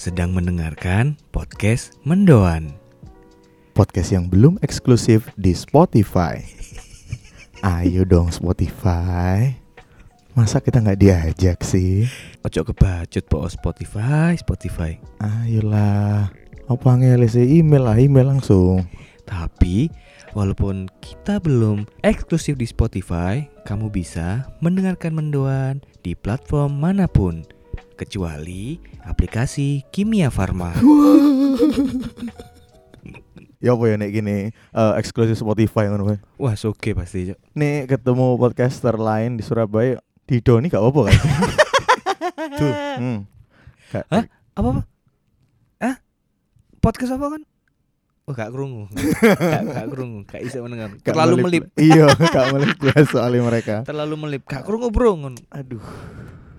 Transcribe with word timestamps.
Sedang 0.00 0.32
mendengarkan 0.32 1.20
podcast 1.28 2.00
Mendoan. 2.08 2.72
podcast 3.76 4.16
yang 4.16 4.32
belum 4.32 4.56
eksklusif 4.64 5.28
di 5.36 5.52
Spotify. 5.52 6.40
Ayo 7.60 8.08
dong 8.08 8.32
Spotify. 8.32 9.60
Masa 10.32 10.64
kita 10.64 10.80
nggak 10.80 11.04
diajak 11.04 11.60
sih? 11.60 12.08
Ojo 12.40 12.64
kebacut 12.64 13.28
po 13.28 13.44
Spotify, 13.44 14.40
Spotify. 14.40 14.96
Ayolah. 15.20 16.32
Apa 16.64 16.96
sih 17.28 17.60
email 17.60 17.84
lah, 17.84 18.00
email 18.00 18.32
langsung. 18.32 18.88
Tapi 19.28 19.92
walaupun 20.32 20.88
kita 21.04 21.44
belum 21.44 21.84
eksklusif 22.00 22.56
di 22.56 22.64
Spotify, 22.64 23.44
kamu 23.68 23.92
bisa 23.92 24.48
mendengarkan 24.64 25.12
Mendoan 25.12 25.84
di 26.00 26.16
platform 26.16 26.80
mana 26.80 27.04
pun 27.04 27.44
kecuali 28.00 28.80
aplikasi 29.04 29.84
Kimia 29.92 30.32
Farma. 30.32 30.72
Ya 33.60 33.76
apa 33.76 33.92
ya 33.92 34.00
nek 34.00 34.08
gini 34.08 34.48
eh, 34.56 34.92
eksklusif 34.96 35.36
Spotify 35.36 35.84
ngono. 35.92 36.16
Wah, 36.40 36.56
oke 36.56 36.96
pasti. 36.96 37.28
Cok. 37.28 37.38
Nih 37.60 37.84
ketemu 37.84 38.40
podcaster 38.40 38.96
lain 38.96 39.36
di 39.36 39.44
Surabaya 39.44 40.00
di 40.24 40.40
Doni 40.40 40.72
gak 40.72 40.80
apa-apa 40.80 41.12
kan? 41.12 41.18
Tuh. 42.60 42.72
Hmm. 42.96 43.18
Gak- 43.92 44.08
Hah? 44.08 44.24
Apa 44.56 44.68
apa? 44.72 44.82
Hah? 45.76 45.94
Podcast 46.80 47.12
apa 47.12 47.36
kan? 47.36 47.44
Oh, 48.24 48.32
gak 48.32 48.48
kerungu. 48.48 48.88
gak, 49.52 49.62
gak 49.76 49.86
kerungu, 49.92 50.18
gak 50.24 50.40
bisa 50.40 50.64
mendengar. 50.64 50.96
gak 50.96 51.12
Terlalu 51.12 51.34
melip. 51.44 51.62
Iya, 51.76 52.08
gak 52.16 52.56
melip 52.56 52.72
gue 52.80 52.96
soalnya 53.12 53.44
mereka. 53.44 53.76
Terlalu 53.84 54.14
melip. 54.16 54.42
Gak 54.48 54.64
kerungu, 54.64 54.88
Bro. 54.88 55.36
Aduh. 55.52 55.84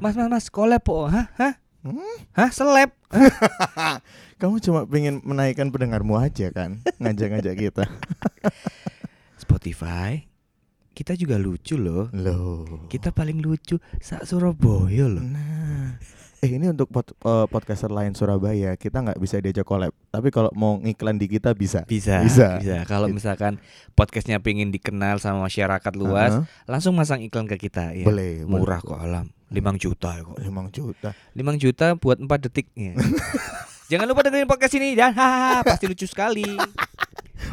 Mas, 0.02 0.18
mas, 0.18 0.34
mas, 0.34 0.50
collab 0.50 0.82
po. 0.82 1.06
Hah? 1.06 1.30
Hah? 1.38 1.62
Hmm? 1.86 2.18
Hah? 2.34 2.50
Seleb? 2.50 2.90
Kamu 4.42 4.58
cuma 4.58 4.90
pengen 4.90 5.22
menaikkan 5.22 5.70
pendengarmu 5.70 6.18
aja 6.18 6.50
kan, 6.50 6.82
ngajak-ngajak 6.98 7.54
kita. 7.54 7.86
Spotify. 9.46 10.26
Kita 10.98 11.14
juga 11.14 11.38
lucu 11.38 11.78
loh. 11.78 12.10
Loh. 12.18 12.90
Kita 12.90 13.14
paling 13.14 13.46
lucu 13.46 13.78
sak 14.02 14.26
Surabaya 14.26 15.06
loh. 15.06 15.22
Nah, 15.22 16.02
eh 16.42 16.52
ini 16.52 16.68
untuk 16.68 16.90
pod- 16.90 17.14
eh, 17.14 17.46
podcaster 17.46 17.88
lain 17.88 18.12
Surabaya 18.12 18.74
kita 18.74 18.98
nggak 19.00 19.18
bisa 19.18 19.38
diajak 19.38 19.62
collab. 19.62 19.94
Tapi 20.10 20.28
kalau 20.28 20.50
mau 20.52 20.76
ngiklan 20.76 21.16
di 21.16 21.30
kita 21.30 21.54
bisa. 21.54 21.86
Bisa, 21.86 22.26
Bisa. 22.26 22.58
Kalau 22.84 23.06
Gitu. 23.06 23.16
misalkan 23.16 23.62
podcastnya 23.94 24.42
pengen 24.42 24.70
dikenal 24.70 25.22
sama 25.22 25.46
masyarakat 25.46 25.94
luas, 25.94 26.34
Heeh. 26.34 26.46
langsung 26.66 26.98
masang 26.98 27.22
iklan 27.22 27.46
ke 27.46 27.62
kita. 27.62 27.94
Ya. 27.94 28.04
Boleh. 28.04 28.42
Murah 28.44 28.82
boleh. 28.82 28.90
kok 28.90 29.00
alam. 29.00 29.26
5 29.52 29.78
juta 29.78 30.18
kok. 30.18 30.36
5 30.36 30.66
juta. 30.68 31.10
5 31.36 31.54
juta 31.56 31.86
buat 31.94 32.18
4 32.18 32.40
detiknya. 32.42 32.98
Jangan 33.92 34.08
lupa 34.08 34.24
dengerin 34.24 34.48
podcast 34.48 34.74
ini 34.74 34.96
dan 34.96 35.12
hahaha 35.20 35.62
pasti 35.62 35.86
lucu 35.86 36.08
sekali. 36.08 36.48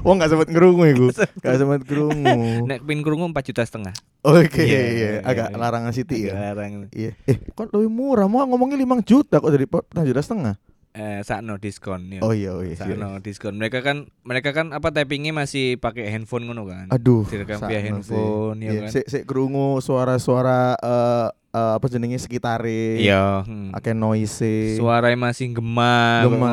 Wah 0.00 0.12
nggak 0.14 0.28
sempat 0.28 0.48
ngerungu 0.48 0.82
iku. 0.86 1.06
Nggak 1.12 1.56
sempat 1.56 1.80
ngerungu. 1.82 2.36
Nek 2.64 2.80
pin 2.82 3.00
kerungu 3.00 3.24
4 3.28 3.48
juta 3.48 3.62
setengah. 3.62 3.94
Oke, 4.20 4.62
Iya, 4.62 4.80
iya, 4.82 4.88
iya, 4.90 5.08
agak 5.22 5.48
iya. 5.48 5.56
larangan 5.56 5.92
City 5.92 6.16
Agak 6.20 6.28
ya. 6.28 6.32
larang. 6.44 6.72
Iya. 6.90 7.12
Eh, 7.24 7.36
kok 7.50 7.70
lebih 7.70 7.88
murah? 7.88 8.26
Mau 8.26 8.42
ngomongnya 8.42 8.76
5 8.76 9.00
juta 9.00 9.38
kok 9.38 9.48
dari 9.48 9.64
4 9.64 9.78
juta 10.04 10.20
setengah. 10.20 10.54
Eh, 10.90 11.22
sakno 11.22 11.54
diskon 11.56 12.10
ya. 12.10 12.20
Oh 12.20 12.34
iya, 12.34 12.50
oh 12.50 12.60
iya. 12.60 12.74
iya. 12.74 12.80
Sakno 12.80 13.20
diskon. 13.20 13.54
Mereka 13.54 13.80
kan 13.80 14.10
mereka 14.24 14.50
kan 14.50 14.74
apa 14.74 14.90
typingnya 14.90 15.30
masih 15.32 15.76
pakai 15.76 16.10
handphone 16.10 16.44
ngono 16.44 16.66
kan. 16.66 16.90
Aduh. 16.90 17.22
Direkam 17.24 17.62
via 17.62 17.78
sih. 17.78 17.86
handphone 17.86 18.58
ya 18.58 18.70
Iya, 18.72 18.80
kan. 18.82 18.90
Sik 18.90 19.06
sik 19.06 19.22
krungu 19.22 19.78
suara-suara 19.78 20.74
eh 20.74 21.28
eh, 21.52 21.72
apa 21.76 21.86
jenenge 21.88 22.18
sekitare. 22.20 23.00
Iya. 23.00 23.44
hmm. 23.44 23.72
Akeh 23.72 23.94
noise. 23.96 24.76
Suaranya 24.76 25.18
masih 25.18 25.52
gema. 25.56 26.24
Gema. 26.26 26.48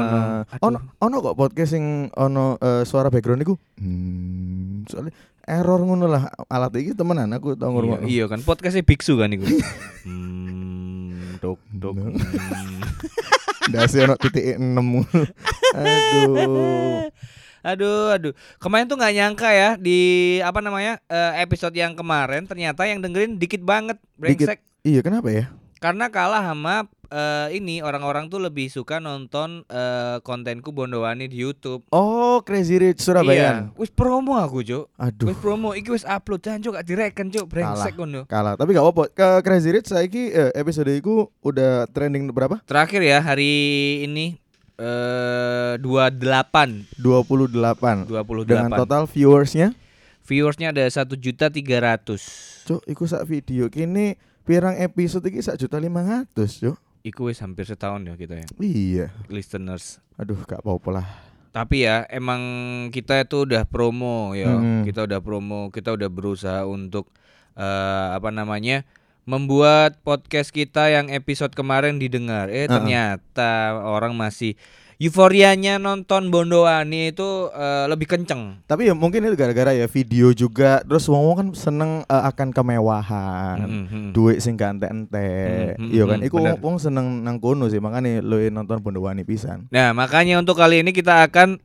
Aduh. 0.55 0.65
Ono 0.71 0.77
ono 0.99 1.15
kok 1.21 1.35
podcast 1.35 1.75
sing 1.75 2.09
ono 2.15 2.55
eh, 2.59 2.83
suara 2.87 3.11
background 3.11 3.43
iku. 3.43 3.55
Hmm, 3.79 4.87
soalnya 4.87 5.11
error 5.45 5.77
ngono 5.77 6.09
lah 6.09 6.25
alat 6.49 6.73
iki 6.81 6.97
temenan 6.97 7.29
aku 7.37 7.53
tau 7.53 7.69
Iya, 7.69 7.73
ngurung. 7.73 8.01
iya 8.09 8.25
kan 8.25 8.41
podcastnya 8.41 8.81
biksu 8.81 9.13
kan 9.19 9.29
iku. 9.29 9.45
hmm, 10.07 11.37
dok 11.43 11.59
dok. 11.69 11.93
Dasi 13.69 14.01
ono 14.01 14.15
titik 14.17 14.57
6. 14.57 14.73
Aduh. 15.73 17.09
Aduh, 17.65 18.13
aduh. 18.13 18.33
Kemarin 18.61 18.85
tuh 18.85 18.93
nggak 18.93 19.15
nyangka 19.17 19.49
ya 19.49 19.69
di 19.73 19.97
apa 20.45 20.61
namanya 20.61 21.01
eh, 21.09 21.41
episode 21.41 21.73
yang 21.73 21.97
kemarin 21.97 22.45
ternyata 22.45 22.85
yang 22.85 23.01
dengerin 23.01 23.41
dikit 23.41 23.65
banget, 23.65 23.97
brengsek. 24.21 24.61
Iya, 24.85 25.01
kenapa 25.01 25.33
ya? 25.33 25.49
Karena 25.81 26.13
kalah 26.13 26.45
sama 26.45 26.85
eh, 27.09 27.57
ini 27.57 27.81
orang-orang 27.81 28.29
tuh 28.29 28.37
lebih 28.37 28.69
suka 28.69 29.01
nonton 29.01 29.65
eh, 29.65 30.21
kontenku 30.21 30.69
Bondowani 30.69 31.25
di 31.25 31.41
YouTube. 31.41 31.89
Oh, 31.89 32.45
Crazy 32.45 32.77
Rich 32.77 33.01
Surabaya. 33.01 33.33
Iya. 33.33 33.51
Wis 33.81 33.89
promo 33.89 34.37
aku, 34.37 34.61
Cuk. 34.61 34.93
Aduh. 35.01 35.25
Wis 35.25 35.41
promo 35.41 35.73
iki 35.73 35.89
wis 35.89 36.05
upload 36.05 36.45
dan 36.45 36.61
Cuk 36.61 36.77
gak 36.77 36.85
direken, 36.85 37.33
Cuk. 37.33 37.49
Brengsek 37.49 37.97
ngono. 37.97 38.29
Kalah, 38.29 38.53
tapi 38.53 38.77
gak 38.77 38.85
apa-apa. 38.85 39.03
Ke 39.09 39.27
Crazy 39.41 39.73
Rich 39.73 39.89
saiki 39.89 40.29
eh, 40.29 40.53
episode 40.53 40.93
iku 40.93 41.33
udah 41.41 41.89
trending 41.89 42.29
berapa? 42.29 42.61
Terakhir 42.69 43.01
ya 43.01 43.25
hari 43.25 44.05
ini 44.05 44.37
eh 44.77 45.81
28 45.81 46.93
28. 47.01 48.05
28. 48.05 48.45
Dengan 48.45 48.69
total 48.69 49.09
viewersnya 49.09 49.73
Viewersnya 50.25 50.73
ada 50.73 50.85
satu 50.89 51.17
juta 51.17 51.49
tiga 51.49 51.81
ratus. 51.81 52.21
Cuk, 52.69 52.81
iku 52.89 53.05
sak 53.05 53.29
video 53.29 53.69
kini 53.69 54.17
pirang 54.45 54.77
episode 54.77 55.25
iki 55.25 55.41
sak 55.41 55.57
juta 55.57 55.81
lima 55.81 56.05
ratus, 56.05 56.61
Cuk. 56.61 56.77
Iku 57.01 57.29
wis 57.29 57.41
hampir 57.41 57.65
setahun 57.65 58.01
ya 58.01 58.13
kita 58.13 58.41
ya 58.41 58.47
Iya. 58.57 59.07
listeners. 59.29 60.01
Aduh, 60.17 60.41
gak 60.41 60.61
apa-apa 60.61 60.89
lah. 61.01 61.07
Tapi 61.49 61.85
ya 61.85 62.03
emang 62.09 62.41
kita 62.89 63.21
itu 63.21 63.45
udah 63.45 63.65
promo 63.65 64.33
ya. 64.33 64.49
Mhm. 64.49 64.85
Kita 64.85 65.05
udah 65.05 65.19
promo, 65.21 65.69
kita 65.69 65.93
udah 65.93 66.09
berusaha 66.09 66.61
untuk 66.65 67.09
eh 67.55 68.07
apa 68.13 68.29
namanya? 68.29 68.85
membuat 69.25 70.05
podcast 70.05 70.53
kita 70.53 70.93
yang 70.93 71.09
episode 71.09 71.49
kemarin 71.57 71.97
didengar. 71.97 72.45
Eh 72.53 72.65
Heeh. 72.65 72.69
ternyata 72.69 73.73
orang 73.81 74.13
masih 74.13 74.53
euforianya 74.97 75.75
nonton 75.77 76.31
Bondowani 76.31 77.11
itu 77.11 77.51
eh, 77.51 77.85
lebih 77.87 78.07
kenceng. 78.07 78.63
Tapi 78.65 78.87
ya 78.87 78.93
mungkin 78.95 79.25
itu 79.27 79.35
gara-gara 79.35 79.75
ya 79.75 79.87
video 79.87 80.31
juga 80.31 80.79
terus 80.83 81.05
wong 81.05 81.25
kan 81.35 81.47
seneng 81.51 81.91
eh, 82.07 82.23
akan 82.29 82.49
kemewahan. 82.51 83.57
Mhm. 83.65 84.03
Duit 84.15 84.39
sing 84.39 84.55
gak 84.55 84.79
ente-ente. 84.79 85.75
Hmm, 85.75 85.87
hmm, 85.87 85.91
Iya 85.91 86.03
kan? 86.07 86.19
hmm, 86.21 86.27
Iku 86.27 86.37
bener. 86.39 86.57
wong 86.61 86.77
seneng 86.79 87.21
nang 87.23 87.37
kono 87.39 87.67
sih, 87.67 87.79
makanya 87.79 88.23
lu 88.23 88.39
nonton 88.49 88.79
Bondowani 88.79 89.23
pisan. 89.27 89.67
Nah, 89.69 89.91
makanya 89.91 90.39
untuk 90.39 90.55
kali 90.55 90.81
ini 90.81 90.91
kita 90.95 91.25
akan 91.27 91.59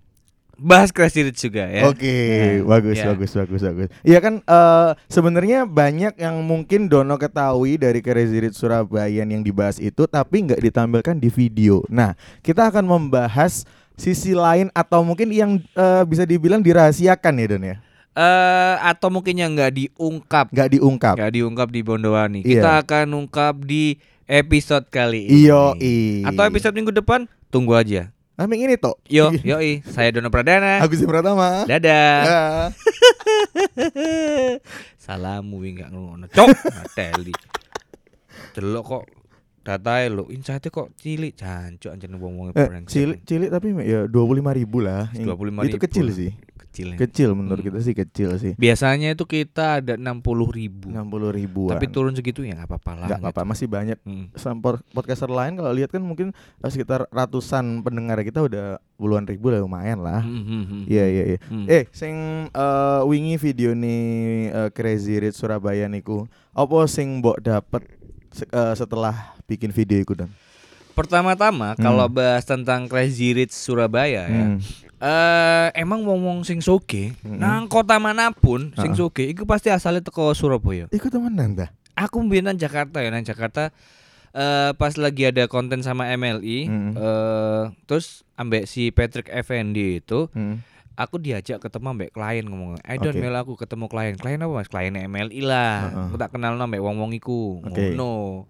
bahas 0.61 0.93
Crazy 0.93 1.25
Rich 1.25 1.49
juga 1.49 1.65
ya. 1.65 1.89
Oke, 1.89 2.13
Nah, 2.61 2.77
bagus, 2.77 3.01
ya. 3.01 3.09
bagus, 3.11 3.33
bagus, 3.33 3.61
bagus. 3.65 3.89
Iya 4.05 4.21
kan, 4.21 4.45
eh 4.45 4.91
sebenarnya 5.09 5.65
banyak 5.65 6.21
yang 6.21 6.37
mungkin 6.45 6.87
Dono 6.87 7.17
ketahui 7.17 7.81
dari 7.81 8.05
Crazy 8.05 8.45
Rich 8.45 8.61
Surabaya 8.61 9.25
yang 9.25 9.41
dibahas 9.41 9.81
itu, 9.81 10.05
tapi 10.05 10.45
nggak 10.45 10.61
ditampilkan 10.61 11.17
di 11.17 11.33
video. 11.33 11.81
Nah, 11.89 12.13
kita 12.45 12.69
akan 12.69 12.85
membahas 12.85 13.65
sisi 13.97 14.37
lain 14.37 14.69
atau 14.73 15.01
mungkin 15.01 15.33
yang 15.33 15.57
eh, 15.57 16.03
bisa 16.05 16.29
dibilang 16.29 16.61
dirahasiakan 16.61 17.35
ya 17.41 17.47
Don 17.49 17.65
ya, 17.65 17.77
Eh 18.11 18.75
atau 18.85 19.09
mungkin 19.09 19.39
yang 19.39 19.55
nggak 19.57 19.73
diungkap, 19.73 20.47
nggak 20.53 20.71
diungkap. 20.77 21.15
nggak 21.17 21.33
diungkap 21.33 21.69
di 21.73 21.81
Bondowani. 21.81 22.41
Iya. 22.45 22.61
Kita 22.61 22.71
akan 22.85 23.07
ungkap 23.17 23.65
di 23.65 23.97
episode 24.27 24.87
kali 24.91 25.31
ini. 25.31 25.47
Iyo, 25.47 25.75
Atau 26.27 26.43
episode 26.45 26.75
minggu 26.75 26.93
depan 26.93 27.25
tunggu 27.49 27.75
aja. 27.79 28.11
Amin 28.41 28.65
ini 28.65 28.81
toh. 28.81 28.97
Yo, 29.05 29.29
yoi, 29.45 29.85
saya 29.85 30.09
Dono 30.17 30.33
Pradana. 30.33 30.81
Agus 30.81 31.05
Pratama. 31.05 31.69
Dadah. 31.69 32.17
Ya. 32.25 32.41
Salamu 35.05 35.61
wi 35.61 35.77
nggak 35.77 35.93
ngono. 35.93 36.25
Cok, 36.33 36.49
mateli. 36.49 37.37
Delok 38.57 38.85
kok 38.89 39.05
datae 39.61 40.09
lo, 40.09 40.33
insight 40.33 40.65
kok 40.73 40.89
cilik 40.97 41.37
jancuk 41.37 41.93
anjen 41.93 42.17
wong-wong 42.17 42.57
Eh, 42.57 42.65
cilik, 42.89 43.21
cilik 43.29 43.53
tapi 43.53 43.77
ya 43.85 44.09
dua 44.09 44.25
puluh 44.25 44.41
lima 44.41 44.57
ribu 44.57 44.81
lah. 44.81 45.13
25.000 45.13 45.69
Itu 45.69 45.77
kecil 45.77 46.07
sih, 46.09 46.33
kecil. 46.71 46.95
ya. 46.95 46.99
kecil 47.03 47.31
menurut 47.35 47.61
Hmm. 47.61 47.69
kita 47.69 47.79
sih 47.83 47.95
kecil 47.95 48.31
sih. 48.39 48.53
Biasanya 48.55 49.13
itu 49.13 49.27
kita 49.27 49.83
ada 49.83 49.99
60 49.99 50.23
ribu. 50.47 50.87
Enam 50.87 51.11
puluh 51.11 51.35
ribuan. 51.35 51.75
Tapi 51.75 51.91
turun 51.91 52.15
segitu 52.15 52.47
ya 52.47 52.55
nggak 52.55 52.71
apa-apa 52.71 52.93
lah. 52.95 53.07
nggak 53.11 53.21
apa-apa, 53.21 53.43
masih 53.45 53.67
banyak 53.67 53.99
Hmm. 54.07 54.31
podcaster 54.95 55.27
lain 55.27 55.59
kalau 55.59 55.75
lihat 55.75 55.91
kan 55.91 55.99
mungkin 55.99 56.31
eh, 56.33 56.71
sekitar 56.71 57.11
ratusan 57.11 57.83
pendengar 57.83 58.23
kita 58.23 58.41
udah 58.41 58.79
puluhan 58.95 59.27
ribu 59.27 59.51
lah 59.51 59.59
lumayan 59.59 59.99
lah. 59.99 60.23
Hmm, 60.23 60.41
hmm, 60.41 60.65
hmm. 60.65 60.83
Iya 60.87 61.05
iya 61.05 61.25
iya. 61.27 61.39
Hmm. 61.51 61.67
Eh, 61.67 61.85
sing 61.91 62.15
eh, 62.47 63.01
wingi 63.03 63.35
video 63.35 63.75
nih 63.75 64.05
eh, 64.49 64.71
Crazy 64.71 65.19
Rich 65.19 65.43
Surabaya 65.43 65.91
niku. 65.91 66.31
Apa 66.53 66.87
sing 66.87 67.19
mbok 67.19 67.43
dapet 67.43 67.83
eh, 68.47 68.75
setelah 68.75 69.35
bikin 69.45 69.75
video 69.75 69.99
iku 69.99 70.15
dan? 70.15 70.31
Pertama-tama 71.01 71.73
Hmm. 71.73 71.81
kalau 71.81 72.07
bahas 72.07 72.45
tentang 72.45 72.85
Crazy 72.85 73.33
Rich 73.33 73.53
Surabaya 73.53 74.29
ya. 74.29 74.45
Hmm. 74.47 74.61
Eh 75.01 75.69
emang 75.75 76.05
wong-wong 76.05 76.45
sing 76.45 76.61
soge 76.61 77.17
Hmm. 77.21 77.41
nang 77.41 77.65
kota 77.67 77.97
mana 77.97 78.29
pun 78.31 78.69
sing 78.77 78.93
soge 78.93 79.25
iku 79.25 79.43
pasti 79.45 79.69
asalnya 79.69 80.01
teko 80.01 80.31
Surabaya. 80.31 80.87
Iku 80.91 81.09
temenan 81.09 81.57
dah. 81.57 81.73
Aku 81.97 82.21
mbiyen 82.21 82.45
nang 82.47 82.57
Jakarta 82.57 83.01
ya, 83.01 83.09
nang 83.09 83.25
Jakarta 83.25 83.73
eh, 84.31 84.71
pas 84.73 84.95
lagi 84.95 85.27
ada 85.27 85.43
konten 85.47 85.81
sama 85.81 86.07
MLI 86.07 86.59
Hmm. 86.65 86.93
eh 86.95 87.63
terus 87.85 88.23
ambek 88.37 88.63
si 88.65 88.89
Patrick 88.91 89.27
Effendi 89.27 89.99
itu 89.99 90.31
Hmm. 90.31 90.63
aku 90.95 91.19
diajak 91.19 91.59
ketemu 91.59 91.87
ambek 91.91 92.11
klien 92.13 92.45
ngomong 92.45 92.79
I 92.85 92.95
don't 92.97 93.11
Oke. 93.11 93.19
mel 93.19 93.35
aku 93.35 93.57
ketemu 93.57 93.89
klien 93.89 94.15
klien 94.15 94.39
apa 94.39 94.55
mas 94.55 94.69
klien 94.69 94.95
MLI 94.95 95.41
lah 95.43 95.75
Heeh. 95.83 96.07
aku 96.07 96.17
tak 96.17 96.31
kenal 96.31 96.55
ambek 96.55 96.79
wong 96.79 97.01
wong 97.01 97.11
iku 97.11 97.59
Oke. 97.59 97.97
ngono 97.97 98.47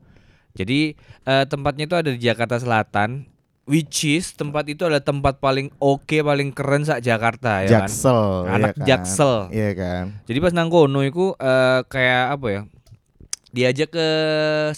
jadi 0.60 0.80
eh, 1.24 1.44
tempatnya 1.48 1.84
itu 1.88 1.96
ada 1.96 2.10
di 2.12 2.20
Jakarta 2.20 2.60
Selatan 2.60 3.24
which 3.70 4.02
is 4.02 4.34
tempat 4.34 4.66
itu 4.66 4.82
adalah 4.82 5.00
tempat 5.00 5.38
paling 5.38 5.70
oke 5.78 6.16
paling 6.20 6.50
keren 6.50 6.82
sak 6.82 7.00
Jakarta 7.00 7.62
ya 7.62 7.86
kan 7.86 7.88
Jaksel, 7.88 8.20
Anak 8.50 8.74
iya 8.74 8.74
kan? 8.74 8.86
Jaksel. 8.88 9.34
Iya 9.54 9.70
kan? 9.78 10.04
jadi 10.26 10.38
pas 10.42 10.52
nang 10.52 10.68
kono 10.68 11.00
iku 11.06 11.38
eh, 11.38 11.80
kayak 11.86 12.24
apa 12.34 12.46
ya 12.50 12.62
diajak 13.50 13.90
ke 13.90 14.06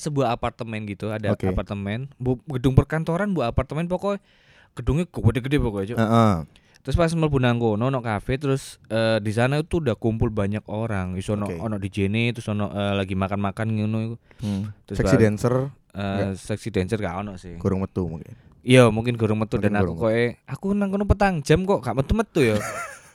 sebuah 0.01 0.33
apartemen 0.33 0.89
gitu 0.89 1.13
ada 1.13 1.37
Oke. 1.37 1.45
apartemen 1.45 2.09
bu, 2.17 2.41
gedung 2.57 2.73
perkantoran 2.73 3.37
bu 3.37 3.45
apartemen 3.45 3.85
pokoknya 3.85 4.25
gedungnya 4.73 5.05
gede-gede 5.05 5.57
pokoknya 5.61 5.87
Cuk. 5.93 5.99
Heeh. 6.01 6.33
Terus 6.83 6.95
pas 6.95 7.07
mlebu 7.09 7.39
nang 7.39 7.57
kono 7.57 7.87
ono 7.87 7.99
kafe 7.99 8.37
terus 8.37 8.83
eh, 8.87 9.19
di 9.19 9.31
sana 9.31 9.57
itu 9.57 9.79
udah 9.79 9.95
kumpul 9.95 10.29
banyak 10.29 10.67
orang. 10.67 11.15
Iso 11.15 11.33
ono 11.33 11.47
Oke. 11.47 11.57
ono 11.57 11.79
DJ 11.79 12.07
terus 12.31 12.49
ono 12.49 12.69
eh, 12.69 12.95
lagi 12.95 13.15
makan-makan 13.15 13.67
ngono 13.73 13.99
iku. 14.03 14.17
Hmm. 14.41 14.63
Terus 14.85 14.99
baru- 15.01 15.19
dancer 15.19 15.55
Eh, 15.93 16.33
sexy 16.35 16.73
dancer 16.73 16.97
gak 16.97 17.21
ono 17.21 17.37
sih. 17.37 17.55
kurang 17.57 17.81
metu 17.81 18.09
mungkin. 18.09 18.33
Iya, 18.63 18.89
mungkin 18.89 19.13
gurung 19.15 19.37
metu 19.39 19.61
dan 19.61 19.77
Mungkin 19.77 19.77
aku 19.77 19.93
gurung 19.93 20.01
koe 20.01 20.25
aku 20.43 20.67
nang 20.73 20.89
kono 20.89 21.05
petang 21.05 21.39
jam 21.39 21.63
kok 21.63 21.81
gak 21.81 21.93
metu-metu 21.95 22.41
ya. 22.43 22.57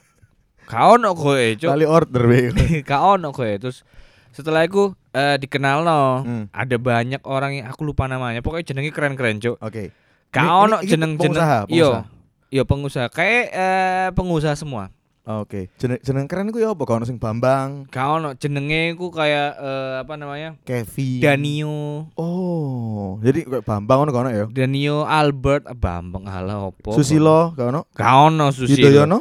Gak 0.64 0.84
ono 0.94 1.10
koe, 1.12 1.56
Cuk. 1.56 1.68
Kali 1.68 1.84
order 1.84 2.22
be. 2.24 2.40
Gak 2.88 3.00
ono 3.00 3.32
koe. 3.32 3.56
Terus 3.56 3.82
setelah 4.30 4.62
itu 4.62 4.92
eh, 5.10 5.36
dikenal 5.36 5.82
no, 5.82 6.00
Hmm. 6.22 6.44
ada 6.50 6.76
banyak 6.76 7.24
orang 7.24 7.52
yang 7.54 7.66
aku 7.66 7.82
lupa 7.82 8.04
namanya. 8.04 8.40
Pokoknya 8.40 8.68
jenenge 8.68 8.92
keren-keren, 8.92 9.40
Cuk. 9.40 9.56
Oke. 9.58 9.90
Gak 10.28 10.44
Ini- 10.44 10.56
ono 10.62 10.76
jeneng-jeneng. 10.80 11.66
Iya. 11.66 12.04
Iya, 12.48 12.64
pengusaha. 12.64 13.12
Kayak 13.12 13.44
eh, 13.52 14.08
pengusaha 14.16 14.56
semua. 14.56 14.88
Oke. 15.28 15.68
Jeneng 15.76 16.00
jeneng 16.00 16.24
keren 16.24 16.48
iku 16.48 16.56
ya 16.56 16.72
apa? 16.72 16.88
Kau 16.88 16.96
sing 17.04 17.20
Bambang, 17.20 17.84
Kau 17.92 18.16
no 18.16 18.32
jenenge 18.32 18.96
ku 18.96 19.12
kayak 19.12 19.60
eh, 19.60 19.94
apa 20.00 20.16
namanya? 20.16 20.56
Kevin. 20.64 21.20
Danio, 21.20 22.08
Oh, 22.16 23.20
jadi 23.20 23.44
kayak 23.44 23.60
Bambang 23.68 24.08
ngono 24.08 24.12
kono 24.16 24.28
ya. 24.32 24.48
Danio 24.48 25.04
Albert, 25.04 25.68
ah, 25.68 25.76
Bambang 25.76 26.24
ala 26.24 26.64
opo. 26.72 26.96
Susilo 26.96 27.52
kono. 27.52 27.84
Kau 27.92 28.32
no 28.32 28.48
Susilo. 28.56 28.88
Yudhoyono? 28.88 29.18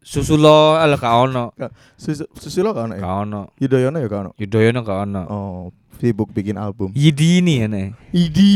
Susulo 0.00 0.80
ala 0.80 0.96
kau 0.96 1.28
no. 1.28 1.52
Sus 2.00 2.24
Susilo 2.40 2.72
kono 2.72 2.96
ya. 2.96 3.04
Kau 3.04 3.28
no. 3.28 3.52
Yudhoyono 3.60 4.00
ya 4.00 4.08
kono. 4.08 4.32
Yudhoyono 4.40 4.80
kau 4.88 5.04
no. 5.04 5.20
Oh, 5.28 5.60
sibuk 6.00 6.32
bikin 6.32 6.56
album. 6.56 6.96
Yidi 6.96 7.44
ini 7.44 7.60
ya 7.60 7.66
nih. 7.68 7.86
Idi. 8.16 8.48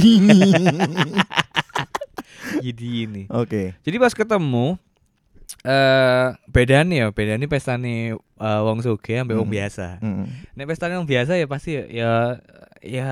Yidi 2.63 3.05
ini. 3.05 3.23
Oke. 3.29 3.75
Jadi 3.83 3.97
pas 3.97 4.13
ketemu 4.13 4.77
eh 5.63 6.27
beda 6.47 6.83
nih 6.83 6.99
ya, 6.99 7.07
beda 7.11 7.35
nih 7.35 7.47
pesta 7.47 7.75
nih 7.75 8.15
wong 8.39 8.83
suge 8.83 9.15
ambek 9.19 9.35
wong 9.35 9.47
Hmm. 9.51 9.57
biasa. 9.59 9.87
Mm. 10.03 10.27
Nek 10.55 10.67
pesta 10.67 10.91
wong 10.91 11.07
biasa 11.07 11.33
ya 11.35 11.47
pasti 11.47 11.75
ya 11.75 12.39
ya, 12.87 13.11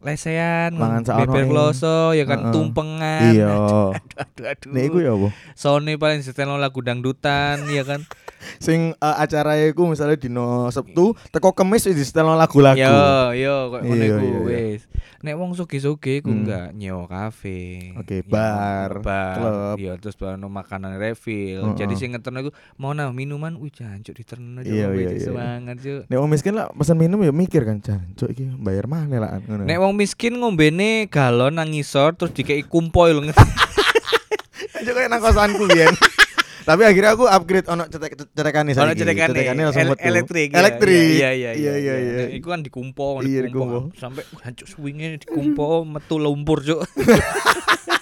lesehan, 0.00 0.72
Mangan 0.74 1.02
beber 1.26 1.44
e. 1.44 1.48
kloso, 1.50 2.14
ya 2.14 2.24
kan 2.24 2.48
Heeh. 2.48 2.52
tumpengan. 2.54 3.30
Iya. 3.34 3.50
Aduh 4.22 4.44
aduh. 4.46 4.70
Nek 4.70 4.82
iku 4.86 4.98
ya 5.02 5.12
apa? 5.14 5.28
Sony 5.54 5.94
paling 5.94 6.22
setel 6.22 6.50
lagu 6.54 6.78
dangdutan 6.82 7.66
ya 7.70 7.82
kan. 7.82 8.02
Sing 8.64 8.94
uh, 8.98 9.16
acara 9.18 9.58
iku 9.58 9.90
misalnya 9.90 10.14
dino 10.14 10.70
Sabtu 10.70 11.14
teko 11.30 11.50
Kemis 11.54 11.86
wis 11.86 11.98
setel 12.06 12.26
lagu-lagu. 12.30 12.78
Yo 12.78 12.98
yo 13.34 13.56
kok 13.70 13.80
ngono 13.82 13.98
Iya, 13.98 14.14
iku 14.14 14.18
iya, 14.18 14.30
iya. 14.30 14.40
wis. 14.74 14.82
Nek 15.18 15.34
wong 15.34 15.50
sugih-sugih 15.58 16.22
ku 16.22 16.30
Hmm. 16.30 16.46
enggak 16.46 16.66
nyewa 16.74 17.10
kafe. 17.10 17.90
Oke, 17.98 18.22
nyewa 18.22 18.30
bar, 18.30 18.90
bar, 19.02 19.34
klub. 19.34 19.76
Iya, 19.82 19.92
terus 19.98 20.14
baru 20.14 20.38
makanan 20.38 20.94
refill. 20.94 21.66
Heeh. 21.66 21.76
Jadi 21.76 21.94
sing 21.98 22.14
ngeterno 22.14 22.46
iku 22.46 22.50
mau 22.78 22.94
nah 22.94 23.10
minuman 23.10 23.58
wih 23.58 23.74
jancuk 23.74 24.14
diterno 24.14 24.62
Iya, 24.62 24.94
iya, 24.94 25.10
iya. 25.10 25.18
semangat 25.18 25.82
cuk. 25.82 26.02
Nek 26.06 26.18
wong 26.18 26.30
miskin 26.30 26.54
lah 26.54 26.70
pesan 26.70 26.94
minum 26.94 27.18
ya 27.22 27.34
mikir 27.34 27.66
kan, 27.66 27.82
Cuk 28.14 28.30
iki 28.30 28.46
bayar 28.58 28.86
mana 28.86 29.07
lah 29.14 29.40
ngono. 29.40 29.64
Nek 29.64 29.78
wong 29.78 29.94
miskin 29.94 30.36
ngombene 30.36 31.06
galon 31.06 31.54
nang 31.54 31.70
ngisor 31.70 32.12
terus 32.12 32.30
dikei 32.30 32.60
kumpoy 32.62 33.10
lho. 33.10 33.24
Aja 34.76 34.90
kayak 34.90 35.08
nang 35.08 35.18
kosanku 35.18 35.64
biyen. 35.64 35.94
Tapi 36.68 36.84
akhirnya 36.84 37.16
aku 37.16 37.24
upgrade 37.24 37.64
ono 37.64 37.88
cetek 37.88 38.12
cetekane 38.28 38.70
Ono 38.70 38.84
saiki. 38.84 39.00
cetekane 39.00 39.32
Cetekane 39.32 39.60
langsung 39.64 39.88
metu. 39.88 40.04
elektrik. 40.04 40.48
ya. 40.52 40.56
Elektrik. 40.58 41.08
Iya 41.16 41.30
iya 41.32 41.50
Iya 41.54 41.74
iya 41.74 41.94
iya. 41.96 42.12
Nah, 42.20 42.28
Iku 42.30 42.46
kan 42.46 42.60
dikumpo, 42.60 43.24
Iya, 43.24 43.48
dikumpo 43.48 43.88
dikumpo. 43.88 43.96
sampai 43.96 44.20
hancur 44.38 44.66
swingnya 44.68 45.16
dikumpo 45.16 45.88
metu 45.88 46.20
lumpur 46.20 46.60
cuk. 46.60 46.84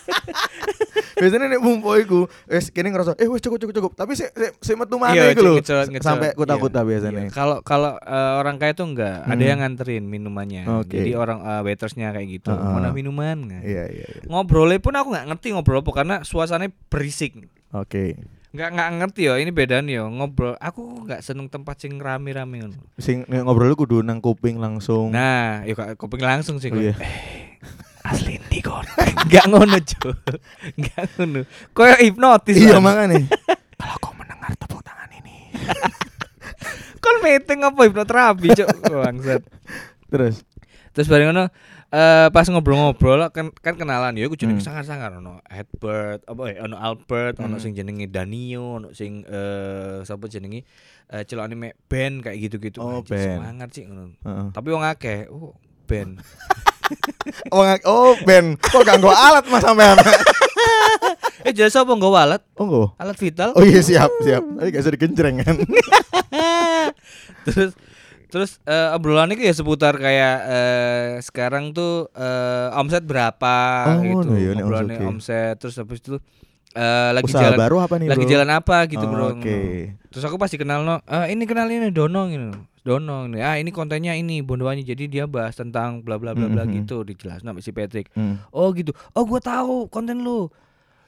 Biasanya 1.17 1.49
nek 1.49 1.61
bumpo 1.61 1.97
iku 1.97 2.21
wis 2.45 2.69
kene 2.69 2.93
ngerasa 2.93 3.17
eh 3.17 3.25
wis 3.25 3.41
cukup 3.41 3.57
cukup 3.59 3.75
cukup. 3.75 3.93
Tapi 3.95 4.13
sik 4.13 4.31
sik 4.31 4.53
sik 4.61 4.77
metu 4.77 4.97
mana 4.97 5.17
Iya, 5.17 5.33
iku 5.33 5.43
lho. 5.43 5.55
Sampai 5.99 6.37
kuta-kuta 6.37 6.81
Iya, 6.81 6.87
biasanya. 6.87 7.23
iya. 7.23 7.33
Kalau 7.33 7.61
kalau 7.63 7.97
eh, 7.97 8.33
orang 8.37 8.57
kaya 8.57 8.73
tuh 8.73 8.87
enggak, 8.87 9.25
ada 9.25 9.33
Hmm. 9.35 9.49
yang 9.49 9.59
nganterin 9.59 10.05
minumannya. 10.05 10.69
Oke. 10.77 10.93
Jadi 10.95 11.13
orang 11.13 11.41
eh, 11.41 11.61
waitersnya 11.63 12.13
kayak 12.13 12.29
gitu. 12.31 12.53
Heeh. 12.53 12.69
Mana 12.71 12.93
minuman 12.93 13.37
nggak? 13.39 13.63
Iya 13.63 13.85
iya 13.89 14.07
iya. 14.07 14.23
Ngobrolnya 14.27 14.77
pun 14.77 14.93
aku 14.93 15.09
nggak 15.11 15.27
ngerti 15.27 15.47
ngobrol 15.51 15.81
apa 15.81 15.91
karena 15.95 16.17
suasananya 16.21 16.73
berisik. 16.87 17.33
Oke. 17.73 18.21
Nggak 18.53 18.69
nggak 18.73 18.89
ngerti 18.99 19.21
ya 19.23 19.35
ini 19.37 19.51
bedanya 19.51 19.93
ya 19.95 20.05
ngobrol. 20.05 20.53
Aku 20.59 20.81
nggak 21.03 21.21
seneng 21.21 21.49
tempat 21.49 21.77
sing 21.77 21.97
rame-rame 21.97 22.61
ngono. 22.61 22.77
Sing 22.97 23.25
ngobrol 23.25 23.69
lu 23.69 23.77
kudu 23.79 24.01
nang 24.01 24.21
kuping 24.21 24.57
langsung. 24.57 25.09
Nah, 25.09 25.65
ya 25.65 25.73
kok 25.73 25.97
kuping 25.99 26.21
langsung 26.21 26.57
sih. 26.57 26.69
Oh, 26.69 26.77
iya. 26.77 26.93
Eh, 26.93 27.57
asli 28.05 28.36
ndi 28.57 28.65
kon. 28.65 28.87
Enggak 29.21 29.45
ngono, 29.47 29.77
Cuk. 29.77 30.17
Enggak 30.75 31.05
ngono. 31.13 31.41
Kayak 31.71 32.01
hipnotis. 32.01 32.57
Iya 32.57 32.73
kan. 32.73 32.83
makanya. 32.83 33.17
Kalau 33.77 33.95
kau 34.01 34.13
mendengar 34.17 34.49
tepuk 34.57 34.81
tangan 34.81 35.13
ini. 35.13 35.53
Kon 37.05 37.21
meeting 37.21 37.61
apa 37.61 37.81
hipnoterapi, 37.85 38.49
Cuk. 38.55 38.69
Bangsat. 38.89 39.43
Terus. 40.09 40.41
Terus 40.91 41.07
bareng 41.07 41.29
ngono 41.29 41.45
eh 41.87 42.27
pas 42.35 42.43
ngobrol-ngobrol 42.43 43.31
kan 43.31 43.55
kan 43.55 43.79
kenalan 43.79 44.17
ya 44.17 44.27
aku 44.27 44.35
jenenge 44.35 44.59
Hmm. 44.59 44.75
sangar-sangar 44.75 45.15
ono 45.15 45.39
Edward 45.47 46.19
apa 46.27 46.43
eh, 46.51 46.59
ono 46.59 46.75
Albert 46.75 47.39
ono 47.39 47.57
Hmm. 47.57 47.63
sing 47.63 47.79
jenenge 47.79 48.11
Danio 48.11 48.83
ono 48.83 48.89
sing 48.91 49.23
eh 49.23 50.03
sapa 50.03 50.27
jenenge 50.27 50.67
eh 51.07 51.23
celokane 51.23 51.55
mek 51.55 51.79
band 51.87 52.27
kayak 52.27 52.43
gitu-gitu 52.43 52.83
Oh, 52.83 53.01
Anjir, 53.01 53.15
band. 53.15 53.39
semangat 53.39 53.69
sih 53.71 53.87
ngono 53.87 54.19
Heeh. 54.19 54.47
tapi 54.51 54.69
wong 54.69 54.83
akeh 54.83 55.31
oh 55.31 55.55
band 55.87 56.19
Oh, 57.51 57.63
oh 57.85 58.15
Ben, 58.23 58.55
kok 58.57 58.81
gak 58.81 58.97
nggo 58.97 59.11
alat 59.11 59.45
Mas 59.47 59.61
sampean? 59.61 59.99
eh 61.43 61.53
jasa 61.53 61.83
apa 61.83 61.91
nggo 61.91 62.09
walet 62.09 62.43
Oh 62.55 62.65
nggo. 62.65 62.85
alat 62.97 63.17
vital 63.17 63.51
Oh 63.53 63.63
iya 63.63 63.81
siap, 63.81 64.11
siap. 64.21 64.43
Tapi 64.43 64.69
gak 64.69 64.81
usah 64.81 64.93
digenjreng 64.93 65.37
kan. 65.41 65.57
terus 67.47 67.73
terus 68.27 68.51
eh 68.63 68.89
obrolan 68.91 69.31
itu 69.31 69.43
ya 69.43 69.53
seputar 69.53 69.95
kayak 69.97 70.37
eh 70.45 71.09
sekarang 71.21 71.71
tuh 71.71 72.11
eh 72.13 72.69
omset 72.73 73.03
berapa 73.03 73.57
Oh, 73.89 74.03
gitu 74.03 74.27
no, 74.27 74.35
iya, 74.35 74.51
nek 74.53 74.65
obrolannya 74.65 74.99
omset. 74.99 75.07
omset 75.09 75.55
terus 75.57 75.75
habis 75.77 75.99
itu 75.99 76.19
eh 76.75 77.11
lagi 77.13 77.27
Usaha 77.27 77.43
jalan 77.45 77.59
baru 77.59 77.77
apa 77.81 77.95
nih, 77.97 78.07
lagi 78.07 78.21
Bro? 78.21 78.33
jalan 78.33 78.51
apa 78.53 78.77
gitu 78.87 79.05
Oh, 79.05 79.11
bro 79.11 79.27
Oke. 79.33 79.59
terus 80.09 80.25
aku 80.25 80.37
pasti 80.37 80.57
kenal 80.57 80.83
no 80.83 80.99
"Eh, 81.01 81.33
ini 81.33 81.45
kenal 81.45 81.67
ini 81.67 81.89
Dono 81.89 82.27
gitu 82.27 82.51
Dono 82.87 83.27
ini 83.27 83.43
ah 83.43 83.55
ini 83.55 83.69
kontennya 83.69 84.15
ini 84.15 84.39
Bondowangi 84.41 84.87
jadi 84.87 85.05
dia 85.05 85.25
bahas 85.27 85.53
tentang 85.53 86.01
bla 86.01 86.17
bla 86.17 86.33
bla 86.33 86.47
bla 86.47 86.63
Mhm. 86.63 86.73
gitu. 86.81 87.03
Dijelasin 87.03 87.43
sama 87.45 87.59
si 87.59 87.71
Patrick. 87.71 88.09
Hmm. 88.13 88.39
oh 88.49 88.71
gitu. 88.71 88.95
Oh 89.11 89.23
gua 89.23 89.41
tahu 89.41 89.87
konten 89.87 90.23
lu. 90.23 90.47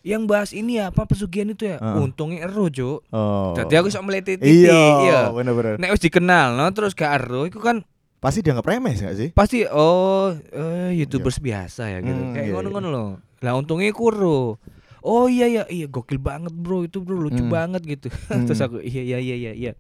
Yang 0.01 0.23
bahas 0.25 0.51
ini 0.53 0.77
ya 0.77 0.91
apa 0.91 1.05
pesugihan 1.05 1.47
itu 1.49 1.67
ya? 1.67 1.77
Heeh. 1.77 1.99
untungnya 2.01 2.45
ero 2.45 2.67
jo 2.67 3.03
Oh. 3.09 3.51
jadi 3.53 3.79
aku 3.79 3.89
bisa 3.89 3.99
melihat 4.01 4.39
Iya, 4.39 5.29
bener-bener. 5.29 5.75
nek 5.77 5.91
wis 5.91 6.01
dikenal 6.01 6.55
no 6.55 6.67
terus 6.69 6.93
gak 6.93 7.19
ero 7.19 7.45
itu 7.45 7.59
kan 7.59 7.83
Pasti 8.17 8.39
dianggap 8.41 8.63
remeh 8.65 8.95
gak 8.95 9.15
sih? 9.15 9.29
pasti 9.31 9.63
oh 9.65 10.35
eh, 10.35 10.91
youtubers 10.93 11.39
biasa 11.39 11.87
ya 11.89 11.99
gitu. 12.01 12.15
Hmm, 12.17 12.31
kayak 12.33 12.47
iya, 12.47 12.53
ngono-ngono 12.53 12.89
loh. 12.89 13.11
Lah 13.39 13.55
untungnya 13.55 13.91
kuro 13.91 14.59
oh 15.01 15.27
iya 15.27 15.47
iya. 15.47 15.63
Iya 15.65 15.87
gokil 15.87 16.19
banget 16.19 16.51
bro. 16.53 16.83
Itu 16.83 16.99
bro 16.99 17.15
lucu 17.17 17.39
Hmm. 17.41 17.51
banget 17.53 17.83
gitu. 17.85 18.07
Terus 18.47 18.59
aku 18.61 18.79
iya 18.81 19.03
iya 19.05 19.19
iya 19.19 19.37
iya 19.37 19.53
iya 19.53 19.73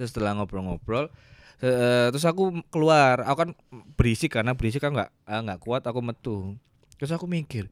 terus 0.00 0.10
setelah 0.10 0.32
ngobrol-ngobrol 0.32 1.12
eh, 1.58 2.08
terus 2.08 2.24
aku 2.24 2.48
keluar 2.68 3.20
aku 3.22 3.36
kan 3.38 3.50
berisik 3.94 4.32
karena 4.32 4.56
berisik 4.56 4.80
kan 4.80 4.96
nggak 4.96 5.10
ah, 5.22 5.40
nggak 5.42 5.60
kuat 5.60 5.84
aku 5.84 6.00
metu 6.00 6.56
terus 6.96 7.12
aku 7.12 7.28
mikir 7.28 7.68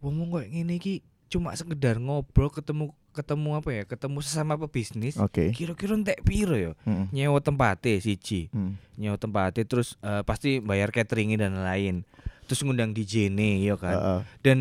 ngomong 0.00 0.32
kok 0.34 0.44
ini 0.46 0.76
ki 0.76 0.94
cuma 1.26 1.52
sekedar 1.52 1.98
ngobrol 1.98 2.48
ketemu 2.48 2.84
ketemu 3.10 3.50
apa 3.54 3.68
ya 3.70 3.82
ketemu 3.84 4.20
sesama 4.20 4.56
pebisnis 4.56 5.16
Oke. 5.16 5.50
kira-kira 5.50 5.92
entek 5.94 6.20
piro 6.22 6.52
ya 6.52 6.72
Hmm. 6.84 7.08
nyewa 7.10 7.36
tempatnya 7.38 7.96
siji 7.96 8.48
Hmm. 8.48 8.80
nyewa 8.94 9.16
tempatnya 9.16 9.64
terus 9.64 10.00
eh, 10.00 10.20
pasti 10.22 10.60
bayar 10.60 10.88
cateringnya 10.88 11.44
dan 11.44 11.56
lain 11.58 12.04
terus 12.44 12.62
ngundang 12.62 12.92
DJ 12.92 13.28
nih 13.28 13.66
ya 13.66 13.76
kan 13.76 13.96
Heeh. 13.96 14.20
dan 14.40 14.58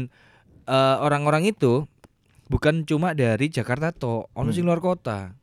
eh, 0.65 0.95
orang-orang 0.97 1.45
itu 1.45 1.87
bukan 2.45 2.83
cuma 2.83 3.11
dari 3.11 3.47
Jakarta 3.47 3.89
to 3.89 4.25
ono 4.31 4.49
Hmm. 4.49 4.55
sing 4.55 4.63
luar 4.63 4.79
kota 4.79 5.35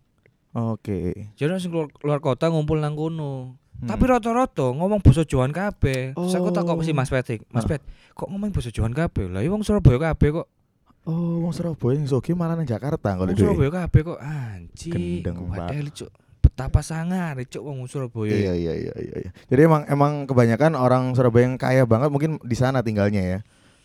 Oke. 0.53 1.33
jadi 1.33 1.49
ono 1.49 1.61
sing 1.61 1.73
luar, 1.73 1.89
luar 2.05 2.21
kota 2.21 2.53
ngumpul 2.53 2.77
nang 2.77 2.93
kono 2.93 3.57
Tapi 3.83 4.07
rata-rata 4.07 4.71
ngomong 4.71 5.03
basa 5.03 5.27
Jawa 5.27 5.51
kabeh. 5.51 6.15
Terus 6.15 6.35
aku 6.39 6.55
takok 6.55 6.79
Oh. 6.79 6.87
si 6.87 6.95
Mas 6.95 7.11
Pet, 7.11 7.43
Mas 7.51 7.67
Ah. 7.67 7.75
Pet, 7.75 7.83
kok 8.15 8.31
ngomong 8.31 8.55
basa 8.55 8.71
Jawa 8.71 8.87
kabeh? 8.95 9.27
Lah 9.27 9.43
ya 9.43 9.51
wong 9.51 9.67
Surabaya 9.67 10.15
kabeh 10.15 10.39
kok. 10.39 10.47
Oh, 11.03 11.43
wong 11.43 11.51
Surabaya 11.51 11.99
yang 11.99 12.07
sogi 12.07 12.31
malah 12.31 12.55
nang 12.55 12.63
Jakarta 12.63 13.19
kalau 13.19 13.27
Wong. 13.27 13.35
Surabaya 13.35 13.83
kabeh 13.83 14.01
kok 14.07 14.21
anjing. 14.23 15.27
Gendeng, 15.27 15.91
cuk. 15.91 16.11
Betapa 16.47 16.79
sangar 16.79 17.35
cuk 17.43 17.63
wong 17.67 17.83
Surabaya. 17.91 18.31
Iya 18.31 18.55
iya 18.55 18.73
iya 18.87 18.95
iya. 18.95 19.17
iya. 19.27 19.31
Jadi 19.51 19.61
emang 19.67 19.83
emang 19.91 20.31
kebanyakan 20.31 20.79
orang 20.79 21.19
Surabaya 21.19 21.51
yang 21.51 21.59
kaya 21.59 21.83
banget 21.83 22.15
mungkin 22.15 22.39
di 22.39 22.55
sana 22.55 22.87
tinggalnya 22.87 23.19
ya. 23.19 23.39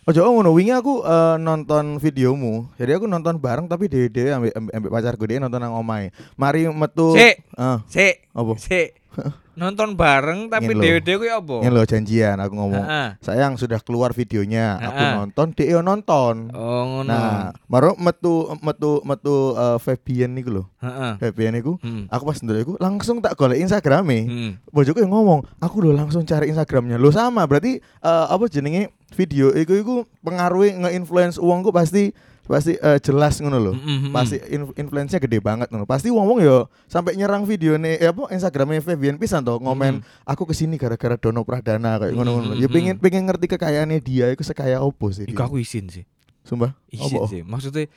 Oh 0.07 0.15
jauh 0.15 0.31
ngono 0.31 0.55
wingi 0.55 0.71
aku 0.71 1.03
eh, 1.03 1.35
nonton 1.35 1.99
videomu. 1.99 2.63
Jadi 2.79 2.95
aku 2.95 3.11
nonton 3.11 3.35
bareng 3.43 3.67
tapi 3.67 3.91
dhewe 3.91 4.31
ambek 4.31 4.55
ambek 4.55 4.73
ambek 4.79 4.91
pacarku 4.95 5.27
dia 5.27 5.43
nonton 5.43 5.59
nang 5.59 5.75
omahe. 5.75 6.15
Mari 6.39 6.63
metu 6.71 7.11
Sik, 7.11 7.43
Eh, 7.59 7.77
sik, 7.91 8.15
apa? 8.31 8.53
sik. 8.55 8.89
Nonton 9.57 9.97
bareng 9.97 10.53
tapi 10.53 10.77
lho. 10.77 10.85
dewe-dewe 10.85 11.17
kuwi 11.25 11.31
apa? 11.33 11.55
Ngene 11.65 11.73
lho 11.73 11.83
janjian 11.83 12.37
aku 12.37 12.53
ngomong. 12.53 12.85
Sayang 13.25 13.57
sudah 13.57 13.81
keluar 13.81 14.13
videonya, 14.13 14.77
aku 14.77 15.01
nonton, 15.17 15.47
dia 15.57 15.81
nonton. 15.81 16.53
Oh 16.53 16.83
ngono. 16.85 17.09
Nah, 17.09 17.49
baru 17.65 17.97
metu 17.97 18.53
metu 18.61 19.01
metu 19.01 19.35
eh, 19.57 19.77
Fabian 19.81 20.37
niku 20.37 20.61
lho. 20.61 20.63
Heeh. 20.77 21.17
Fabian 21.17 21.57
niku 21.57 21.81
Hmm. 21.81 22.05
aku 22.07 22.23
pas 22.25 22.37
ndelok 22.37 22.61
iku 22.61 22.73
langsung 22.77 23.17
tak 23.17 23.33
golek 23.33 23.57
Instagrame. 23.57 24.29
Hmm. 24.29 24.51
Bojoku 24.69 25.01
yang 25.01 25.09
ngomong, 25.09 25.41
aku 25.57 25.81
udah 25.81 26.05
langsung 26.05 26.21
cari 26.21 26.53
Instagramnya. 26.53 27.01
Lo 27.01 27.09
sama, 27.09 27.41
berarti 27.49 27.81
eh, 27.81 28.25
apa 28.29 28.45
jenenge 28.45 28.93
video 29.17 29.49
iku 29.51 29.73
iku 29.73 29.95
pengaruhi 30.21 30.77
nge-influence 30.77 31.41
uangku 31.41 31.73
pasti 31.73 32.13
pasti 32.47 32.79
eh, 32.79 32.99
jelas 32.99 33.37
ngono 33.37 33.59
loh. 33.59 33.75
Mm, 33.75 33.83
mm, 33.83 33.99
mm. 34.07 34.13
Pasti 34.15 34.37
in- 34.47 34.73
influence-nya 34.73 35.19
gede 35.19 35.37
banget 35.37 35.67
ngono. 35.67 35.83
Pasti 35.83 36.07
wong-wong 36.07 36.39
yo 36.39 36.65
sampai 36.87 37.13
nyerang 37.13 37.43
video 37.43 37.75
nih 37.75 37.99
eh, 37.99 38.09
apa 38.09 38.31
Instagramnya 38.31 38.79
Febian 38.79 39.19
pisan 39.19 39.43
toh 39.43 39.59
ngomen 39.59 39.99
aku 40.23 40.47
ke 40.47 40.55
sini 40.55 40.79
gara-gara 40.79 41.19
Dono 41.19 41.43
Pradana 41.43 41.99
kayak 41.99 42.15
ngono-ngono. 42.15 42.55
Mm, 42.55 42.63
Ya 42.63 42.67
pengen 42.67 42.95
pengen 42.97 43.27
ngerti 43.27 43.45
kekayaannya 43.51 43.99
dia 43.99 44.31
iku 44.31 44.41
sekaya 44.41 44.79
opo 44.79 45.11
sih. 45.11 45.27
Iku 45.27 45.43
aku 45.43 45.59
isin 45.59 45.91
sih. 45.91 46.07
Sumpah. 46.41 46.71
Isin 46.87 47.19
Opo? 47.19 47.27
sih. 47.27 47.43
Maksudnya 47.43 47.91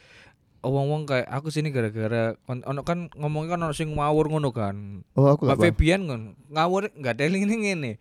wong-wong 0.61 1.09
kayak 1.09 1.25
aku 1.31 1.49
sini 1.49 1.73
gara-gara 1.73 2.37
ono 2.45 2.83
kan 2.85 3.09
ngomongnya 3.17 3.57
kan 3.57 3.61
ono 3.65 3.73
sing 3.73 3.95
ngawur 3.95 4.29
ngono 4.29 4.51
kan. 4.53 5.07
Oh, 5.15 5.31
aku 5.31 5.47
Mbak 5.47 5.57
paham. 5.57 5.65
Febian 5.73 6.01
kan 6.05 6.21
ngawur 6.51 6.91
enggak 6.93 7.15
ada 7.17 7.31
ini 7.31 7.57
ngene. 7.57 7.93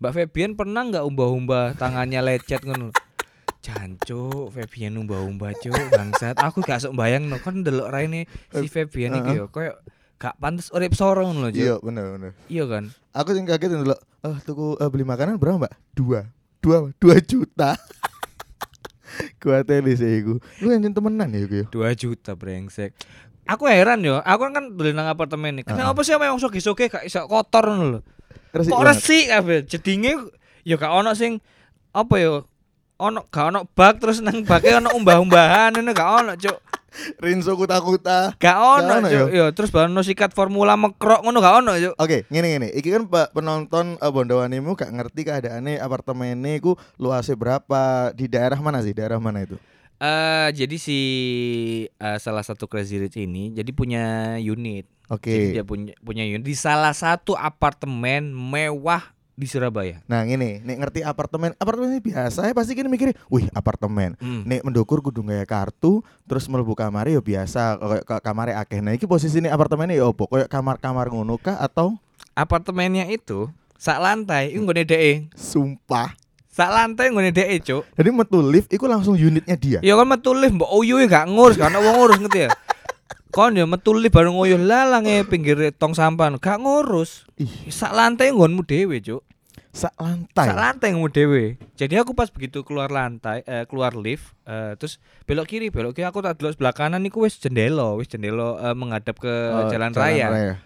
Mbak 0.00 0.12
Febian 0.16 0.56
pernah 0.56 0.80
nggak 0.86 1.04
umbah-umbah 1.04 1.76
tangannya 1.76 2.24
lecet 2.24 2.64
ngono. 2.64 2.88
Jancu, 3.60 4.48
Febian 4.48 4.96
umbah-umbah 4.96 5.52
cuk 5.60 5.76
bangsat. 5.92 6.40
Aku 6.40 6.64
gak 6.64 6.80
sok 6.80 6.96
bayang 6.96 7.28
no 7.28 7.36
kan 7.36 7.60
delok 7.60 7.92
raine 7.92 8.24
si 8.56 8.66
Febian 8.72 9.20
iki 9.20 9.36
Heeh. 9.36 9.40
yo 9.44 9.52
koyo 9.52 9.76
gak 10.16 10.40
pantes 10.40 10.72
urip 10.72 10.96
soro 10.96 11.28
ngono 11.28 11.48
lho. 11.48 11.56
Iya, 11.56 11.76
bener 11.80 12.04
bener. 12.16 12.32
Iya 12.48 12.64
kan? 12.64 12.84
Aku 13.12 13.36
sing 13.36 13.44
kaget 13.44 13.76
dulu. 13.76 13.92
Eh, 13.96 14.36
tuku 14.48 14.80
eh, 14.80 14.88
beli 14.88 15.04
makanan 15.04 15.36
berapa, 15.36 15.60
Mbak? 15.60 15.74
Dua. 15.92 16.20
Dua, 16.60 16.88
dua 16.96 17.16
juta. 17.20 17.76
Gua 19.42 19.60
teli 19.64 19.96
sih 19.96 20.24
iku. 20.24 20.40
Lu 20.64 20.72
yang 20.72 20.92
temenan 20.92 21.32
ya 21.32 21.40
iku 21.44 21.54
ya. 21.64 21.66
2 21.68 22.00
juta 22.00 22.32
brengsek. 22.36 22.96
Aku 23.48 23.66
heran 23.66 24.04
yo, 24.04 24.22
aku 24.22 24.46
kan 24.52 24.72
beli 24.76 24.94
nang 24.94 25.10
apartemen 25.10 25.60
nih. 25.60 25.64
Kenapa 25.66 26.00
sih 26.06 26.14
memang 26.14 26.38
soge-soge 26.38 26.86
gak 26.86 27.02
iso 27.02 27.26
kotor 27.26 27.66
ngono 27.66 27.84
lho. 27.98 28.00
Kok 28.54 28.84
resik 28.86 29.28
kabeh. 29.28 29.66
Jedinge 29.66 30.16
yo 30.62 30.76
gak 30.78 30.92
ono 30.92 31.12
sing 31.16 31.42
apa 31.90 32.14
yo 32.22 32.46
ono 33.00 33.24
gak 33.32 33.44
ono 33.50 33.60
bak 33.64 33.96
terus 33.96 34.20
nang 34.20 34.44
bake 34.44 34.68
ono 34.76 34.92
umbah-umbahan 34.92 35.72
ngono 35.80 35.90
gak 35.96 36.10
ono, 36.20 36.32
Cuk. 36.36 36.58
Rinso 37.22 37.54
kuta-kuta. 37.56 38.36
Gak 38.36 38.58
ono, 38.60 39.00
ono, 39.00 39.08
Cuk. 39.08 39.28
Yo 39.32 39.44
terus 39.56 39.72
baru 39.72 39.88
ono 39.88 40.04
sikat 40.04 40.36
formula 40.36 40.76
mekrok 40.76 41.24
ngono 41.24 41.40
gak 41.40 41.54
ono, 41.64 41.72
Cuk. 41.80 41.94
Oke, 41.96 42.28
ngene 42.28 42.46
ngene. 42.52 42.68
Iki 42.76 42.88
kan 42.92 43.02
Pak 43.08 43.32
penonton 43.32 43.96
uh, 43.96 44.10
Bondowanimu 44.12 44.76
gak 44.76 44.92
ngerti 44.92 45.24
keadaannya 45.24 45.80
apartemennya 45.80 46.60
iku 46.60 46.76
luasnya 47.00 47.34
berapa 47.34 48.12
di 48.12 48.28
daerah 48.28 48.60
mana 48.60 48.84
sih? 48.84 48.92
Daerah 48.92 49.16
mana 49.16 49.42
itu? 49.42 49.56
Eh 50.00 50.48
jadi 50.56 50.76
si 50.80 50.98
eh, 51.92 52.16
salah 52.16 52.40
satu 52.40 52.64
Crazy 52.64 52.96
Rich 52.96 53.20
ini 53.20 53.52
jadi 53.52 53.68
punya 53.76 54.36
unit. 54.40 54.88
Jadi 55.12 55.12
Oke. 55.12 55.52
dia 55.52 55.64
punya 55.66 55.92
punya 56.00 56.24
unit 56.24 56.46
di 56.46 56.56
salah 56.56 56.96
satu 56.96 57.36
apartemen 57.36 58.32
mewah 58.32 59.12
di 59.40 59.48
Surabaya. 59.48 60.04
Nah, 60.04 60.20
ngene, 60.20 60.60
nek 60.60 60.76
ngerti 60.76 61.00
apartemen, 61.00 61.56
apartemen 61.56 61.88
ini 61.90 62.04
biasa 62.04 62.44
ya 62.44 62.52
pasti 62.52 62.76
kini 62.76 62.86
mikir, 62.86 63.16
"Wih, 63.26 63.48
apartemen." 63.50 64.12
Hmm. 64.20 64.44
Nek 64.44 64.60
mendukur 64.60 65.00
kudu 65.00 65.24
gaya 65.24 65.42
kartu, 65.42 66.04
terus 66.24 66.44
mlebu 66.44 66.76
kamar 66.76 67.08
ya 67.08 67.18
biasa, 67.18 67.80
kayak 67.80 68.04
ka- 68.04 68.20
kamare 68.20 68.52
akeh. 68.52 68.78
Nah, 68.78 68.92
iki 68.92 69.08
posisine 69.08 69.48
apartemennya 69.48 69.96
ya 69.96 70.04
opo? 70.04 70.28
Kayak 70.28 70.46
kamar-kamar 70.46 71.08
ngono 71.08 71.34
kah 71.34 71.56
atau 71.56 71.96
Apartemennya 72.30 73.04
itu 73.06 73.48
sak 73.74 73.96
lantai 73.96 74.52
iku 74.52 74.62
nggone 74.62 74.84
dhek. 74.84 75.32
sumpah? 75.32 76.12
Sak 76.46 76.68
lantai 76.68 77.08
nggone 77.08 77.30
dhek, 77.30 77.62
Cuk. 77.62 77.82
Jadi 77.96 78.10
metu 78.10 78.38
lift 78.40 78.68
iku 78.68 78.84
langsung 78.84 79.14
unitnya 79.14 79.56
dia. 79.56 79.78
Ya 79.80 79.96
kan 79.96 80.04
metu 80.04 80.30
lift 80.32 80.52
mbok 80.52 80.68
uyuhe 80.70 81.06
gak 81.06 81.26
ngurus 81.26 81.56
kan 81.56 81.72
wong 81.72 81.96
ngurus 81.96 82.18
ngerti 82.18 82.44
ya. 82.44 82.50
Kon 83.30 83.54
ya 83.54 83.62
metu 83.62 83.94
lift 83.94 84.10
baru 84.10 84.34
nguyuh 84.34 84.58
lalange 84.58 85.22
pinggir 85.24 85.70
tong 85.74 85.94
sampah 85.94 86.34
gak 86.36 86.58
ngurus. 86.58 87.24
Ih, 87.36 87.50
Sak 87.68 87.94
lantai 87.94 88.34
nggonmu 88.34 88.66
dhewe, 88.66 88.98
Cuk. 88.98 89.22
Sak 89.70 89.94
lantai. 89.96 90.46
Sak 90.50 90.58
lantai 90.58 90.88
nggonmu 90.90 91.10
dhewe. 91.10 91.44
Jadi 91.74 91.94
aku 91.94 92.10
pas 92.12 92.26
begitu 92.26 92.62
keluar 92.62 92.90
lantai 92.90 93.42
eh, 93.42 93.64
keluar 93.64 93.94
lift 93.94 94.34
eh, 94.42 94.74
terus 94.74 94.98
belok 95.24 95.46
kiri, 95.46 95.70
belok 95.70 95.94
kiri 95.94 96.04
aku 96.04 96.18
tak 96.20 96.36
delok 96.36 96.54
sebelah 96.54 96.74
kanan 96.74 97.02
iku 97.02 97.22
wis 97.22 97.38
jendela, 97.38 97.94
wis 97.94 98.06
jendela 98.06 98.58
eh, 98.60 98.74
menghadap 98.74 99.16
ke 99.16 99.30
Oh, 99.30 99.70
jalan, 99.70 99.90
raya. 99.92 100.58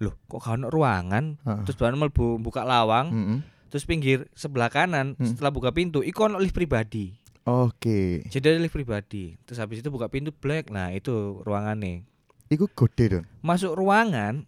Loh, 0.00 0.16
kok 0.26 0.40
ono 0.42 0.68
ruangan? 0.68 1.36
Heeh. 1.40 1.62
Terus 1.68 1.76
baru 1.76 1.94
mlebu 1.94 2.40
buka 2.40 2.64
lawang, 2.64 3.12
Mm-mm. 3.12 3.38
terus 3.68 3.84
pinggir 3.84 4.28
sebelah 4.32 4.68
kanan 4.68 5.12
Hmm. 5.16 5.28
setelah 5.28 5.52
buka 5.52 5.70
pintu 5.70 6.00
iku 6.00 6.24
ono 6.24 6.40
lift 6.40 6.52
pribadi. 6.52 7.12
Oke. 7.44 8.24
Jadi 8.26 8.44
ada 8.46 8.60
lift 8.60 8.72
pribadi. 8.72 9.36
Terus 9.44 9.56
habis 9.56 9.80
itu 9.80 9.88
buka 9.88 10.08
pintu 10.08 10.30
black. 10.30 10.68
Nah, 10.68 10.88
itu 10.90 11.40
ruangannya. 11.40 12.04
Iku 12.48 12.66
gede 12.66 13.04
dong. 13.10 13.24
Masuk 13.40 13.72
ruangan 13.72 14.44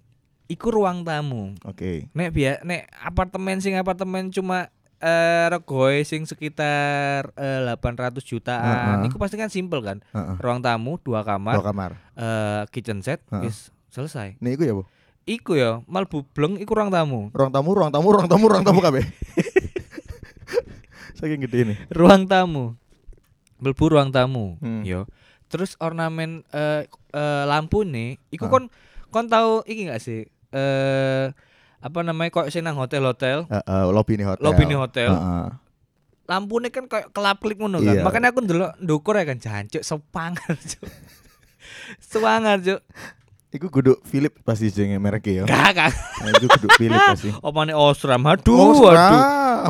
iku 0.52 0.68
ruang 0.70 1.00
tamu. 1.02 1.56
Oke. 1.64 2.12
Nek 2.12 2.28
biar 2.30 2.60
nek 2.62 2.84
apartemen 2.94 3.58
sing 3.58 3.72
apartemen 3.74 4.28
cuma 4.28 4.68
eh 4.98 5.46
regoe 5.48 6.04
sing 6.04 6.22
sekitar 6.22 7.32
eh, 7.34 7.60
800 7.66 8.20
jutaan. 8.20 9.00
Heeh. 9.02 9.08
Iku 9.08 9.16
pasti 9.16 9.34
kan 9.34 9.48
simple 9.48 9.80
kan. 9.80 9.98
Heeh. 10.12 10.36
Ruang 10.38 10.60
tamu, 10.60 10.94
dua 10.98 11.20
kamar, 11.22 11.56
Dua 11.56 11.64
kamar. 11.64 11.90
eh 12.14 12.62
kitchen 12.68 13.00
set, 13.00 13.24
Heeh. 13.28 13.48
wis 13.48 13.72
selesai. 13.88 14.36
Nih 14.38 14.54
iku 14.54 14.62
ya, 14.62 14.74
Bu. 14.74 14.84
Iku 15.22 15.52
ya, 15.54 15.78
malbu 15.86 16.26
bleng 16.28 16.58
iku 16.58 16.74
ruang 16.74 16.90
tamu. 16.90 17.30
Ruang 17.30 17.50
tamu, 17.50 17.70
ruang 17.72 17.90
tamu, 17.90 18.10
ruang 18.10 18.26
tamu, 18.26 18.44
ruang 18.46 18.62
tamu 18.62 18.78
kabeh. 18.78 19.06
Saking 21.14 21.42
gede 21.42 21.60
nih. 21.64 21.78
Ruang 21.88 22.26
tamu. 22.26 22.74
Melbu 23.58 23.84
ruang 23.88 24.10
tamu, 24.10 24.58
Hmm. 24.58 24.82
yo. 24.82 25.06
Terus 25.46 25.78
ornamen 25.78 26.42
eh 26.50 26.88
eh, 27.12 27.44
lampu 27.44 27.84
nih, 27.84 28.18
iku 28.30 28.48
Ah. 28.48 28.50
kon 28.50 28.64
kon 29.12 29.28
tahu 29.28 29.62
iki 29.62 29.86
gak 29.86 30.00
sih? 30.00 30.26
Eh 30.52 31.26
apa 31.82 31.98
namanya 32.00 32.30
kok 32.30 32.46
sing 32.46 32.62
nang 32.62 32.76
hotel-hotel, 32.76 33.44
Heeh, 33.44 33.82
lobby 33.90 34.14
nih 34.14 34.26
hotel. 34.28 34.44
lobby 34.44 34.62
nih 34.64 34.78
hotel. 34.78 35.10
Heeh. 35.10 35.46
Lampune 36.22 36.70
kan 36.70 36.86
kayak 36.86 37.10
kelap-kelip 37.10 37.58
ngono 37.58 37.82
kan. 37.82 37.92
Iya. 37.92 38.06
Makanya 38.06 38.30
aku 38.30 38.40
ndelok 38.40 38.78
ndukur 38.78 39.18
ya 39.18 39.24
kan 39.24 39.36
jancuk 39.36 39.82
sepangar, 39.82 40.54
Cuk. 40.54 40.86
Sepangar, 42.12 42.56
Cuk. 42.58 42.80
Iku 43.50 43.66
kudu 43.68 43.98
Philip 44.02 44.32
pasti 44.40 44.70
jenenge 44.72 44.96
mereknya 44.96 45.42
ya. 45.42 45.44
Gak, 45.44 45.70
gak. 45.74 45.90
Nah, 46.22 46.30
itu 46.32 46.46
kudu 46.48 46.68
Philip 46.78 46.96
pasti. 46.96 47.28
Opane 47.42 47.74
Osram. 47.74 48.22
Aduh, 48.22 48.54
Oh, 48.54 48.88
aduh. 48.88 49.20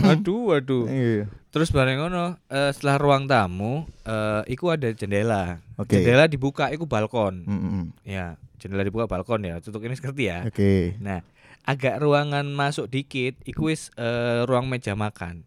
Aduh, 0.06 0.42
aduh. 0.54 0.84
Iya. 0.86 1.26
Terus 1.52 1.68
bareng 1.68 2.00
ngono, 2.00 2.40
eh, 2.48 2.72
setelah 2.72 2.96
ruang 2.96 3.28
tamu, 3.28 3.84
eh 4.08 4.40
iku 4.48 4.72
ada 4.72 4.88
jendela. 4.96 5.60
Oke. 5.76 6.00
Jendela 6.00 6.24
dibuka 6.24 6.72
iku 6.72 6.88
balkon. 6.88 7.44
Mm-mm. 7.44 7.92
Ya, 8.08 8.40
jendela 8.56 8.80
dibuka 8.80 9.04
balkon 9.04 9.44
ya. 9.44 9.60
Tutup 9.60 9.84
ini 9.84 9.92
ngerti 9.92 10.24
ya. 10.32 10.48
Oke. 10.48 10.96
Nah, 10.96 11.20
agak 11.68 12.00
ruangan 12.00 12.48
masuk 12.48 12.88
dikit, 12.88 13.36
iku 13.44 13.68
wis 13.68 13.92
eh, 14.00 14.48
ruang 14.48 14.64
meja 14.64 14.96
makan. 14.96 15.44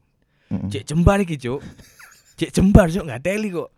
Mm-mm. 0.54 0.70
Cek 0.70 0.86
jembar 0.94 1.26
iki, 1.26 1.42
Cuk. 1.42 1.66
Cek 2.38 2.54
jembar, 2.54 2.94
Cuk, 2.94 3.10
nggak 3.10 3.26
teli 3.26 3.50
kok. 3.50 3.74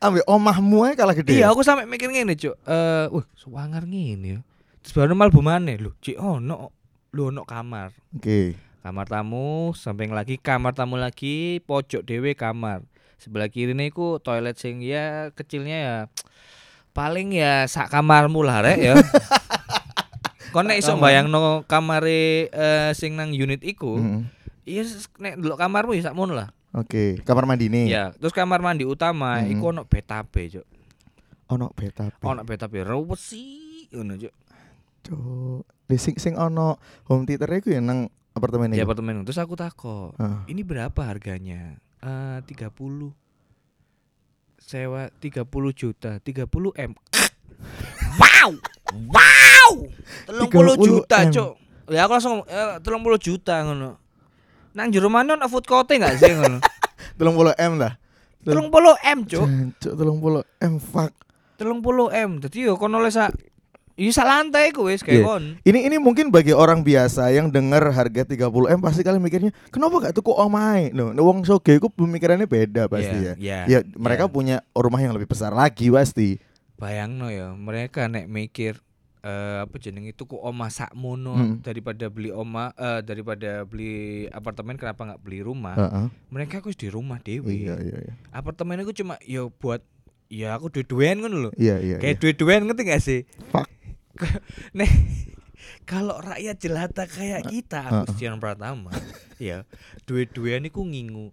Ambek 0.00 0.24
omahmu 0.24 0.88
ae 0.88 0.96
kalah 0.96 1.12
gede. 1.12 1.36
Iya, 1.36 1.52
aku 1.52 1.60
sampe 1.60 1.84
mikir 1.84 2.08
ngene, 2.08 2.32
Cuk. 2.32 2.56
Eh, 2.64 3.12
wah, 3.12 3.28
suwangar 3.36 3.84
ngene 3.84 4.24
ya. 4.24 4.40
Terus 4.80 4.96
baru 4.96 5.12
malbu 5.12 5.44
maneh 5.44 5.76
lho, 5.76 5.92
Cik 6.00 6.16
ono 6.16 6.72
lho 7.12 7.28
ono 7.28 7.44
kamar. 7.44 7.92
Oke. 8.16 8.56
Kamar 8.84 9.08
tamu, 9.08 9.72
samping 9.72 10.12
lagi 10.12 10.36
kamar 10.36 10.76
tamu 10.76 11.00
lagi, 11.00 11.64
pojok 11.64 12.04
dewe 12.04 12.36
kamar. 12.36 12.84
Sebelah 13.16 13.48
kiri 13.48 13.72
iku 13.72 14.20
toilet 14.20 14.60
sing 14.60 14.84
ya 14.84 15.32
kecilnya 15.32 15.78
ya 15.80 15.96
paling 16.92 17.32
ya 17.32 17.64
sak 17.64 17.88
kamarmu 17.88 18.44
lah 18.44 18.60
rek 18.60 18.78
ya. 18.78 18.94
Kon 20.52 20.68
nek 20.68 20.78
iso 20.78 20.94
Kamar. 20.94 21.02
bayangno 21.10 21.64
kamare 21.64 22.46
eh, 22.46 22.92
sing 22.92 23.16
nang 23.16 23.32
unit 23.32 23.64
iku, 23.64 23.96
iya 24.62 24.84
s- 24.84 25.08
nek 25.16 25.40
delok 25.40 25.58
kamarmu 25.58 25.96
ya 25.96 26.12
sakmono 26.12 26.36
lah. 26.36 26.52
Oke, 26.70 27.18
kamar 27.24 27.48
mandi 27.48 27.66
nih. 27.66 27.86
Ya, 27.88 28.04
terus 28.14 28.30
kamar 28.30 28.60
mandi 28.60 28.84
utama 28.84 29.40
Mm. 29.40 29.50
iku 29.50 29.72
ono 29.72 29.82
betabe, 29.82 30.46
Cuk. 30.52 30.66
Ono 31.50 31.72
beta. 31.72 32.12
Ono 32.20 32.42
betabe 32.44 32.84
rewesi 32.84 33.42
ngono, 33.90 34.14
Cuk. 34.14 34.34
Cuk. 35.02 35.62
Sing 35.96 36.14
sing 36.20 36.34
ono 36.36 36.76
home 37.08 37.24
theater 37.24 37.50
iku 37.56 37.72
ya 37.72 37.80
nang 37.80 38.12
apartemen 38.44 38.68
Di 38.68 38.76
iku. 38.76 38.84
apartemen. 38.92 39.24
Terus 39.24 39.40
aku 39.40 39.56
takut. 39.56 40.12
Heeh. 40.20 40.52
Ini 40.52 40.60
berapa 40.68 41.00
harganya? 41.00 41.80
Eh 42.04 42.38
30 42.44 43.16
sewa 44.60 45.12
30 45.20 45.44
juta 45.76 46.16
30 46.24 46.48
m 46.80 46.92
wow 48.20 48.48
wow 49.12 49.72
30 50.24 50.48
30 50.80 50.88
juta 50.88 51.16
M. 51.20 51.32
cuk 51.36 51.52
ya 51.92 52.08
aku 52.08 52.12
langsung 52.16 52.40
eh, 52.48 52.80
30 52.80 52.88
juta 53.20 53.60
ngono 53.60 54.00
nang 54.72 54.88
jero 54.88 55.12
mana 55.12 55.36
food 55.52 55.68
court 55.68 55.92
enggak 55.92 56.16
sih 56.16 56.32
ngono 56.32 56.64
30 57.20 57.60
M 57.60 57.72
lah. 57.76 57.92
30 58.44 58.64
m 59.04 59.18
cuk 59.28 59.46
Cuk 59.80 59.92
30 60.00 60.64
M 60.64 60.74
fuck. 60.80 61.12
30 61.60 62.24
m 62.24 62.30
dadi 62.40 62.58
yo 62.64 62.80
kono 62.80 63.04
le 63.04 63.12
sak 63.12 63.36
Iya 63.94 64.10
sak 64.10 64.26
lantai 64.26 64.74
ku 64.74 64.90
wis 64.90 65.06
kayak 65.06 65.22
Iya. 65.22 65.26
kon. 65.26 65.44
Ini 65.62 65.86
ini 65.86 65.96
mungkin 66.02 66.34
bagi 66.34 66.50
orang 66.50 66.82
biasa 66.82 67.30
yang 67.30 67.54
dengar 67.54 67.94
harga 67.94 68.26
30 68.26 68.66
M 68.66 68.82
pasti 68.82 69.06
kalian 69.06 69.22
mikirnya 69.22 69.54
kenapa 69.70 70.10
gak 70.10 70.18
tuku 70.18 70.34
omae? 70.34 70.90
No, 70.90 71.14
wong 71.14 71.46
soge 71.46 71.78
iku 71.78 71.86
pemikirannya 71.86 72.44
beda 72.44 72.90
pasti 72.90 73.14
Iya, 73.14 73.32
ya. 73.32 73.34
iya, 73.38 73.58
Ya 73.70 73.78
mereka 73.94 74.26
iya. 74.26 74.32
punya 74.32 74.56
rumah 74.72 74.98
yang 74.98 75.14
lebih 75.14 75.30
besar 75.30 75.54
lagi 75.54 75.88
pasti. 75.88 76.42
Bayangno 76.74 77.30
ya, 77.30 77.54
mereka 77.54 78.10
nek 78.10 78.26
mikir 78.26 78.82
eh 79.22 79.62
apa 79.62 79.80
jeneng 79.80 80.04
itu 80.04 80.26
kok 80.26 80.36
omah 80.36 80.68
sakmono 80.68 81.32
Hmm. 81.32 81.56
daripada 81.58 82.10
beli 82.10 82.28
omah 82.28 82.74
eh 82.74 83.00
daripada 83.00 83.64
beli 83.64 84.26
apartemen 84.28 84.76
kenapa 84.76 85.06
nggak 85.06 85.22
beli 85.22 85.40
rumah? 85.40 85.72
Heeh. 85.72 86.06
Mereka 86.28 86.60
aku 86.60 86.74
di 86.74 86.90
rumah 86.90 87.16
dewi. 87.18 87.62
Iya 87.62 87.78
iya 87.80 87.96
iya. 88.04 88.12
Apartemen 88.28 88.82
aku 88.82 88.92
cuma 88.92 89.16
yo 89.22 89.48
buat 89.54 89.80
ya 90.28 90.52
aku 90.52 90.68
duit-duian 90.68 91.16
ngono 91.16 91.36
lho. 91.40 91.50
Iya 91.54 91.78
iya. 91.78 91.96
Kayak 91.96 92.10
iya. 92.10 92.20
duit-duian 92.20 92.62
ngerti 92.66 92.82
gak 92.84 93.00
sih? 93.00 93.20
Fuck. 93.48 93.70
Nek 94.78 94.90
kalau 95.84 96.20
rakyat 96.20 96.56
jelata 96.60 97.04
kayak 97.04 97.48
kita 97.48 97.80
Agustian 97.84 98.40
Pratama 98.40 98.92
ya 99.40 99.64
duit-duian 100.04 100.64
iku 100.68 100.84
ngingu 100.84 101.32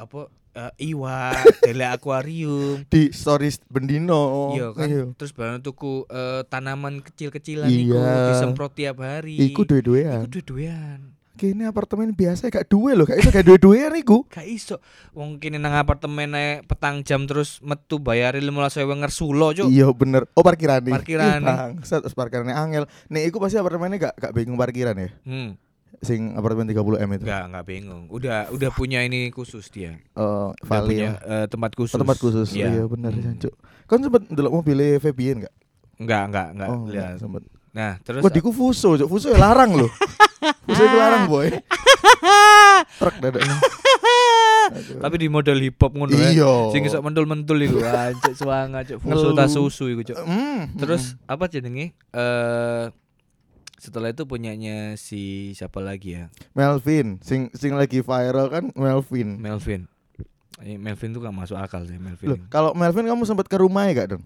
apa 0.00 0.32
eh, 0.50 0.72
iwa, 0.90 1.30
tele 1.62 1.84
akuarium, 1.86 2.82
Di 2.92 3.12
stories 3.14 3.60
bendino. 3.70 4.56
Iya 4.56 4.74
kan. 4.74 5.14
Terus 5.14 5.30
barang 5.36 5.60
tuku 5.62 6.08
eh, 6.08 6.42
tanaman 6.48 7.04
kecil-kecilan 7.04 7.68
Iya. 7.70 7.84
iku 7.84 8.00
disemprot 8.34 8.72
tiap 8.74 8.98
hari. 9.04 9.38
Iku 9.38 9.62
duwe-duwean. 9.62 10.24
Iku 10.26 10.40
duwe-duwean. 10.40 11.09
Kini 11.40 11.64
apartemen 11.64 12.12
biasa 12.12 12.52
gak 12.52 12.68
duwe 12.68 12.92
loh, 12.92 13.08
gak 13.08 13.16
iso 13.16 13.32
gak 13.32 13.40
duwe-duwean 13.42 13.96
iku. 13.96 14.28
Gak 14.28 14.44
iso. 14.44 14.76
Wong 15.10 15.40
kene 15.40 15.56
nang 15.56 15.72
apartemen 15.72 16.36
petang 16.62 17.00
jam 17.00 17.24
terus 17.24 17.64
metu 17.64 17.96
bayari 17.96 18.44
15.000 18.44 18.84
ngersulo, 18.84 19.48
Cuk. 19.54 19.66
Iya 19.66 19.88
bener. 19.90 20.28
Oh 20.30 20.44
parkirane. 20.44 20.92
Parkirane. 20.92 21.40
Bangsat 21.40 22.04
terus 22.04 22.12
parkirane 22.12 22.52
angel. 22.52 22.84
Nih 23.08 23.24
iku 23.24 23.40
pasti 23.40 23.56
apartemennya 23.56 23.96
gak 24.02 24.20
gak 24.20 24.32
bingung 24.32 24.54
parkiran 24.54 24.92
ya. 24.94 25.08
Hmm, 25.24 25.56
Sing 25.98 26.32
apartemen 26.32 26.68
30 26.68 26.76
M 26.98 27.10
itu. 27.14 27.24
enggak 27.24 27.44
enggak 27.46 27.64
bingung. 27.66 28.04
Udah 28.08 28.48
udah 28.50 28.68
punya 28.70 29.00
ini 29.00 29.28
khusus 29.30 29.68
dia. 29.68 29.96
Oh, 30.12 30.52
Udah 30.54 30.60
Vali 30.62 30.92
punya 30.92 31.08
ya. 31.10 31.12
eh, 31.24 31.46
tempat 31.48 31.72
khusus. 31.72 31.96
Tempat 31.96 32.16
khusus. 32.16 32.48
Iya. 32.52 32.68
Iya 32.70 32.84
bener 32.84 33.10
Hmm. 33.10 33.24
Jancuk. 33.26 33.54
Kan 33.84 33.98
sempet 34.00 34.28
ndelok 34.28 34.52
mobilnya 34.54 34.96
Fabian 34.98 35.40
gak? 35.40 35.54
Enggak, 35.96 36.22
enggak, 36.28 36.48
enggak 36.52 36.68
Oh, 36.68 36.84
lihat. 36.86 37.16
sempet. 37.16 37.42
Nah, 37.70 38.02
terus 38.02 38.22
Wah, 38.26 38.32
diku 38.32 38.50
Fuso. 38.50 38.98
Fuso 39.06 39.30
ya 39.30 39.38
larang 39.38 39.78
loh. 39.78 39.90
Fuso 40.66 40.82
itu 40.82 40.96
larang, 40.98 41.30
boy. 41.30 41.48
Truk 43.00 43.16
dadaknya. 43.22 43.56
Tapi 45.02 45.16
di 45.18 45.26
model 45.30 45.58
hip 45.62 45.78
hop 45.78 45.94
ngono 45.94 46.14
ya. 46.14 46.30
Sing 46.74 46.82
iso 46.86 46.98
mentul-mentul 47.02 47.58
iku. 47.62 47.78
Anjir 47.82 48.34
suanga, 48.34 48.82
Cuk. 48.82 48.98
Fuso 49.02 49.34
tas 49.34 49.50
susu 49.54 49.90
iku, 49.90 50.02
Cuk. 50.02 50.18
Hmm, 50.18 50.74
Terus 50.78 51.14
apa 51.30 51.46
jenenge? 51.46 51.94
Eh 52.14 52.86
setelah 53.80 54.12
itu 54.12 54.28
punyanya 54.28 54.92
si 55.00 55.52
siapa 55.56 55.80
lagi 55.80 56.12
ya? 56.12 56.28
Melvin, 56.52 57.16
sing 57.24 57.48
sing 57.56 57.72
lagi 57.72 58.04
viral 58.04 58.52
kan 58.52 58.64
Melvin. 58.76 59.40
Melvin. 59.40 59.88
Eh, 60.60 60.76
Melvin 60.76 61.16
tuh 61.16 61.24
gak 61.24 61.32
masuk 61.32 61.56
akal 61.56 61.88
sih 61.88 61.96
Melvin. 61.96 62.36
Loh, 62.36 62.38
kalau 62.52 62.76
Melvin 62.76 63.08
kamu 63.08 63.24
sempat 63.24 63.48
ke 63.48 63.56
rumahnya 63.56 64.04
gak, 64.04 64.08
Don? 64.12 64.22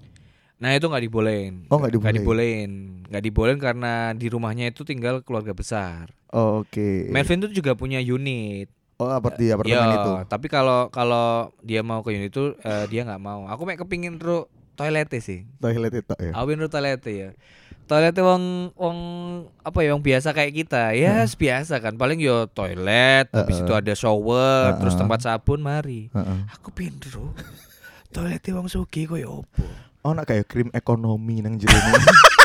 Nah 0.54 0.70
itu 0.72 0.86
nggak 0.86 1.04
dibolehin. 1.04 1.54
Oh, 1.68 1.76
nggak 1.76 1.90
Nggak 1.92 2.14
dibolehin. 2.14 2.16
dibolehin. 2.16 2.72
Nggak 3.10 3.24
dibolehin 3.24 3.60
karena 3.60 3.92
di 4.12 4.26
rumahnya 4.28 4.64
itu 4.68 4.82
tinggal 4.82 5.20
keluarga 5.20 5.52
besar. 5.52 6.14
Oh, 6.30 6.62
Oke. 6.62 7.10
Melvin 7.10 7.42
tuh 7.42 7.50
juga 7.50 7.74
punya 7.74 7.98
unit. 7.98 8.70
Oh, 8.94 9.10
apa 9.10 9.34
di 9.34 9.50
apartemen 9.50 9.90
Iya, 9.90 9.98
itu? 9.98 10.12
Tapi 10.24 10.46
kalau 10.46 10.86
kalau 10.88 11.50
dia 11.60 11.82
mau 11.82 11.98
ke 12.00 12.14
unit 12.14 12.30
itu 12.30 12.54
eh, 12.60 12.86
dia 12.86 13.02
nggak 13.02 13.18
mau. 13.18 13.50
Aku 13.50 13.66
mek 13.66 13.78
kepingin 13.78 14.16
ro 14.16 14.46
toiletnya 14.74 15.18
sih. 15.18 15.42
Toilet 15.58 15.90
itu 15.92 16.14
ya. 16.14 16.30
Aku 16.32 16.44
pengen 16.46 16.62
ro 16.62 16.68
toiletnya 16.70 17.10
ya. 17.10 17.28
Toiletnya 17.84 18.22
wong 18.24 18.44
wong 18.72 18.98
apa 19.60 19.78
ya 19.82 19.92
wong 19.92 20.00
biasa 20.00 20.30
kayak 20.30 20.54
kita. 20.56 20.94
Ya 20.94 21.26
biasa 21.26 21.82
kan. 21.82 21.98
Paling 21.98 22.22
yo 22.22 22.46
toilet, 22.48 23.26
habis 23.28 23.58
Heeh. 23.58 23.66
itu 23.66 23.72
ada 23.74 23.92
shower, 23.92 24.72
Heeh. 24.72 24.78
terus 24.80 24.94
tempat 24.94 25.20
sabun 25.20 25.58
mari. 25.60 26.08
Heeh. 26.14 26.38
Aku 26.54 26.70
pengen 26.70 27.02
ro 27.10 27.34
toiletnya 28.08 28.54
wong 28.54 28.70
sugih 28.70 29.04
koyo 29.04 29.42
opo. 29.42 29.66
Oh, 30.04 30.12
nak 30.12 30.28
kayak 30.28 30.44
krim 30.44 30.68
ekonomi 30.70 31.40
nang 31.40 31.56
jero 31.56 31.72
ini. 31.72 31.96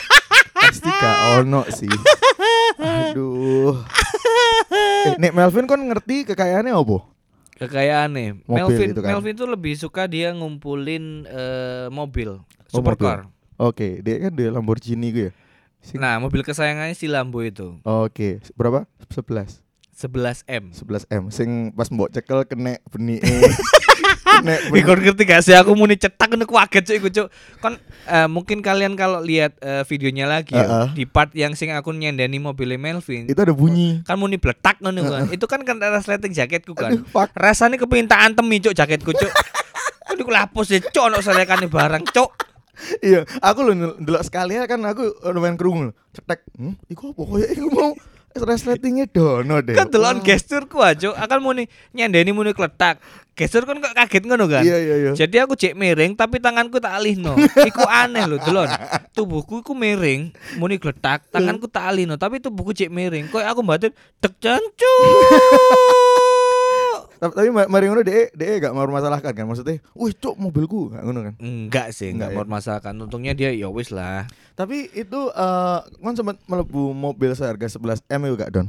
Pasti 0.64 0.88
gak 0.88 1.18
ono 1.38 1.68
sih. 1.68 1.92
Aduh. 2.80 3.76
Eh, 5.06 5.16
Nek 5.18 5.34
Melvin 5.34 5.68
kan 5.68 5.76
ngerti 5.78 6.24
kekayaannya 6.26 6.72
apa? 6.72 6.98
Kekayaan 7.58 8.10
nih. 8.12 8.30
Mobil 8.42 8.56
Melvin 8.64 8.88
itu 8.90 9.02
kan. 9.02 9.12
Melvin 9.12 9.36
tuh 9.36 9.50
lebih 9.50 9.74
suka 9.76 10.08
dia 10.08 10.32
ngumpulin 10.32 11.28
eh, 11.28 11.88
mobil 11.90 12.40
Oh, 12.70 12.80
supercar. 12.80 13.28
Oke, 13.58 14.00
dia 14.00 14.22
kan 14.22 14.32
di 14.32 14.48
Lamborghini 14.48 15.10
gue 15.10 15.28
ya. 15.28 15.32
Sing- 15.82 16.00
Nah, 16.00 16.16
mobil 16.16 16.44
kesayangannya 16.44 16.96
si 16.96 17.08
Lambo 17.08 17.40
itu 17.40 17.76
Oke, 17.84 18.40
berapa? 18.54 18.88
11. 19.10 19.60
11M. 20.00 20.72
11 20.72 21.12
M. 21.12 21.24
Sing 21.28 21.50
pas 21.76 21.92
mbok 21.92 22.08
cekel 22.16 22.48
kena 22.48 22.80
benih. 22.88 23.20
kena 24.40 24.56
Wih, 24.72 24.88
kau 24.88 24.96
ngerti 24.96 25.28
gak 25.28 25.44
sih 25.44 25.52
aku 25.52 25.76
muni 25.76 26.00
cetak 26.00 26.32
ngono 26.32 26.48
kaget 26.48 26.84
cuy 26.88 26.96
iku 27.04 27.10
cuk. 27.12 27.28
Kon 27.60 27.76
eh, 28.08 28.28
mungkin 28.32 28.64
kalian 28.64 28.96
kalau 28.96 29.20
lihat 29.20 29.60
eh, 29.60 29.84
videonya 29.84 30.24
lagi 30.24 30.56
ya, 30.56 30.64
Heeh. 30.64 30.88
di 30.96 31.04
part 31.04 31.36
yang 31.36 31.52
sing 31.52 31.76
aku 31.76 31.92
nyendani 31.92 32.40
mobilnya 32.40 32.80
Melvin. 32.80 33.28
itu 33.28 33.36
ada 33.36 33.52
bunyi. 33.52 34.00
kan 34.08 34.16
muni 34.16 34.40
bletak 34.40 34.80
ngono 34.80 35.04
kan. 35.04 35.28
Itu 35.36 35.52
kan 35.52 35.68
kan 35.68 35.76
resleting 35.84 36.32
jaketku 36.32 36.72
kan. 36.72 36.96
Aduh, 36.96 37.04
fuck. 37.04 37.36
Rasanya 37.36 37.76
kepengin 37.76 38.08
tak 38.08 38.24
antemi 38.24 38.64
cuk 38.64 38.72
jaketku 38.72 39.12
cuk. 39.12 39.32
Kok 40.08 40.16
diku 40.16 40.32
lapus 40.32 40.72
ya 40.72 40.80
cuk 40.80 41.04
ono 41.12 41.20
selekane 41.20 41.68
barang 41.68 42.08
cuk. 42.08 42.32
Iya, 43.04 43.28
aku 43.44 43.60
lho 43.68 43.76
ndel- 43.76 43.98
ndelok 44.00 44.24
sekali 44.24 44.56
ya 44.56 44.64
kan 44.64 44.80
aku 44.88 45.12
lumayan 45.36 45.60
krungu. 45.60 45.92
lho. 45.92 45.94
Cetek. 46.16 46.48
Hmm, 46.56 46.80
iku 46.88 47.12
apa 47.12 47.22
koyo 47.28 47.48
iku 47.52 47.68
mau 47.76 47.92
resletingnya 48.38 49.10
dono 49.10 49.62
deh. 49.64 49.74
Kan 49.74 49.90
delokan 49.90 50.22
Wah. 50.22 50.26
gesturku 50.26 50.78
aja 50.86 51.14
akan 51.18 51.40
muni 51.42 51.64
nyendeni 51.96 52.30
muni 52.30 52.54
kletak. 52.54 53.02
Gestur 53.34 53.64
kan 53.64 53.80
kok 53.80 53.96
kaget 53.96 54.24
ngono 54.28 54.52
kan. 54.52 54.62
Iya 54.68 54.78
iya 54.78 54.96
iya. 55.00 55.12
Jadi 55.16 55.36
aku 55.40 55.56
cek 55.56 55.74
miring 55.74 56.14
tapi 56.14 56.44
tanganku 56.44 56.78
tak 56.84 57.00
alihno. 57.00 57.40
Iku 57.70 57.88
aneh 57.88 58.28
loh 58.28 58.40
delon. 58.44 58.68
Tubuhku 59.16 59.64
iku 59.64 59.72
miring, 59.72 60.36
muni 60.60 60.76
gletak, 60.76 61.24
tanganku 61.32 61.72
tak 61.72 61.88
alihno 61.88 62.20
tapi 62.20 62.44
tubuhku 62.44 62.76
cek 62.76 62.92
miring. 62.92 63.32
Kok 63.32 63.42
aku 63.42 63.62
batin 63.64 63.96
dek 64.20 64.34
jancu. 64.44 64.94
Tapi, 67.20 67.32
tapi 67.32 67.50
ma- 67.50 67.68
mari 67.68 67.86
ngono 67.86 68.00
dhek 68.00 68.32
dhek 68.32 68.56
gak 68.62 68.72
mau 68.72 68.88
masalahkan 68.88 69.32
kan 69.32 69.44
maksudnya. 69.44 69.84
Wih, 69.92 70.14
cuk 70.14 70.36
mobilku 70.36 70.88
gak 70.90 71.04
ngono 71.04 71.20
kan. 71.22 71.34
Enggak 71.38 71.92
sih, 71.92 72.10
enggak 72.10 72.32
Enggak 72.32 72.32
ya? 72.32 72.40
bermasalahkan. 72.40 72.94
Untungnya 72.98 73.34
dia 73.34 73.52
ya 73.52 73.68
wis 73.68 73.92
lah. 73.92 74.24
Tapi 74.54 74.88
itu 74.90 75.20
eh 75.28 75.80
kan 75.84 76.14
sempat 76.14 76.40
melebu 76.44 76.92
mobil 76.92 77.32
seharga 77.32 77.68
11 77.68 78.08
M 78.10 78.22
itu 78.24 78.36
gak 78.36 78.52
Don? 78.52 78.68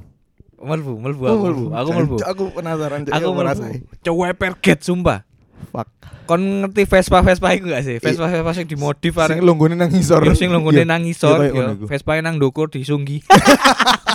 Melbu, 0.60 0.92
melbu 0.98 1.22
Oh, 1.22 1.30
aku. 1.30 1.44
melbu. 1.46 1.64
Aku 1.72 1.90
melbu. 1.94 2.16
Cuk, 2.18 2.26
Aku 2.26 2.42
penasaran 2.52 3.00
Aku 3.02 3.08
yang 3.08 3.22
melbu. 3.24 3.38
merasai. 3.38 3.74
Coba 4.02 4.34
perget 4.34 4.78
sumpah. 4.80 5.22
Fuck. 5.70 5.88
Kon 6.24 6.40
ngerti 6.62 6.84
Vespa 6.84 7.22
Vespa 7.22 7.52
iku 7.52 7.70
gak 7.70 7.82
sih? 7.82 7.96
Vespa 7.96 8.26
Vespa 8.26 8.50
sing 8.52 8.66
dimodif 8.66 9.14
Sing 9.14 9.24
arek 9.24 9.38
nang 9.40 9.88
ngisor. 9.88 10.20
Yo 10.22 10.34
sing 10.34 10.50
longgone 10.50 10.82
Iya. 10.82 10.86
nang 10.86 11.00
ngisor, 11.00 11.38
Iya, 11.38 11.40
kayak 11.40 11.52
yo 11.52 11.60
ngono 11.60 11.72
iku. 11.76 11.84
Vespa 11.86 12.12
nang 12.18 12.34
ndukur 12.36 12.66
disunggi. 12.66 13.22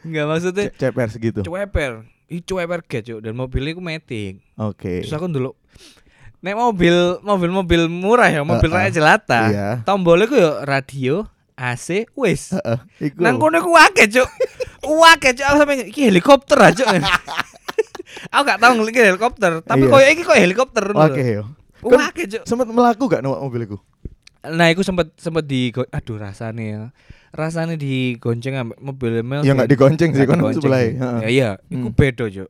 Enggak 0.00 0.24
maksudnya 0.26 0.64
Ce- 0.66 0.76
Ceper 0.80 1.08
segitu. 1.08 1.40
cueper. 1.42 2.04
Ih 2.26 2.40
cueper 2.40 2.80
get 2.82 3.02
cuk 3.04 3.20
dan 3.20 3.34
mobilnya 3.34 3.72
ku 3.72 3.80
metik. 3.80 4.40
Oke. 4.54 5.02
Terus 5.02 5.12
aku 5.12 5.26
dulu 5.26 5.52
Nek 6.40 6.56
mobil 6.56 6.96
mobil-mobil 7.20 7.82
murah 7.84 8.32
ya, 8.32 8.40
mobil 8.40 8.64
Heeh. 8.66 8.80
rakyat 8.80 8.94
jelata. 8.94 9.40
Iya. 9.46 9.68
Tombolnya 9.84 10.24
ku 10.24 10.34
yo 10.34 10.64
radio, 10.64 11.14
AC, 11.52 12.08
wis. 12.16 12.56
Heeh. 12.56 12.78
Iku. 13.02 13.20
Nang 13.20 13.36
kono 13.36 13.60
ku 13.60 13.76
akeh 13.76 14.08
cuk. 14.08 14.24
Cuk 14.80 15.44
aku 15.44 15.56
sampe 15.60 15.84
iki 15.84 16.08
helikopter 16.08 16.56
aja. 16.56 16.84
aku 18.32 18.42
gak 18.42 18.56
tau 18.56 18.72
ngelik 18.72 18.96
helikopter, 18.96 19.60
tapi 19.60 19.84
Iya. 19.84 19.92
koyo 19.92 20.06
iki 20.08 20.22
koyo 20.24 20.40
helikopter 20.40 20.84
Oke 20.96 21.22
yo. 21.28 21.44
Wake 21.80 22.24
cuk. 22.24 22.42
Sempat 22.44 22.68
melaku 22.68 23.04
gak 23.04 23.20
numpak 23.20 23.40
mobilku? 23.40 23.76
Nah, 24.40 24.72
iku 24.72 24.80
sempet 24.80 25.12
sempet 25.20 25.44
di 25.44 25.68
aduh 25.68 26.16
rasane 26.16 26.64
ya. 26.64 26.82
Rasane 27.30 27.76
digonceng 27.76 28.56
ambek 28.56 28.80
mobil 28.80 29.20
Mel. 29.20 29.44
Ya 29.44 29.52
nggak 29.52 29.68
digonceng 29.68 30.16
sih, 30.16 30.24
kan 30.24 30.40
sebelah. 30.50 30.80
sih. 30.80 30.96
Ya 30.96 31.28
iya, 31.28 31.50
iku 31.68 31.92
Hmm. 31.92 31.96
beda, 31.96 32.26
Cuk. 32.26 32.48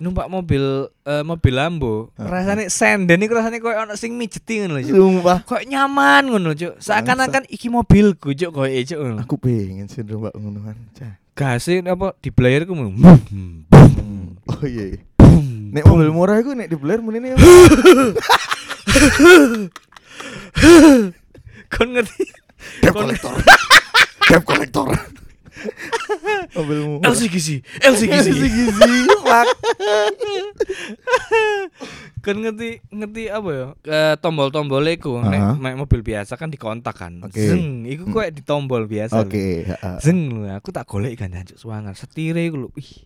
numpak 0.00 0.32
mobil 0.32 0.64
eh, 1.04 1.20
mobil 1.20 1.52
Lambo, 1.52 2.08
rasane 2.16 2.72
senden 2.72 3.20
iku 3.20 3.36
rasane 3.36 3.60
koyo 3.60 3.84
ono 3.84 3.92
sing 4.00 4.16
mijeti 4.16 4.64
ngono 4.64 4.80
lho. 4.80 4.88
Cuk. 4.88 4.96
Sumpah. 4.96 5.38
Koyo 5.44 5.60
nyaman 5.68 6.24
ngono, 6.24 6.56
Cuk. 6.56 6.80
Seakan-akan 6.80 7.44
iki 7.52 7.68
mobilku, 7.68 8.32
Cuk, 8.32 8.48
koyo 8.50 8.80
Cuk. 8.80 8.96
ngono. 8.96 9.20
Aku 9.20 9.36
pengen 9.36 9.92
sih 9.92 10.00
numpak 10.00 10.32
ngono 10.32 10.64
kan. 10.64 10.76
Cah. 10.96 11.12
Gase 11.36 11.84
apa 11.84 12.16
di 12.16 12.32
player 12.32 12.64
ku. 12.64 12.72
Oh 12.72 12.88
iya. 14.64 14.96
iya. 14.96 15.04
Nek 15.70 15.84
mobil 15.86 16.10
murah 16.10 16.40
iku 16.40 16.56
nek 16.56 16.66
di 16.66 16.74
Blair 16.74 16.98
menene 16.98 17.36
Kon 21.70 21.88
ngerti? 21.92 22.24
debt 22.80 22.92
Kon- 22.92 23.08
collector. 23.08 23.34
Debt 24.26 24.44
collector. 24.44 24.88
Mobilmu. 26.56 27.04
LCGC, 27.04 27.60
LCGC. 27.84 28.26
gizi. 28.32 28.92
Fuck. 29.20 29.48
kan 32.20 32.36
ngerti 32.36 32.80
ngerti 32.88 33.22
apa 33.28 33.48
ya 33.50 33.66
Eh, 33.80 34.14
tombol-tombol 34.20 34.84
iku 34.86 35.20
nek 35.20 35.40
Aha. 35.40 35.52
nek 35.56 35.74
mobil 35.76 36.00
biasa 36.00 36.36
kan 36.36 36.48
dikontak 36.48 36.92
kan 36.94 37.24
Oke. 37.24 37.40
zeng 37.40 37.84
iku 37.84 38.08
koyo 38.10 38.28
di 38.28 38.40
tombol 38.40 38.84
biasa. 38.84 39.24
Oke, 39.24 39.64
heeh. 39.64 39.96
zeng 40.00 40.28
lho 40.32 40.48
aku 40.50 40.68
tak 40.68 40.84
golek 40.84 41.16
kan 41.16 41.32
jancuk 41.32 41.56
suwangar 41.56 41.96
setire 41.96 42.44
iku 42.44 42.56
lho 42.60 42.68
ih 42.76 43.04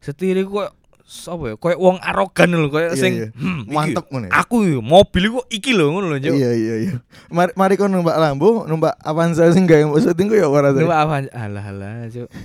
setire 0.00 0.44
koyo 0.44 0.68
sapa 1.12 1.52
ya 1.52 1.56
koyo 1.60 1.76
wong 1.76 2.00
arogan 2.00 2.48
lho 2.48 2.66
koyo 2.66 2.88
Iya, 2.88 2.96
sing 2.96 3.12
iya. 3.14 3.28
"Hmm, 3.36 3.68
Mantep 3.68 4.08
ngono 4.08 4.26
ya. 4.26 4.32
aku 4.32 4.64
yo 4.64 4.80
mobil 4.80 5.28
iku 5.28 5.40
iki 5.46 5.76
lho 5.76 5.92
ngono 5.92 6.08
lho. 6.08 6.16
Iya 6.16 6.50
iya 6.50 6.74
iya. 6.80 6.94
Mari 7.28 7.52
mari 7.52 7.74
kon 7.76 7.92
numpak 7.92 8.16
Lambo, 8.16 8.64
numpak 8.64 8.96
Avanza 8.98 9.44
sing 9.52 9.68
gawe 9.68 9.84
mbok 9.84 10.00
syuting 10.00 10.26
ku 10.26 10.34
ya 10.34 10.48
ora 10.48 10.72
Numpak 10.72 10.98
apa? 10.98 11.14
Alah 11.30 11.64
alah, 11.68 12.08
Cuk. 12.08 12.32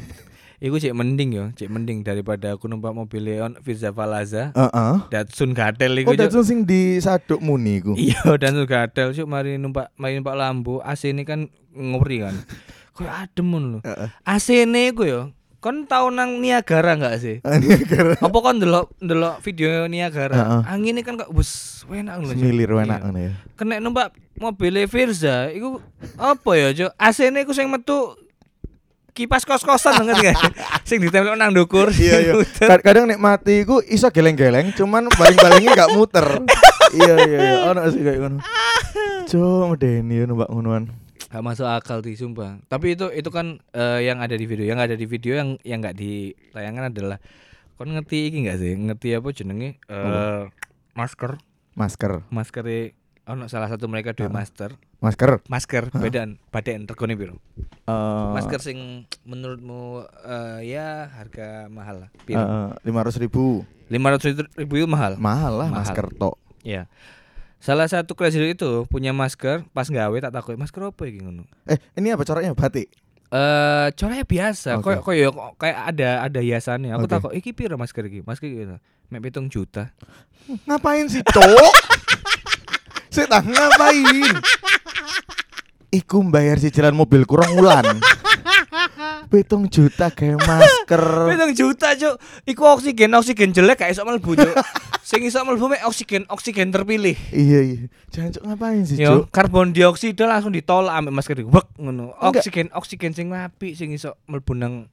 Iku 0.57 0.75
cek 0.75 0.89
mending 0.91 1.29
yo, 1.31 1.45
cek 1.53 1.69
mending 1.69 2.01
daripada 2.01 2.49
aku 2.51 2.65
numpak 2.65 2.89
mobil 2.89 3.21
Leon 3.21 3.61
Firza 3.61 3.93
Falaza. 3.93 4.49
Heeh. 4.51 4.93
Datsun 5.07 5.53
Gatel 5.53 6.01
iku 6.01 6.11
Oh. 6.11 6.17
Datsun 6.17 6.41
sing 6.41 6.59
di 6.65 6.97
Saduk 6.97 7.37
Muni 7.39 7.77
iku. 7.77 7.93
Iya, 8.01 8.35
Datsun 8.35 8.65
Gatel 8.65 9.13
cuk 9.13 9.29
mari 9.29 9.55
numpak 9.55 9.93
mari 9.95 10.17
numpak 10.17 10.33
Lambo, 10.33 10.81
AC 10.81 11.13
ini 11.13 11.23
kan 11.23 11.45
ngeri 11.71 12.25
kan. 12.25 12.35
Kayak 12.97 13.29
adem 13.29 13.45
ngono 13.47 13.67
lho. 13.69 13.79
Heeh. 13.85 14.09
AC 14.25 14.47
ini 14.59 14.89
iku 14.89 15.05
yo. 15.05 15.29
Kon 15.57 15.89
tau 15.89 16.13
nang 16.13 16.37
Niagara 16.37 16.93
enggak 16.93 17.17
sih? 17.17 17.35
Ini 17.57 17.81
gara 17.89 18.13
Apa 18.21 18.37
kon 18.37 18.61
ndelok 18.61 18.93
ndelok 19.01 19.41
video 19.41 19.89
Niagara? 19.89 20.37
Heeh. 20.37 20.61
Anginnya 20.69 21.01
kan 21.01 21.17
kok 21.17 21.33
wes 21.33 21.81
enak 21.89 22.21
lho. 22.21 22.29
Semilir 22.29 22.69
enak 22.69 22.85
Iya. 22.85 22.97
ngono 23.01 23.19
ya. 23.19 23.31
Kena 23.57 23.81
numpak 23.81 24.13
mobil 24.37 24.85
Firza 24.85 25.49
iku 25.49 25.81
apa 26.13 26.51
ya, 26.53 26.67
Cuk? 26.77 26.91
AC 26.93 27.17
ini 27.33 27.41
iku 27.41 27.57
sing 27.57 27.73
metu 27.73 28.13
kipas 29.17 29.49
kos-kosan 29.49 29.97
ngerti 30.05 30.29
gak? 30.29 30.37
sing 30.85 31.01
ditempel 31.01 31.33
nang 31.33 31.49
ndukur. 31.49 31.89
Iya 31.89 32.21
iya. 32.21 32.33
Kadang 32.77 33.09
nek 33.09 33.17
mati 33.17 33.65
iku 33.65 33.81
iso 33.81 34.13
geleng-geleng, 34.13 34.77
cuman 34.77 35.09
baling-balingnya 35.09 35.73
gak 35.73 35.93
muter. 35.97 36.27
iya 37.01 37.13
iya 37.25 37.39
iya. 37.41 37.55
Ono 37.73 37.81
sih 37.89 38.05
kayak 38.05 38.19
ngono. 38.21 38.37
Cuk, 39.25 39.73
medeni 39.73 40.21
ya 40.21 40.29
numpak 40.29 40.53
ngonoan. 40.53 40.93
Gak 41.27 41.43
masuk 41.43 41.67
akal 41.67 41.99
sih 42.01 42.15
sumpah. 42.15 42.63
Tapi 42.65 42.95
itu 42.95 43.11
itu 43.11 43.27
kan 43.27 43.59
eh, 43.71 43.99
yang 44.03 44.19
ada 44.19 44.33
di 44.33 44.47
video. 44.47 44.63
Yang 44.63 44.79
ada 44.87 44.95
di 44.95 45.05
video 45.05 45.33
yang 45.35 45.49
yang 45.61 45.83
nggak 45.83 45.95
ditayangkan 45.95 46.89
adalah 46.89 47.17
kon 47.75 47.91
ngerti 47.91 48.31
iki 48.31 48.37
enggak 48.47 48.57
sih? 48.57 48.73
Ngerti 48.73 49.07
apa 49.13 49.27
jenenge? 49.31 49.69
Eh 49.85 50.43
masker. 50.95 51.35
Masker. 51.75 52.23
Masker 52.31 52.65
ono 53.27 53.51
salah 53.51 53.67
satu 53.67 53.91
mereka 53.91 54.15
dua 54.15 54.31
masker. 54.31 54.79
Masker. 55.03 55.43
Masker 55.51 55.91
bedaan 55.93 56.39
badan 56.49 56.87
regone 56.87 57.13
piro? 57.13 57.35
Eh, 57.85 58.31
Masker 58.33 58.63
sing 58.63 59.03
menurutmu 59.27 60.07
eh, 60.23 60.71
ya 60.71 61.11
harga 61.11 61.67
mahal 61.67 62.07
lah. 62.07 62.09
Piro? 62.23 62.39
lima 62.81 63.03
ratus 63.03 63.19
ribu 63.19 63.67
Lima 63.87 64.11
ratus 64.11 64.31
ribu 64.55 64.73
itu 64.75 64.87
mahal. 64.87 65.15
mahal 65.19 65.59
lah 65.59 65.69
Mahal. 65.71 65.83
masker 65.83 66.07
tok 66.15 66.35
Ya. 66.63 66.87
Salah 67.57 67.85
satu 67.85 68.13
crazy 68.13 68.37
itu 68.47 68.85
punya 68.85 69.11
masker, 69.11 69.65
pas 69.71 69.85
gawe 69.85 70.13
tak 70.19 70.31
takut 70.31 70.55
masker 70.55 70.87
apa 70.87 71.03
iki 71.03 71.19
ngono. 71.19 71.43
eh 71.65 71.77
ini 71.95 72.09
apa 72.09 72.21
coraknya 72.21 72.53
batik 72.53 72.87
Eh, 73.27 73.87
coranya 73.91 74.23
biasa, 74.23 74.79
Oke. 74.79 75.03
koyo 75.03 75.03
koyo 75.03 75.27
kayak 75.59 75.77
ada 75.91 76.23
ada 76.23 76.39
hiasannya. 76.39 76.95
Aku 76.95 77.03
Oke. 77.03 77.11
takut 77.11 77.31
iki 77.35 77.51
piro 77.51 77.75
masker 77.75 78.07
iki? 78.07 78.23
Masker 78.23 78.47
iki 78.47 78.63
mek 79.07 79.19
pitung 79.21 79.47
juta. 79.47 79.91
ngapain 80.63 81.11
sih 81.11 81.19
cok 81.21 81.75
saya 83.09 83.27
tak 83.27 83.43
ngapain 83.43 84.31
Iku 85.89 86.23
bayar 86.27 86.55
cicilan 86.55 86.91
mobil 86.91 87.23
kurang 87.23 87.51
ulan 87.53 87.99
Pitung 89.29 89.69
juta 89.69 90.09
kayak 90.09 90.41
masker 90.47 91.03
Pitung 91.29 91.51
juta, 91.53 91.87
Cuk. 91.93 92.15
Iku 92.49 92.63
oksigen, 92.65 93.13
oksigen 93.13 93.49
jelek 93.53 93.79
gak 93.79 93.91
iso 93.93 94.03
mlebu, 94.03 94.35
Cuk. 94.35 94.55
Sing 95.05 95.23
iso 95.23 95.39
mlebu 95.45 95.71
mek 95.71 95.85
oksigen, 95.87 96.25
oksigen 96.27 96.73
terpilih. 96.73 97.15
Iya 97.31 97.59
iya 97.63 97.79
Jangan 98.11 98.29
cok 98.35 98.43
ngapain 98.43 98.83
sih 98.83 98.97
Yo, 98.99 99.23
cok 99.23 99.31
karbon 99.31 99.71
dioksida 99.71 100.27
langsung 100.27 100.51
ditolak 100.51 100.91
ambek 100.97 101.13
masker 101.15 101.37
iki. 101.39 101.47
Wek 101.47 101.67
ngono. 101.79 102.11
Oksigen, 102.19 102.73
oksigen 102.75 103.15
sing 103.15 103.31
apik 103.31 103.77
sing 103.77 103.95
iso 103.95 104.19
mlebu 104.27 104.51
nang 104.57 104.91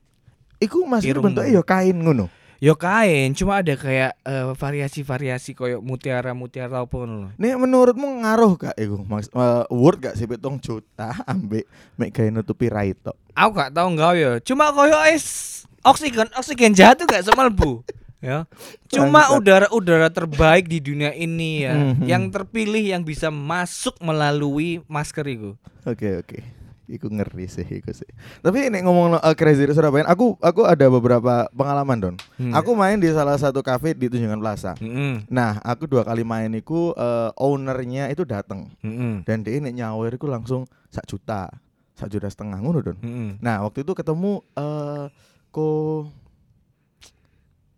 Iku 0.63 0.87
masker 0.87 1.19
bentuknya 1.19 1.59
ya 1.59 1.63
kain 1.67 1.99
ngono 1.99 2.31
Yo 2.63 2.79
kain, 2.79 3.35
cuma 3.35 3.61
ada 3.61 3.75
kayak 3.75 4.15
eh, 4.23 4.47
variasi-variasi 4.55 5.53
koyo 5.53 5.83
mutiara-mutiara 5.83 6.87
apa 6.87 6.95
ngono 6.95 7.15
lho. 7.27 7.29
Nek 7.37 7.55
menurutmu 7.59 8.23
ngaruh 8.23 8.53
gak 8.57 8.77
iku 8.79 9.03
Mas, 9.05 9.27
eh, 9.29 9.65
Word 9.69 9.99
gak 10.01 10.15
sih 10.15 10.25
pitung 10.25 10.63
juta 10.63 11.13
ambek 11.27 11.67
Mek 11.99 12.15
gawe 12.15 12.31
nutupi 12.31 12.71
rai 12.71 12.95
tok 12.95 13.19
Aku 13.35 13.51
gak 13.53 13.75
tahu 13.75 13.87
enggak 13.93 14.13
ya. 14.15 14.33
Cuma 14.41 14.71
koyo 14.71 14.97
es 15.11 15.27
oksigen 15.83 16.31
oksigen 16.33 16.73
jahat 16.73 17.03
tuh 17.03 17.11
gak 17.11 17.27
semelbu. 17.27 17.83
ya. 18.25 18.49
Cuma 18.89 19.35
udara-udara 19.35 20.09
terbaik 20.09 20.65
di 20.65 20.81
dunia 20.81 21.13
ini 21.13 21.67
ya, 21.67 21.75
Mhm. 21.75 22.07
yang 22.09 22.25
terpilih 22.33 22.97
yang 22.97 23.03
bisa 23.05 23.29
masuk 23.29 23.99
melalui 24.01 24.81
masker 24.87 25.27
itu. 25.29 25.53
Oke 25.85 26.17
oke 26.17 26.64
Iku 26.85 27.09
ngeri 27.09 27.49
sih 27.49 27.65
iku 27.65 27.97
sih 27.97 28.09
Tapi 28.45 28.69
nek 28.69 28.85
ngomong 28.85 29.17
uh, 29.17 29.35
Crazy 29.35 29.65
Rich 29.65 29.81
Surabaya 29.81 30.05
Aku 30.05 30.37
aku 30.39 30.69
ada 30.69 30.85
beberapa 30.93 31.49
pengalaman 31.53 31.99
Don 32.01 32.17
Hmm. 32.35 32.51
Aku 32.51 32.75
main 32.75 32.99
di 32.99 33.07
salah 33.15 33.39
satu 33.39 33.63
cafe 33.63 33.95
di 33.95 34.11
Tunjungan 34.11 34.43
Plaza 34.43 34.75
Mm-mm. 34.83 35.31
Nah 35.31 35.63
aku 35.63 35.87
dua 35.87 36.03
kali 36.03 36.27
main 36.27 36.51
iku 36.51 36.91
eh, 36.99 37.31
Ownernya 37.39 38.11
itu 38.11 38.27
dateng 38.27 38.75
Mm-mm. 38.83 39.23
Dan 39.23 39.47
dia 39.47 39.63
nek 39.63 39.71
nyawer 39.71 40.19
iku 40.19 40.27
langsung 40.27 40.67
sak 40.91 41.07
juta 41.07 41.47
Sak 41.95 42.11
juta 42.11 42.27
setengah 42.27 42.59
ngono 42.59 42.83
Don 42.83 42.99
Mm-mm. 42.99 43.39
Nah 43.39 43.63
waktu 43.63 43.87
itu 43.87 43.95
ketemu 43.95 44.43
eh 44.59 45.07
Ko 45.55 45.67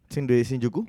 Shinjuku 0.08 0.88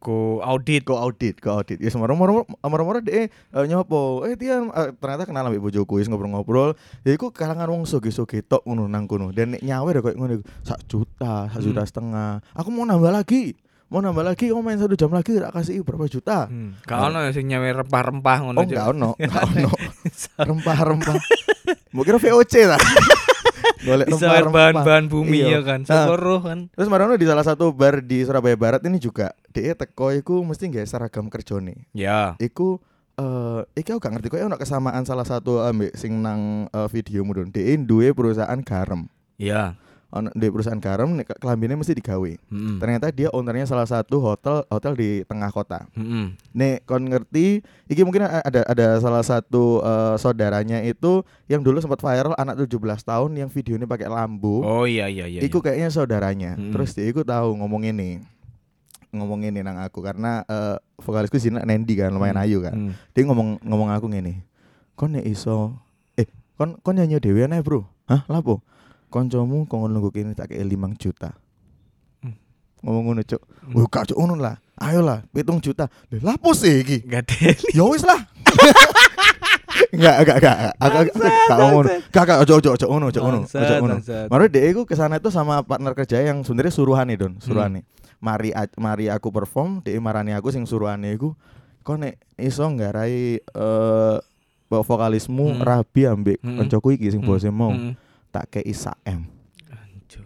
Ku 0.00 0.40
audit. 0.40 0.82
Ko 0.82 0.96
audit, 0.96 1.36
ko 1.38 1.60
audit. 1.60 1.76
Ya 1.76 1.92
semaro 1.92 2.16
moro 2.16 2.48
moro 2.48 2.98
dia 2.98 3.28
eh, 3.28 3.64
nyopo. 3.68 4.24
Eh 4.24 4.34
Tian 4.34 4.72
eh, 4.72 4.96
ternyata 4.96 5.28
kenal 5.28 5.44
ambek 5.44 5.60
bojoku 5.60 6.00
wis 6.00 6.08
ngobrol-ngobrol. 6.08 6.72
Ya 7.04 7.12
iku 7.12 7.28
kalangan 7.28 7.68
wong 7.68 7.84
soge-soge 7.84 8.40
tok 8.40 8.64
ngono 8.64 8.88
nang 8.88 9.04
kono. 9.04 9.28
Dan 9.30 9.54
nek 9.54 9.62
nyawer 9.62 10.00
koyo 10.00 10.16
ngono 10.16 10.40
iku, 10.40 10.44
sak 10.64 10.80
juta, 10.88 11.52
sak 11.52 11.60
juta 11.60 11.84
Hmm. 11.84 11.90
setengah. 11.92 12.30
Aku 12.56 12.72
mau 12.72 12.82
nambah 12.82 13.12
lagi. 13.12 13.52
Mau 13.90 13.98
nambah 13.98 14.22
lagi, 14.22 14.54
oh 14.54 14.62
main 14.62 14.78
satu 14.78 14.94
jam 14.94 15.10
lagi 15.10 15.34
tak 15.34 15.50
kasih 15.50 15.82
berapa 15.82 16.06
juta. 16.06 16.46
Hmm. 16.46 16.78
Gak 16.86 17.10
ono 17.10 17.26
sing 17.34 17.50
nyawe 17.50 17.82
rempah-rempah 17.82 18.36
ngono 18.40 18.56
Oh 18.56 18.64
enggak 18.64 18.86
ono, 18.88 19.10
enggak 19.18 19.44
ono. 19.50 19.70
Rempah-rempah. 20.38 21.16
Kira 22.00 22.16
VOC 22.16 22.54
lah. 22.70 22.78
Golek 23.80 24.06
Bisa 24.06 24.28
rempah-rempah. 24.28 24.52
bahan-bahan 24.52 25.04
bumi 25.06 25.40
Iya. 25.40 25.56
ya 25.56 25.60
kan. 25.64 25.80
Nah, 25.82 26.04
Syukur 26.06 26.20
kan. 26.40 26.58
Terus 26.70 26.88
marono 26.88 27.14
di 27.14 27.24
salah 27.24 27.42
satu 27.42 27.72
bar 27.72 28.00
di 28.00 28.22
Surabaya 28.22 28.54
Barat 28.54 28.80
ini 28.82 28.96
juga 28.96 29.32
dia 29.48 29.72
teko 29.72 30.12
iku 30.12 30.40
mesti 30.40 30.68
nggak 30.68 30.86
seragam 30.86 31.26
kerjone. 31.26 31.88
Ya. 31.90 32.36
Iku 32.36 32.78
eh 33.16 33.60
iki 33.74 33.90
aku 33.90 34.00
gak 34.00 34.12
ngerti 34.14 34.28
kok 34.30 34.40
ono 34.40 34.56
kesamaan 34.56 35.04
salah 35.04 35.24
satu 35.24 35.60
ambek 35.60 35.92
sing 35.92 36.20
nang 36.20 36.66
eh, 36.66 36.88
video 36.88 37.20
mudun. 37.20 37.48
Dia 37.48 37.76
duwe 37.76 38.12
perusahaan 38.12 38.60
garam. 38.60 39.08
Ya. 39.36 39.74
Ono 39.74 39.89
duwe 40.10 40.50
perusahaan 40.50 40.76
garam 40.76 41.14
nek 41.14 41.38
kelambine 41.38 41.78
mesti 41.78 41.94
digawe. 41.94 42.32
Mm-mm. 42.50 42.82
Ternyata 42.82 43.14
dia 43.14 43.30
ownernya 43.30 43.62
salah 43.62 43.86
satu 43.86 44.18
hotel 44.18 44.66
hotel 44.66 44.98
di 44.98 45.10
tengah 45.22 45.54
kota. 45.54 45.86
Mm-mm. 45.94 46.34
Nek 46.50 46.82
kon 46.82 47.06
ngerti, 47.06 47.62
iki 47.86 48.02
mungkin 48.02 48.26
ada 48.26 48.66
ada 48.66 48.86
salah 48.98 49.22
satu 49.22 49.78
eh, 49.78 50.14
saudaranya 50.18 50.82
itu 50.82 51.22
yang 51.46 51.62
dulu 51.62 51.78
sempat 51.78 52.02
viral 52.02 52.34
anak 52.34 52.58
17 52.58 52.74
tahun 53.00 53.30
yang 53.38 53.48
videonya 53.48 53.86
pakai 53.86 54.10
lampu. 54.10 54.66
Oh 54.66 54.82
iya 54.82 55.06
iya 55.06 55.30
iya. 55.30 55.40
Iku 55.40 55.62
kayaknya 55.62 55.88
saudaranya. 55.88 56.58
Mm-mm. 56.58 56.74
Terus 56.74 56.90
dia 56.92 57.06
iku 57.06 57.22
tahu 57.22 57.54
ngomong 57.54 57.86
ini. 57.86 58.18
Ngomong 59.10 59.42
ini 59.42 59.58
nang 59.62 59.78
aku 59.78 60.02
karena 60.02 60.46
eh, 60.46 60.78
vokalisku 61.02 61.34
Zina 61.38 61.66
Nendi 61.66 61.98
kan 61.98 62.14
lumayan 62.14 62.38
Hmm. 62.38 62.46
ayu 62.46 62.58
kan. 62.62 62.74
Hmm. 62.74 62.92
Dia 63.10 63.22
ngomong 63.26 63.58
ngomong 63.62 63.90
aku 63.90 64.06
ngene. 64.06 64.46
Kon 64.94 65.18
nek 65.18 65.26
iso 65.26 65.74
eh 66.14 66.30
kon 66.54 66.78
kon 66.78 66.94
nyanyi 66.94 67.18
dhewe 67.18 67.42
ae, 67.42 67.62
Bro. 67.62 67.90
Hah? 68.06 68.22
Lapo? 68.30 68.62
Koncomu 69.10 69.66
kon 69.66 69.90
nunggu 69.90 70.14
kene 70.14 70.32
tak 70.32 70.54
kei 70.54 70.62
5 70.62 70.94
juta. 70.94 71.34
Hmm. 72.22 72.34
Ngomong 72.86 73.04
ngono, 73.10 73.22
Cuk. 73.26 73.42
Hmm. 73.42 73.74
Wah, 73.74 73.86
gak 73.90 74.14
ngono 74.14 74.38
lah. 74.38 74.56
Ayolah, 74.78 75.26
7 75.34 75.60
juta. 75.60 75.90
Lah 76.14 76.22
lapo 76.34 76.54
sih 76.54 76.80
iki? 76.80 77.02
Gak 77.04 77.26
ada. 77.26 77.52
Ya 77.74 77.84
wis 77.84 78.06
lah. 78.06 78.16
Enggak, 79.90 80.16
enggak, 80.22 80.36
enggak. 80.38 80.56
Aku 80.78 80.96
Bangsat, 81.02 81.32
gak 81.48 81.58
ngono. 81.58 81.88
bangsat. 81.88 82.12
Gak, 82.14 82.24
gak, 82.26 82.38
ojo, 82.46 82.52
ojo, 82.58 82.70
ojo 82.74 82.86
ngono, 82.86 83.04
ojo 83.10 83.20
ngono, 83.20 83.38
ojo 83.42 83.74
ngono. 83.80 83.96
iku 84.46 84.82
ke 84.86 84.94
sana 84.94 85.18
itu 85.18 85.30
sama 85.34 85.66
partner 85.66 85.92
kerja 85.98 86.22
yang 86.22 86.46
sebenarnya 86.46 86.70
suruhane 86.70 87.14
don, 87.18 87.34
suruhane. 87.42 87.82
Mari 88.20 88.52
a- 88.52 88.70
mari 88.76 89.08
aku 89.08 89.32
perform, 89.32 89.80
dia 89.82 89.96
marani 89.98 90.30
aku 90.30 90.52
sing 90.52 90.62
suruhane 90.68 91.10
iku. 91.16 91.34
Kok 91.82 91.96
nek 91.96 92.14
iso 92.36 92.62
nggarai 92.68 93.40
eh 93.40 94.16
bawa 94.70 94.82
vokalismu 94.86 95.58
Hmm. 95.58 95.62
rabi 95.64 96.06
ambek 96.06 96.38
Hmm. 96.38 96.62
koncoku 96.62 96.94
iki 96.94 97.10
sing 97.10 97.24
Hmm. 97.24 97.30
bose 97.34 97.48
mau 97.50 97.72
Hmm. 97.74 97.96
Tak 98.30 98.46
kei 98.50 98.70
sak 98.70 98.96
M. 99.04 99.26
Anjir. 99.68 100.24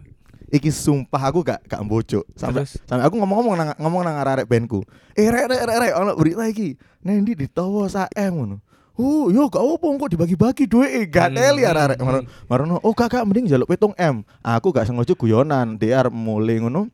Iki 0.53 0.71
sumpah 0.71 1.23
aku 1.33 1.41
gak 1.43 1.65
gak 1.67 1.81
mbocok. 1.83 2.25
Sampai 2.37 2.69
Terus? 2.69 2.79
sampai 2.85 3.05
aku 3.09 3.17
ngomong-ngomong 3.19 3.55
nang 3.59 3.69
ngomong 3.81 4.03
nang 4.05 4.17
arek 4.21 4.47
bandku. 4.47 4.85
Eh 5.17 5.27
rek 5.29 5.49
rek 5.51 5.63
rek 5.67 5.77
rek 5.81 5.93
ono 5.97 6.13
berita 6.15 6.45
iki. 6.47 6.77
Nendi 7.03 7.33
ditawa 7.35 7.89
sak 7.89 8.13
M 8.15 8.33
ngono. 8.37 8.57
Oh, 8.95 9.27
yo 9.27 9.51
gak 9.51 9.59
apa 9.59 9.87
kok 10.07 10.11
dibagi-bagi 10.15 10.65
duit 10.71 11.11
gak 11.11 11.35
Hmm, 11.35 11.39
teli 11.43 11.67
arek 11.67 11.99
hmm, 11.99 12.07
marono. 12.07 12.29
Marono, 12.47 12.77
oh 12.79 12.95
kakak 12.95 13.27
mending 13.27 13.51
jaluk 13.51 13.67
pitung 13.67 13.91
M. 13.99 14.23
Aku 14.39 14.71
gak 14.71 14.87
sengaja 14.87 15.19
guyonan, 15.19 15.75
DR 15.75 16.07
mulai 16.15 16.63
ngono. 16.63 16.87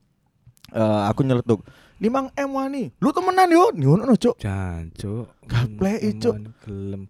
Eh 0.72 1.00
aku 1.12 1.20
nyeletuk. 1.28 1.60
5 2.00 2.08
M 2.32 2.50
wani. 2.50 2.84
Lu 2.96 3.12
temenan 3.12 3.44
yo. 3.46 3.68
Ngono 3.70 4.02
no, 4.02 4.16
Cuk. 4.16 4.40
Jancuk. 4.40 5.28
Gapleki, 5.44 6.16
Cuk. 6.16 6.36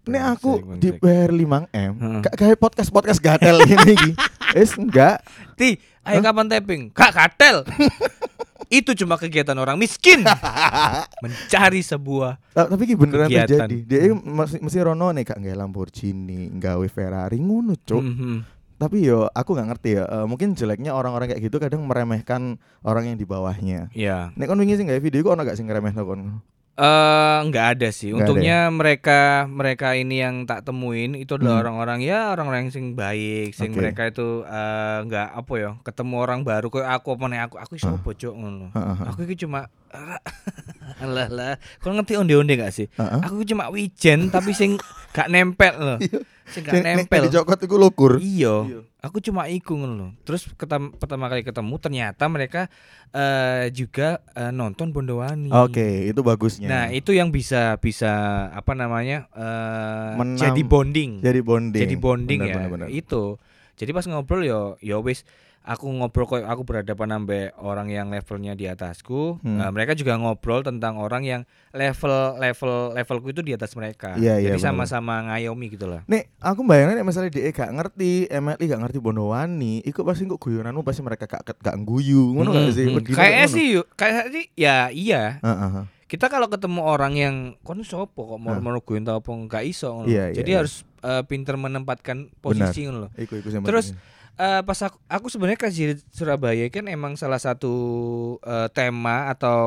Nek 0.03 0.23
aku 0.29 0.59
brengsek. 0.59 0.81
dibayar 0.83 1.29
5 1.31 1.71
M, 1.71 1.93
gak 2.19 2.35
kayak 2.35 2.57
podcast-podcast 2.57 3.19
gatel 3.19 3.63
ini 3.65 3.95
iki. 3.95 4.11
Wis 4.51 4.75
enggak. 4.75 5.23
Ti, 5.55 5.79
ayo 6.03 6.19
kapan 6.19 6.45
tapping? 6.45 6.81
Kak 6.91 7.11
katel. 7.11 7.63
Itu 8.71 8.95
cuma 8.95 9.15
kegiatan 9.15 9.51
orang 9.53 9.75
miskin 9.75 10.23
mencari 11.23 11.79
sebuah 11.81 12.39
Ta- 12.51 12.67
Tapi 12.67 12.83
iki 12.85 12.95
beneran 12.95 13.27
Kegiatan. 13.27 13.67
terjadi. 13.67 13.77
Dia 13.83 14.15
mesti 14.15 14.59
mesti 14.59 14.79
rono 14.79 15.11
nih 15.11 15.23
gak 15.23 15.39
nggawe 15.39 15.55
Lamborghini, 15.57 16.47
nggawe 16.51 16.87
Ferrari 16.87 17.35
ngono, 17.37 17.75
Cuk. 17.77 17.99
Mhm. 17.99 18.35
Tapi 18.81 18.97
yo 18.99 19.29
aku 19.29 19.53
nggak 19.53 19.67
ngerti 19.69 19.89
ya. 19.93 20.03
eh, 20.03 20.25
mungkin 20.25 20.51
jeleknya 20.51 20.91
orang-orang 20.91 21.29
kayak 21.29 21.41
gitu 21.43 21.57
kadang 21.57 21.85
meremehkan 21.85 22.57
orang 22.81 23.05
yang 23.05 23.15
di 23.15 23.23
bawahnya. 23.23 23.93
Ya, 23.93 24.33
Nek 24.33 24.49
kon 24.49 24.57
wingi 24.57 24.73
sing 24.73 24.89
gawe 24.89 24.97
video 24.97 25.21
kok 25.21 25.31
ono 25.31 25.43
gak 25.43 25.53
sing 25.53 25.69
ngeremehno 25.69 26.01
kon? 26.01 26.41
eh 26.73 27.39
nggak 27.43 27.65
ada 27.77 27.89
sih. 27.91 28.09
Nggak 28.09 28.15
ada 28.15 28.23
Untungnya 28.25 28.57
mereka 28.71 29.19
mereka 29.45 29.93
ini 29.93 30.17
yang 30.17 30.47
tak 30.49 30.63
temuin 30.63 31.13
itu 31.13 31.35
adalah 31.35 31.51
Hmm. 31.53 31.63
orang-orang 31.67 31.99
ya 32.01 32.31
orang-orang 32.31 32.65
yang 32.65 32.73
sing 32.73 32.85
baik, 32.95 33.53
sing 33.53 33.69
Oke. 33.69 33.77
mereka 33.77 34.07
itu 34.07 34.41
eh, 34.41 34.97
nggak 35.03 35.29
apa 35.35 35.53
ya, 35.53 35.69
ketemu 35.79 36.15
orang 36.17 36.39
baru 36.41 36.71
kayak 36.71 36.89
aku 36.95 37.07
apa 37.11 37.25
nih 37.27 37.39
aku 37.43 37.55
aku 37.59 37.73
iso 37.75 37.85
Ah. 37.87 38.01
pojok 38.01 38.33
ngono. 38.33 38.67
Heeh. 38.71 38.97
Aku 39.03 39.19
iki 39.21 39.35
cuma 39.37 39.69
alah 41.03 41.29
lah. 41.29 41.53
Kau 41.77 41.91
ngerti 41.91 42.15
onde-onde 42.15 42.55
gak 42.55 42.71
sih? 42.71 42.87
Heeh. 42.89 43.19
Aku 43.21 43.43
cuma 43.43 43.67
wijen 43.67 44.29
tapi 44.29 44.51
sing 44.51 44.79
gak 45.11 45.27
nempel 45.27 45.75
loh. 45.75 45.99
Sing 46.51 46.61
gak 46.61 46.73
Nek- 46.73 46.83
nek 46.83 46.95
nempel. 47.01 47.23
dicokot 47.25 47.59
iku 47.59 47.75
lukur. 47.75 48.11
Iya. 48.17 48.67
Iya. 48.67 48.79
Aku 49.01 49.17
cuma 49.17 49.47
iku 49.47 49.73
ngono 49.73 49.93
loh. 49.95 50.11
Terus 50.21 50.45
ketam- 50.53 50.93
pertama 50.93 51.25
kali 51.25 51.41
ketemu 51.41 51.73
ternyata 51.75 52.23
mereka 52.27 52.67
eh, 53.09 53.71
juga 53.71 54.19
eh, 54.31 54.51
nonton 54.51 54.91
Bondowani. 54.91 55.49
Oke, 55.49 56.05
itu 56.05 56.21
bagusnya. 56.21 56.67
Nah, 56.67 56.85
itu 56.89 57.11
yang 57.11 57.27
bisa 57.27 57.75
bisa 57.77 58.11
apa 58.51 58.71
namanya? 58.73 59.25
eh, 59.31 60.11
Menam- 60.13 60.37
jadi 60.37 60.61
bonding. 60.61 61.11
jadi 61.19 61.41
bonding. 61.41 61.81
Jadi 61.81 61.95
bonding 61.95 62.39
Bener, 62.41 62.49
ya. 62.49 62.55
bener, 62.57 62.69
bener. 62.69 62.87
Itu. 62.89 63.39
Jadi 63.73 63.89
pas 63.89 64.05
ngobrol 64.05 64.43
yo 64.43 64.61
yo 64.77 65.01
wis 65.01 65.25
aku 65.61 65.85
ngobrol 65.93 66.25
kok 66.25 66.41
aku 66.41 66.65
berhadapan 66.65 67.13
sampai 67.15 67.53
orang 67.61 67.87
yang 67.87 68.09
levelnya 68.09 68.57
di 68.57 68.65
atasku. 68.65 69.37
Hmm. 69.39 69.61
Nah, 69.61 69.69
mereka 69.69 69.93
juga 69.93 70.17
ngobrol 70.17 70.65
tentang 70.65 70.97
orang 70.97 71.21
yang 71.21 71.41
level 71.71 72.41
level 72.41 72.97
levelku 72.97 73.29
itu 73.29 73.41
di 73.45 73.53
atas 73.53 73.77
mereka. 73.77 74.17
Iya, 74.17 74.41
iya, 74.41 74.49
Jadi 74.49 74.57
bener. 74.57 74.67
sama-sama 74.73 75.21
ngayomi 75.29 75.65
gitu 75.69 75.85
lah. 75.85 76.01
Nek 76.09 76.33
aku 76.41 76.65
bayangin 76.65 76.97
nek 76.97 77.05
misalnya 77.05 77.29
dia 77.29 77.53
gak 77.53 77.71
ngerti, 77.71 78.25
MLI 78.27 78.63
gak 78.65 78.81
ngerti 78.81 78.97
Bondowani, 78.97 79.85
iku 79.85 80.01
pasti 80.01 80.25
kok 80.25 80.41
guyonanmu 80.41 80.81
pasti 80.81 81.01
mereka 81.05 81.29
gak 81.29 81.53
gak 81.55 81.77
guyu, 81.81 82.33
ngono 82.33 82.51
gak 82.51 82.61
Mm, 82.61 82.73
sih? 82.73 82.85
mm. 82.87 82.95
Wedine 82.97 83.17
Kayaknya 83.17 83.47
sih 83.47 83.67
kayak 83.93 84.25
sih 84.33 84.45
ya 84.53 84.89
iya. 84.89 85.37
Heeh. 85.39 85.85
Kita 86.05 86.27
kalau 86.27 86.51
ketemu 86.51 86.83
orang 86.83 87.13
yang 87.15 87.35
kon 87.63 87.79
sopo 87.87 88.27
kok 88.27 88.39
mau 88.41 88.51
mau 88.57 88.75
guyon 88.83 89.07
tau 89.07 89.23
apa 89.23 89.29
enggak 89.31 89.63
iso 89.63 89.93
ngono. 89.93 90.11
Iya, 90.11 90.35
Jadi 90.35 90.49
iya. 90.51 90.59
harus 90.59 90.83
eh, 90.99 91.23
pinter 91.23 91.55
menempatkan 91.55 92.33
posisi 92.41 92.83
ngono 92.83 93.07
loh. 93.07 93.11
Iku 93.15 93.39
iku 93.39 93.47
sing 93.47 93.63
Terus, 93.63 93.95
penting. 93.95 94.19
Eh, 94.41 94.61
pas 94.65 94.79
aku, 94.81 94.97
aku 95.05 95.27
sebenarnya 95.29 95.61
Rich 95.61 96.01
Surabaya 96.09 96.65
kan 96.73 96.89
emang 96.89 97.13
salah 97.13 97.37
satu 97.37 97.73
eh, 98.41 98.73
tema 98.73 99.29
atau 99.29 99.61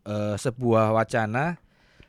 eh, 0.00 0.40
sebuah 0.40 0.96
wacana 0.96 1.60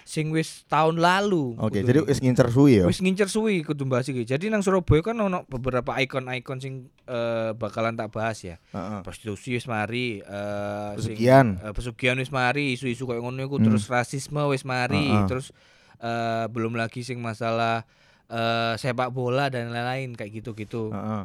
sing 0.06 0.30
wis 0.30 0.64
tahun 0.66 0.96
lalu. 0.96 1.58
Oke, 1.58 1.82
kudu. 1.82 1.88
jadi 1.90 2.00
wis 2.06 2.22
ngincer 2.22 2.48
suwi 2.48 2.74
ya. 2.80 2.86
wis 2.86 3.02
ngincer 3.02 3.28
suwi 3.28 3.66
kudu 3.66 3.84
bahas 3.84 4.08
iki. 4.08 4.24
Jadi 4.24 4.48
nang 4.48 4.62
Surabaya 4.62 5.02
kan 5.02 5.18
ono 5.18 5.44
beberapa 5.46 5.98
ikon-ikon 5.98 6.60
sing 6.62 6.74
eh, 7.04 7.52
bakalan 7.52 8.00
tak 8.00 8.14
bahas 8.14 8.40
ya. 8.40 8.64
Heeh. 8.72 9.04
Prostitusi 9.04 9.58
wis 9.58 9.68
mari, 9.68 10.22
eh, 10.22 10.92
sing- 10.96 11.20
Pesugihan. 11.20 11.48
eh, 11.60 11.74
pesugihan 11.74 12.16
wis 12.16 12.32
mari, 12.32 12.80
isu-isu 12.80 13.04
kayak 13.04 13.20
ngono 13.20 13.44
iku 13.44 13.58
Hmm. 13.58 13.66
terus 13.68 13.92
rasisme 13.92 14.40
wis 14.48 14.64
mari, 14.64 15.04
Heeh. 15.04 15.28
terus 15.28 15.52
eh, 15.98 16.46
belum 16.48 16.78
lagi 16.78 17.02
sing 17.02 17.20
masalah 17.20 17.84
eh, 18.26 18.74
sepak 18.76 19.10
bola 19.10 19.50
dan 19.50 19.70
lain-lain 19.70 20.14
kayak 20.14 20.32
gitu-gitu. 20.34 20.90
Heeh. 20.90 21.24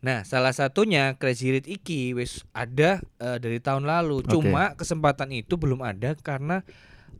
Nah, 0.00 0.24
salah 0.24 0.56
satunya 0.56 1.12
Crazy 1.20 1.52
Rich 1.52 1.68
iki 1.68 2.16
wis 2.16 2.48
ada 2.56 3.04
eh, 3.20 3.36
dari 3.36 3.60
tahun 3.60 3.84
lalu. 3.84 4.24
Oke. 4.24 4.32
Cuma 4.32 4.72
kesempatan 4.72 5.28
itu 5.36 5.60
belum 5.60 5.84
ada 5.84 6.16
karena 6.16 6.64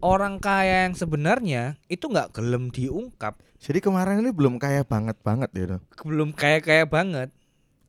orang 0.01 0.41
kaya 0.41 0.89
yang 0.89 0.97
sebenarnya 0.97 1.77
itu 1.93 2.09
nggak 2.09 2.33
gelem 2.33 2.73
diungkap, 2.73 3.37
Jadi 3.61 3.85
kemarin 3.85 4.25
ini 4.25 4.33
belum 4.33 4.57
kaya 4.57 4.81
banget 4.89 5.21
banget 5.21 5.51
ya. 5.53 5.65
Dong. 5.77 5.85
belum 6.09 6.33
kaya-kaya 6.33 6.89
banget. 6.89 7.29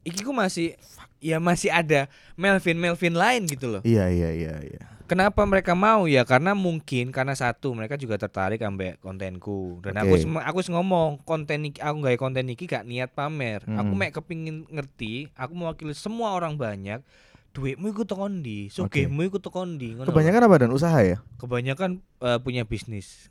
Iki 0.04 0.28
ku 0.28 0.36
masih 0.36 0.76
ya 1.24 1.40
masih 1.40 1.72
ada 1.72 2.12
Melvin 2.36 2.76
Melvin 2.76 3.16
lain 3.16 3.48
gitu 3.48 3.72
loh. 3.72 3.82
Iya 3.88 4.12
iya 4.12 4.30
iya 4.36 4.56
iya. 4.60 4.84
Kenapa 5.12 5.44
mereka 5.44 5.76
mau 5.76 6.08
ya? 6.08 6.24
Karena 6.24 6.56
mungkin 6.56 7.12
karena 7.12 7.36
satu 7.36 7.76
mereka 7.76 8.00
juga 8.00 8.16
tertarik 8.16 8.64
ambek 8.64 8.96
kontenku. 8.98 9.84
Dan 9.84 10.00
aku 10.00 10.16
sem- 10.16 10.40
aku 10.40 10.64
wis 10.64 10.72
ngomong 10.72 11.20
konten 11.22 11.68
iki 11.68 11.84
aku 11.84 12.00
nggak 12.00 12.16
konten 12.16 12.48
iki 12.48 12.64
gak 12.64 12.88
niat 12.88 13.12
pamer. 13.12 13.60
Aku 13.68 13.92
Mm. 13.92 14.00
mek 14.00 14.12
kepingin 14.14 14.64
ngerti, 14.66 15.28
aku 15.36 15.52
mewakili 15.52 15.92
semua 15.92 16.32
orang 16.32 16.56
banyak. 16.56 17.04
Duitmu 17.52 17.92
iku 17.92 18.08
tekan 18.08 18.40
ndi, 18.40 18.72
sugihmu 18.72 19.28
iku 19.28 19.36
tekan 19.36 19.76
ndi. 19.76 20.00
ngono 20.00 20.08
lho. 20.08 20.10
Kebanyakan 20.10 20.42
apa 20.42 20.56
dan 20.58 20.72
usaha 20.72 21.00
ya? 21.02 21.20
kebanyakan 21.36 22.00
eh, 22.24 22.40
punya 22.40 22.64
bisnis. 22.64 23.28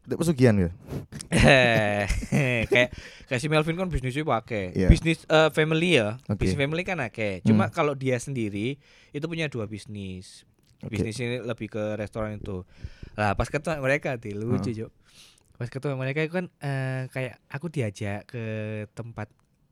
Dek 0.00 0.16
pesugihan 0.16 0.56
ya. 0.56 0.70
kayak 2.64 2.88
kayak 3.26 3.36
si 3.36 3.46
Melvin 3.46 3.76
kan 3.76 3.86
bisnisnya 3.86 4.24
pakai 4.24 4.72
Iya. 4.72 4.88
bisnis 4.88 5.22
eh, 5.26 5.48
family 5.50 6.00
ya 6.00 6.16
Oke. 6.24 6.40
bisnis 6.40 6.56
family 6.56 6.82
kan 6.82 6.96
akeh 6.98 7.44
cuma 7.44 7.68
kalau 7.68 7.92
dia 7.92 8.16
sendiri 8.16 8.80
itu 9.10 9.24
punya 9.24 9.46
dua 9.46 9.68
bisnis 9.68 10.48
Oke. 10.80 10.96
bisnis 10.96 11.16
ini 11.18 11.38
lebih 11.38 11.68
ke 11.68 11.94
restoran 11.94 12.34
itu 12.34 12.64
lah 13.14 13.32
pas 13.32 13.46
ketemu 13.46 13.80
mereka 13.80 14.16
tuh 14.16 14.32
lucu 14.32 14.72
Cuk. 14.74 14.90
pas 15.54 15.68
ketemu 15.68 15.94
mereka 15.94 16.20
itu 16.20 16.32
kan 16.32 16.46
eh, 16.58 17.04
kayak 17.08 17.36
aku 17.46 17.68
diajak 17.68 18.24
ke 18.24 18.42
tempat 18.90 19.28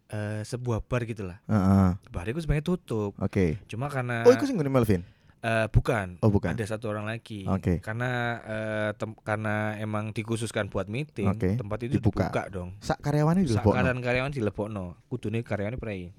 eh, 0.08 0.42
sebuah 0.42 0.82
bar 0.82 1.02
gitu 1.02 1.24
lah 1.24 1.40
Heeh. 1.44 1.90
bar 2.08 2.24
itu 2.24 2.38
sebenarnya 2.38 2.66
tutup 2.66 3.16
Oke. 3.16 3.56
cuma 3.64 3.88
karena 3.88 4.20
Oh, 4.22 4.36
sing 4.36 4.54
ngene 4.54 4.68
Melvin. 4.68 5.00
eh, 5.38 5.64
bukan 5.66 6.20
Oh, 6.20 6.28
bukan. 6.28 6.52
ada 6.52 6.64
satu 6.66 6.90
orang 6.90 7.06
lagi 7.06 7.46
Oke. 7.46 7.80
karena 7.80 8.10
eh, 8.42 8.90
tem- 8.94 9.16
karena 9.18 9.54
emang 9.76 10.10
dikhususkan 10.10 10.66
buat 10.66 10.86
meeting 10.86 11.24
Oke. 11.26 11.56
tempat 11.56 11.78
itu 11.82 11.96
Dibuka. 11.96 12.28
dibuka 12.28 12.42
dong 12.48 12.76
Sak 12.78 13.00
karyawane 13.00 13.42
dilebokno. 13.42 13.72
Sakaran 13.72 13.98
karyawan 13.98 14.28
dilebokno, 14.28 14.84
kudune 15.06 15.40
karyawan 15.40 15.76
prei. 15.76 16.12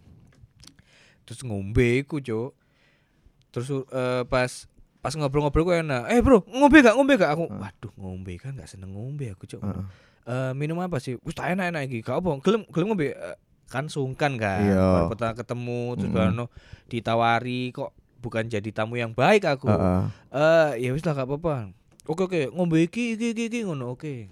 Terus 1.23 1.45
ngombe 1.45 2.01
iku, 2.01 2.17
Cuk. 2.17 2.57
Terus 3.51 3.69
eh, 3.85 4.23
pas 4.25 4.49
pas 4.99 5.15
ngobrol-ngobrol 5.15 5.63
ku 5.63 5.73
enak. 5.73 6.11
Eh, 6.11 6.19
Bro, 6.19 6.43
ngombe 6.47 6.83
gak? 6.83 6.95
Ngombe 6.95 7.15
gak? 7.15 7.31
Aku, 7.35 7.47
Heeh. 7.47 7.59
waduh, 7.59 7.91
ngombe 7.95 8.33
kan 8.35 8.51
gak 8.59 8.67
seneng 8.67 8.91
ngombe 8.95 9.31
aku, 9.31 9.47
Cuk. 9.47 9.63
Heeh. 9.63 9.85
Eh, 10.29 10.51
minum 10.53 10.77
apa 10.83 10.99
sih? 10.99 11.15
Wis 11.23 11.33
tak 11.33 11.55
enak-enak 11.55 11.87
iki. 11.87 12.03
Gak 12.03 12.19
apa, 12.19 12.37
gelem 12.43 12.67
gelem 12.67 12.87
ngombe. 12.91 13.15
Eh, 13.15 13.37
kan 13.69 13.85
sungkan 13.87 14.35
kan. 14.35 14.65
Iya. 14.65 14.81
Baru 14.81 15.03
pertama 15.13 15.33
ketemu 15.37 15.81
terus 15.95 16.09
Mm-mm. 16.09 16.17
baru 16.17 16.45
ditawari 16.89 17.61
kok 17.69 17.93
bukan 18.19 18.43
jadi 18.51 18.69
tamu 18.75 18.99
yang 18.99 19.15
baik 19.15 19.47
aku. 19.47 19.71
Heeh. 19.71 20.01
Eh, 20.35 20.69
ya 20.83 20.89
wis 20.91 21.05
lah 21.07 21.15
gak 21.15 21.29
apa-apa. 21.29 21.71
Oke 22.09 22.25
oke, 22.25 22.41
ngombe 22.51 22.81
iki 22.81 23.13
iki 23.15 23.37
iki, 23.37 23.43
iki 23.47 23.59
ngono 23.63 23.93
oke. 23.93 24.27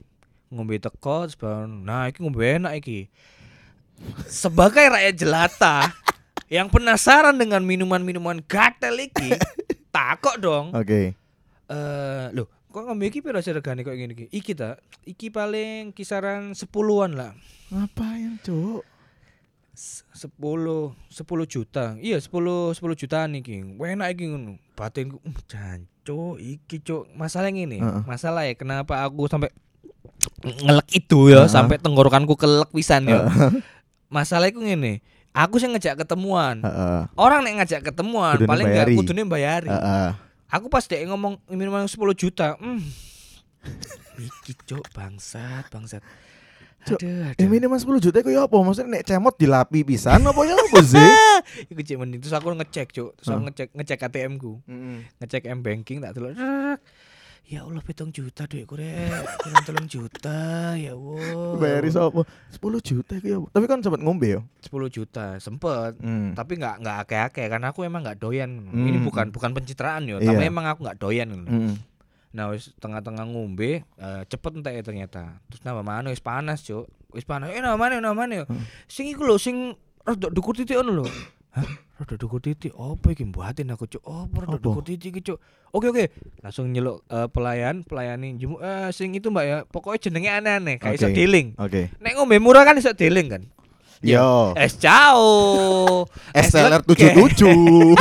Ngombe 0.49 0.81
teko 0.81 1.29
terus 1.29 1.37
nah 1.85 2.09
iki 2.09 2.25
ngombe 2.25 2.41
enak 2.41 2.81
iki. 2.81 3.07
Sebagai 4.25 4.89
rakyat 4.89 5.15
jelata 5.15 5.77
yang 6.55 6.69
penasaran 6.73 7.37
dengan 7.37 7.61
minuman-minuman 7.61 8.41
gatel 8.45 8.97
iki, 8.97 9.37
takok 9.97 10.35
dong. 10.37 10.65
Oke. 10.77 11.17
Eh, 11.67 12.25
loh, 12.31 12.47
kok 12.69 12.85
ngombe 12.85 13.09
iki 13.09 13.19
sih 13.41 13.53
regane 13.53 13.81
kok 13.81 13.97
ngene 13.97 14.13
iki? 14.13 14.25
Iki 14.29 14.53
ta, 14.53 14.77
iki 15.03 15.27
paling 15.33 15.91
kisaran 15.91 16.53
10-an 16.53 17.11
lah. 17.17 17.31
Ngapain, 17.73 18.37
Cuk? 18.45 18.85
S- 19.77 20.05
10 20.13 20.33
10 21.11 21.45
juta. 21.45 21.97
Iya, 21.99 22.17
10 22.21 22.73
10 22.77 22.95
jutaan 22.97 23.35
iki. 23.35 23.61
Enak 23.65 24.07
iki 24.15 24.25
ngono. 24.31 24.61
Batinku 24.77 25.17
uh, 25.21 25.39
janco 25.49 26.37
iki, 26.39 26.79
Cuk. 26.79 27.09
Masalah 27.17 27.49
ngene. 27.51 27.81
Heeh. 27.81 28.01
Masalah 28.05 28.45
ya 28.47 28.53
kenapa 28.55 29.01
aku 29.03 29.27
sampai 29.27 29.49
ngelek 30.41 30.87
itu 30.93 31.29
ya 31.33 31.45
Heeh. 31.45 31.51
sampai 31.51 31.81
tenggorokanku 31.81 32.37
kelek 32.39 32.69
pisan 32.71 33.09
ya. 33.09 33.27
Masalah 34.07 34.47
iku 34.47 34.63
ngene. 34.63 35.03
Aku 35.37 35.61
sih 35.61 35.69
ngejak 35.69 36.01
ketemuan. 36.01 36.65
Heeh. 36.65 37.01
Orang 37.13 37.45
nek 37.45 37.61
ngajak 37.61 37.93
ketemuan 37.93 38.41
Kudune 38.41 38.49
paling 38.49 38.65
enggak 38.65 38.87
kudune 38.97 39.21
bayari. 39.29 39.69
Heeh. 39.69 40.09
Aku 40.49 40.65
pas 40.65 40.81
dia 40.89 41.03
ngomong 41.05 41.37
minimal 41.45 41.85
10 41.85 41.93
juta. 42.17 42.57
Hmm. 42.57 42.81
Iki 44.17 44.53
cuk 44.65 44.89
bangsat, 44.95 45.69
bangsat. 45.69 46.01
Cuk, 46.87 47.03
Aduh, 47.03 47.35
Eh 47.35 47.43
aduh. 47.43 47.51
minimal 47.51 47.77
10 47.77 47.99
juta 47.99 48.17
iku 48.23 48.31
ya 48.31 48.47
apa? 48.47 48.55
Maksudnya 48.63 48.89
nek 48.97 49.03
cemot 49.03 49.35
dilapi 49.35 49.83
pisan 49.83 50.23
apa 50.23 50.41
ya 50.47 50.55
apa 50.55 50.79
sih? 50.81 51.11
Iku 51.71 51.81
cek 51.83 51.97
mending 51.99 52.23
terus 52.23 52.31
aku 52.31 52.55
ngecek, 52.55 52.87
Cuk. 52.95 53.11
Terus 53.19 53.27
aku 53.27 53.41
ngecek 53.51 53.67
ngecek 53.75 53.99
ATM 54.07 54.39
ku. 54.39 54.63
Ngecek 55.19 55.51
M 55.51 55.59
banking 55.61 55.99
tak 55.99 56.15
delok. 56.15 56.33
Ya 57.47 57.63
Allah 57.63 57.79
pitung 57.79 58.11
juta 58.11 58.43
duitku 58.43 58.75
rek. 58.75 59.07
Kurang 59.39 59.63
telung 59.63 59.87
juta. 59.87 60.75
Ya 60.75 60.91
Allah. 60.91 61.55
Bayari 61.55 61.87
sapa? 61.87 62.27
10 62.51 62.59
juta 62.83 63.15
ya. 63.17 63.39
Tapi 63.39 63.65
kan 63.65 63.79
sempat 63.79 64.03
ngombe 64.03 64.27
ya. 64.27 64.41
10 64.59 64.91
juta 64.91 65.39
sempet 65.39 65.95
Hmm. 65.97 66.35
tapi 66.35 66.59
nggak 66.59 66.83
nggak 66.83 66.97
akeh-akeh 67.07 67.47
karena 67.47 67.71
aku 67.71 67.87
emang 67.87 68.03
nggak 68.03 68.19
doyan 68.19 68.67
Hmm. 68.67 68.83
ini 68.83 68.99
bukan 68.99 69.31
bukan 69.31 69.55
pencitraan 69.55 70.03
yo 70.03 70.19
tapi 70.19 70.43
Iya. 70.43 70.51
emang 70.51 70.67
aku 70.67 70.83
nggak 70.83 70.99
doyan. 70.99 71.29
Hmm. 71.47 71.73
Nah 72.35 72.51
wis 72.51 72.75
tengah-tengah 72.77 73.23
ngombe 73.23 73.87
eh, 73.87 74.21
cepet 74.27 74.51
entek 74.59 74.73
ya 74.75 74.83
ternyata. 74.83 75.39
Terus 75.47 75.63
nama 75.63 75.79
mana 75.79 76.11
wis 76.11 76.19
panas, 76.19 76.67
Cuk. 76.67 76.83
Wis 77.15 77.23
panas. 77.23 77.55
Eh 77.55 77.63
nama 77.63 77.79
mana 77.79 78.03
nama 78.03 78.11
mana. 78.11 78.43
Hmm. 78.43 78.59
Sing 78.91 79.07
iku 79.07 79.23
lho 79.23 79.39
sing 79.39 79.71
rada 80.03 80.27
dukur 80.27 80.51
titik 80.51 80.75
lho. 80.75 81.07
Hah? 81.57 81.65
Dukur 82.21 82.37
titik. 82.37 82.77
Apa 82.77 83.17
iki 83.17 83.25
mbuatin 83.25 83.73
aku, 83.73 83.89
Cuk? 83.89 84.05
Rada 84.05 84.53
Apa? 84.53 84.61
dukur 84.61 84.85
titik 84.85 85.17
iki, 85.17 85.21
Cuk. 85.33 85.41
Oke 85.73 85.89
oke. 85.89 86.05
Langsung 86.45 86.69
nyeluk 86.69 87.01
eh, 87.09 87.25
pelayan, 87.33 87.81
pelayani 87.81 88.37
jemu 88.37 88.61
eh 88.61 88.93
sing 88.93 89.17
itu 89.17 89.33
Mbak 89.33 89.45
ya. 89.49 89.57
Pokoknya 89.65 89.99
jenenge 90.05 90.29
aneh-aneh, 90.29 90.75
kayak 90.77 91.01
iso 91.01 91.09
Oke. 91.09 91.17
dealing. 91.17 91.57
Oke. 91.57 91.89
Nek 91.97 92.13
ngombe 92.13 92.37
murah 92.37 92.61
kan 92.61 92.77
iso 92.77 92.93
dealing 92.93 93.27
kan. 93.33 93.41
Yo. 94.05 94.53
Es 94.53 94.77
cao. 94.77 96.05
SLR 96.37 96.85
lege. 96.85 97.17
77. 97.17 97.97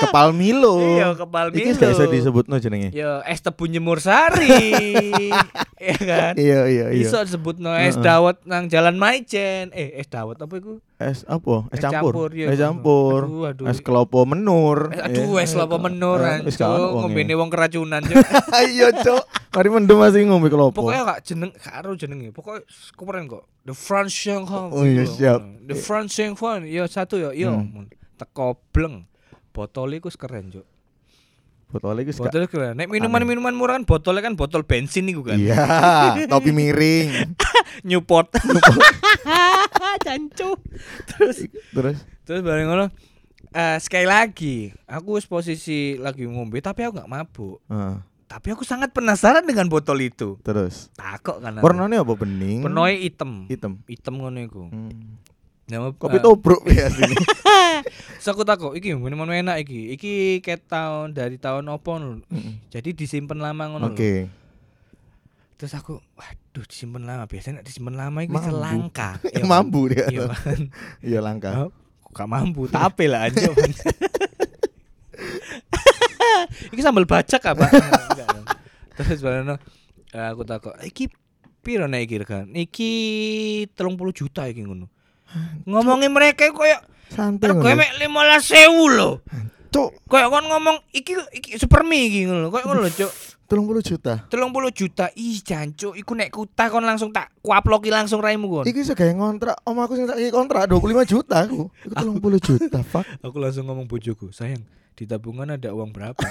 Kepal 0.00 0.32
Milo. 0.32 0.80
Iya, 0.80 1.12
kepal 1.14 1.46
Iki 1.50 1.60
Milo. 1.60 1.76
gak 1.76 1.90
bisa 1.92 2.04
disebutno 2.08 2.54
jenenge. 2.56 2.88
Ya 2.90 3.20
es 3.22 3.38
tebu 3.38 3.64
nyemur 3.64 3.98
sari. 3.98 4.72
Iya 5.80 5.96
kan? 5.96 6.32
Iya 6.36 6.60
iya 6.68 6.86
iya. 6.92 7.00
Iso 7.00 7.16
disebut 7.18 7.56
no 7.56 7.72
es 7.72 7.96
dawet 7.96 8.36
nang 8.44 8.68
jalan 8.68 9.00
Maijen. 9.00 9.72
Eh, 9.72 9.96
es 9.96 10.12
dawet 10.12 10.36
apa 10.36 10.52
iku? 10.52 10.76
Es 10.96 11.24
apa? 11.24 11.64
Es 11.72 11.80
campur. 11.80 12.28
iya. 12.32 12.52
Es 12.52 12.60
campur. 12.60 13.24
Aduh, 13.24 13.48
aduh. 13.48 13.64
Es 13.64 13.80
kelopo 13.80 14.28
menur. 14.28 14.92
Eh, 14.92 15.00
aduh, 15.00 15.40
Iya. 15.40 15.48
es 15.48 15.56
lopo 15.56 15.80
menur 15.80 16.20
Eh, 16.20 16.44
Wis. 16.44 16.60
Ngombene 16.60 17.32
wong 17.32 17.48
keracunan. 17.48 18.04
Cuk. 18.04 18.20
Ayo, 18.52 18.92
Cok. 18.92 19.24
Mari 19.56 19.68
mendem 19.72 19.96
masih 19.96 20.28
ngombe 20.28 20.52
kelopo. 20.52 20.84
Pokoknya 20.84 21.16
gak 21.16 21.20
jeneng 21.24 21.48
gak 21.50 21.72
karo 21.72 21.96
jenenge. 21.96 22.28
Pokoknya 22.28 22.60
keren 22.92 23.24
kok. 23.24 23.48
The 23.64 23.72
France 23.72 24.12
Sing 24.12 24.44
Hong. 24.44 24.68
Oh, 24.76 24.84
iya, 24.84 25.08
siap. 25.08 25.40
The 25.64 25.76
France 25.76 26.12
Sing 26.12 26.36
Hong. 26.36 26.68
Ya 26.68 26.84
satu 26.84 27.16
ya. 27.16 27.32
Yo, 27.32 27.56
Hmm. 27.56 27.88
teko 28.16 28.60
bleng. 28.68 29.08
Botol 29.50 29.98
iku 29.98 30.08
keren, 30.14 30.54
Cuk. 30.54 30.66
Botol 31.70 32.02
iki 32.02 32.10
gak. 32.10 32.26
Botol 32.26 32.44
keren. 32.50 32.74
Nek 32.74 32.90
minuman-minuman 32.90 33.54
murah 33.54 33.78
kan 33.78 33.86
botolnya 33.86 34.26
kan 34.26 34.34
botol 34.34 34.66
bensin 34.66 35.06
iku 35.06 35.22
kan. 35.22 35.38
Iya, 35.38 36.26
topi 36.26 36.50
miring. 36.50 37.34
Newport. 37.88 38.34
Cancu. 40.02 40.58
Terus 41.14 41.46
Terus 41.70 41.98
terus 42.26 42.46
bareng 42.46 42.66
ngono 42.70 42.86
eh 43.50 43.78
sekali 43.82 44.06
lagi 44.06 44.70
aku 44.86 45.18
wis 45.18 45.26
posisi 45.26 45.98
lagi 45.98 46.22
ngombe 46.22 46.62
tapi 46.62 46.86
aku 46.86 46.98
nggak 46.98 47.10
mabuk. 47.10 47.58
Heeh. 47.66 47.94
Tapi 48.30 48.54
aku 48.54 48.62
sangat 48.62 48.94
penasaran 48.94 49.42
dengan 49.42 49.66
botol 49.66 49.98
itu. 49.98 50.38
terus. 50.46 50.94
Takok 50.94 51.42
kan. 51.42 51.58
Warnanya 51.58 52.06
apa 52.06 52.14
bening? 52.14 52.62
Penoe 52.62 52.94
item. 52.94 53.50
hitam. 53.50 53.82
Item 53.90 54.14
ngono 54.22 54.38
iku. 54.38 54.62
Hmm. 54.70 55.18
Nama 55.70 55.94
Kopi 55.94 56.18
eh, 56.18 56.22
tobruk 56.22 56.66
ya 56.66 56.90
sini. 56.94 57.14
Terus 58.18 58.28
aku 58.28 58.42
takok 58.42 58.74
iki 58.74 58.92
minuman 58.98 59.30
enak 59.30 59.62
iki. 59.62 59.94
Iki 59.94 60.14
ket 60.42 60.66
tahun 60.66 61.14
dari 61.14 61.38
tahun 61.38 61.70
opo 61.70 61.96
lho. 61.96 62.20
Jadi 62.68 62.90
disimpan 62.92 63.38
lama 63.38 63.70
ngono. 63.70 63.94
Oke. 63.94 64.26
Terus 65.54 65.72
aku 65.78 66.02
waduh 66.18 66.64
disimpan 66.66 67.06
lama. 67.06 67.24
Biasanya 67.30 67.62
nek 67.62 67.66
disimpan 67.70 67.94
lama 67.94 68.18
iki 68.26 68.34
Mambu. 68.34 68.48
selangka. 68.50 69.10
Ya, 69.38 69.44
Mambu 69.46 69.80
dia. 69.88 70.06
Iya. 70.10 70.26
Iya 71.00 71.18
langka. 71.22 71.70
Kok 72.02 72.10
gak 72.10 72.26
mampu, 72.26 72.66
tape 72.66 73.06
lah 73.06 73.30
anjir. 73.30 73.54
iki 76.74 76.82
sambal 76.82 77.06
bacak 77.06 77.38
apa? 77.54 77.70
Terus 78.98 79.22
bareng 79.22 79.54
aku 80.10 80.42
takut, 80.42 80.74
iki 80.82 81.06
piro 81.62 81.86
nek 81.86 82.10
iki 82.10 82.18
regan? 82.18 82.50
Iki 82.50 82.92
30 83.78 84.10
juta 84.10 84.50
iki 84.50 84.66
ngono. 84.66 84.90
Ngomongin 85.66 86.10
mereka 86.10 86.48
koyo 86.50 86.76
Santai. 87.10 87.50
ngono. 87.50 87.74
mek 87.76 87.90
15.000 87.98 88.96
lho. 88.96 89.10
Cuk, 89.70 89.90
Koyo 90.10 90.26
kon 90.34 90.46
ngomong 90.50 90.82
iki 90.90 91.14
iki 91.30 91.54
supermi 91.54 92.10
iki 92.10 92.20
ngono. 92.26 92.50
Koyo 92.50 92.64
ngono 92.66 92.82
lho, 92.86 92.90
Cuk. 92.90 93.12
30 93.50 93.82
juta. 93.82 94.14
30 94.30 94.70
juta. 94.70 95.10
Ih, 95.18 95.42
jancuk, 95.42 95.98
iku 95.98 96.14
nek 96.14 96.30
kutah 96.30 96.70
kon 96.70 96.86
langsung 96.86 97.10
tak 97.10 97.34
kuaploki 97.42 97.90
langsung 97.90 98.22
raimu 98.22 98.46
kon. 98.46 98.64
Iki 98.66 98.86
iso 98.86 98.94
gawe 98.94 99.10
ngontrak. 99.10 99.58
Om 99.66 99.78
aku 99.82 99.92
sing 99.98 100.06
tak 100.06 100.22
kontrak 100.30 100.70
25 100.70 101.02
juta 101.06 101.42
aku. 101.46 101.66
Iku 101.82 102.14
30 102.22 102.46
juta, 102.46 102.78
fuck. 102.86 103.02
Aku 103.26 103.36
langsung 103.42 103.66
ngomong 103.66 103.90
bojoku, 103.90 104.30
sayang 104.30 104.62
di 104.94 105.02
tabungan 105.02 105.50
ada 105.50 105.74
uang 105.74 105.90
berapa? 105.90 106.22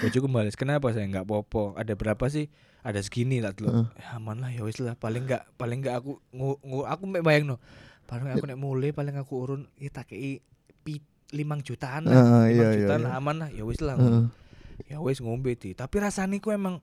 Bojoku 0.00 0.26
balas, 0.26 0.56
kenapa 0.56 0.90
saya 0.90 1.06
nggak 1.06 1.28
popo? 1.28 1.76
Ada 1.76 1.94
berapa 1.94 2.24
sih? 2.32 2.48
Ada 2.80 3.04
segini 3.04 3.44
tak 3.44 3.60
dulu. 3.60 3.68
Heeh. 3.70 3.86
Ya, 4.00 4.16
aman 4.16 4.40
lah 4.40 4.50
ya 4.50 4.64
wis 4.64 4.80
lah. 4.80 4.96
Paling 4.96 5.28
nggak 5.28 5.60
paling 5.60 5.84
nggak 5.84 5.94
aku 6.00 6.16
ngu, 6.32 6.50
ngu- 6.64 6.88
aku 6.88 7.02
mek 7.04 7.22
bayang 7.22 7.44
no. 7.52 7.56
Paling 8.08 8.32
aku 8.32 8.44
nek 8.48 8.58
mulai 8.58 8.90
paling 8.90 9.14
aku 9.20 9.32
urun 9.36 9.62
ya 9.76 9.92
tak 9.92 10.10
kei 10.10 10.40
pi 10.80 11.04
limang 11.30 11.60
jutaan 11.60 12.08
lah. 12.08 12.16
Limang 12.16 12.48
iya, 12.48 12.68
iya, 12.72 12.78
jutaan 12.80 13.00
iya. 13.04 13.06
lah, 13.12 13.12
aman 13.20 13.36
lah 13.46 13.48
ya 13.52 13.62
wis 13.68 13.80
lah. 13.84 14.00
Heeh. 14.00 14.24
Ya 14.88 14.96
wis 15.04 15.20
ngombe 15.20 15.52
di. 15.54 15.76
Tapi 15.76 15.96
rasanya 16.00 16.40
ku 16.40 16.50
emang 16.50 16.80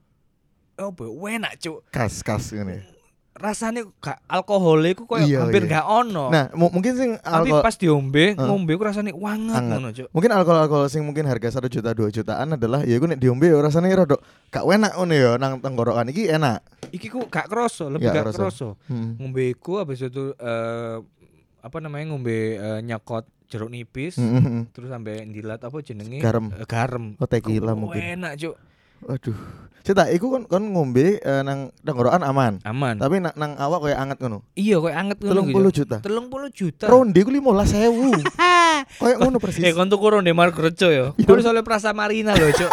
oh 0.78 0.94
enak 1.26 1.58
cuk. 1.58 1.82
Kas 1.90 2.22
kas 2.22 2.54
ngene. 2.54 2.97
Rasanya 3.32 3.86
gak 4.02 4.18
alkohol 4.26 4.82
iku 4.82 5.06
koyo 5.06 5.22
Iya, 5.22 5.46
hampir 5.46 5.62
iya. 5.64 5.78
gak 5.78 5.86
ono. 5.86 6.26
Nah, 6.26 6.50
mu- 6.52 6.74
mungkin 6.74 6.92
sing 6.92 7.10
tapi 7.16 7.48
alkohol 7.48 7.62
pas 7.62 7.76
diombe, 7.76 8.24
Heeh. 8.32 8.40
ngombe 8.40 8.72
ku 8.74 8.82
rasanya 8.82 9.14
wanget 9.14 9.54
Anget. 9.54 9.70
ngono 9.70 9.88
cuk. 9.92 10.08
mungkin 10.10 10.30
alkohol-alkohol 10.32 10.86
sing 10.88 11.02
mungkin 11.02 11.22
harga 11.22 11.48
1 11.54 11.70
juta 11.70 11.90
2 11.92 12.10
jutaan 12.10 12.48
adalah 12.52 12.82
ya 12.82 12.98
iku 12.98 13.06
nek 13.06 13.16
diombe 13.16 13.46
ya 13.46 13.58
rasane 13.58 13.88
rada 13.88 14.18
gak 14.48 14.64
enak 14.64 14.92
ngono 14.92 15.14
ya 15.14 15.30
nang 15.36 15.62
tenggorokan 15.62 16.08
iki 16.08 16.26
enak. 16.26 16.66
Iki 16.90 17.06
ku 17.08 17.20
gak 17.26 17.46
kroso, 17.46 17.86
lebih 17.86 18.06
Gak 18.06 18.14
gak 18.16 18.24
kroso. 18.26 18.38
kroso. 18.40 18.68
Hmm. 18.86 19.14
Ngombe 19.16 19.42
iku 19.48 19.78
habis 19.78 20.00
itu 20.00 20.34
eh 20.34 20.98
apa 21.58 21.76
namanya 21.78 22.10
ngombe 22.10 22.36
eh, 22.54 22.80
nyokot 22.80 23.22
jeruk 23.46 23.70
nipis, 23.70 24.18
Hmm, 24.18 24.34
hmm, 24.36 24.62
terus 24.70 24.90
sampai 24.90 25.24
ndilat 25.24 25.56
apa 25.58 25.78
jenenge? 25.78 26.18
Garam. 26.18 26.50
Eh, 26.52 26.66
garam. 26.66 27.14
Oh, 27.16 27.24
tequila 27.24 27.72
Ku 27.72 27.86
mungkin. 27.86 28.02
Enak 28.18 28.34
cuk. 28.36 28.54
Waduh. 29.04 29.36
Cita, 29.86 30.04
iku 30.12 30.28
kon 30.28 30.44
kon 30.44 30.68
ngombe 30.68 31.16
eh, 31.16 31.40
nang 31.46 31.72
tenggorokan 31.80 32.20
aman. 32.20 32.60
Aman. 32.68 33.00
Tapi 33.00 33.24
nang, 33.24 33.32
nang 33.40 33.56
awak 33.56 33.88
kayak 33.88 33.98
anget 34.04 34.18
ngono. 34.20 34.44
Iya 34.52 34.76
koyo 34.84 34.92
anget 34.92 35.18
ngono. 35.24 35.48
30 35.48 35.78
juta. 35.80 35.96
30 36.04 36.52
juta. 36.52 36.84
Ronde 36.92 37.20
ku 37.24 37.30
15.000. 37.32 38.20
Kayak 39.00 39.16
ngono 39.24 39.36
persis. 39.40 39.64
Eh 39.64 39.72
kon 39.72 39.88
tuku 39.88 40.06
ronde 40.12 40.28
Mark 40.36 40.58
Rejo 40.60 40.92
ya. 40.92 41.16
Iya. 41.16 41.24
Kon 41.24 41.40
soalnya 41.40 41.64
Prasa 41.64 41.96
Marina 41.96 42.36
lho 42.36 42.52
cuk. 42.52 42.72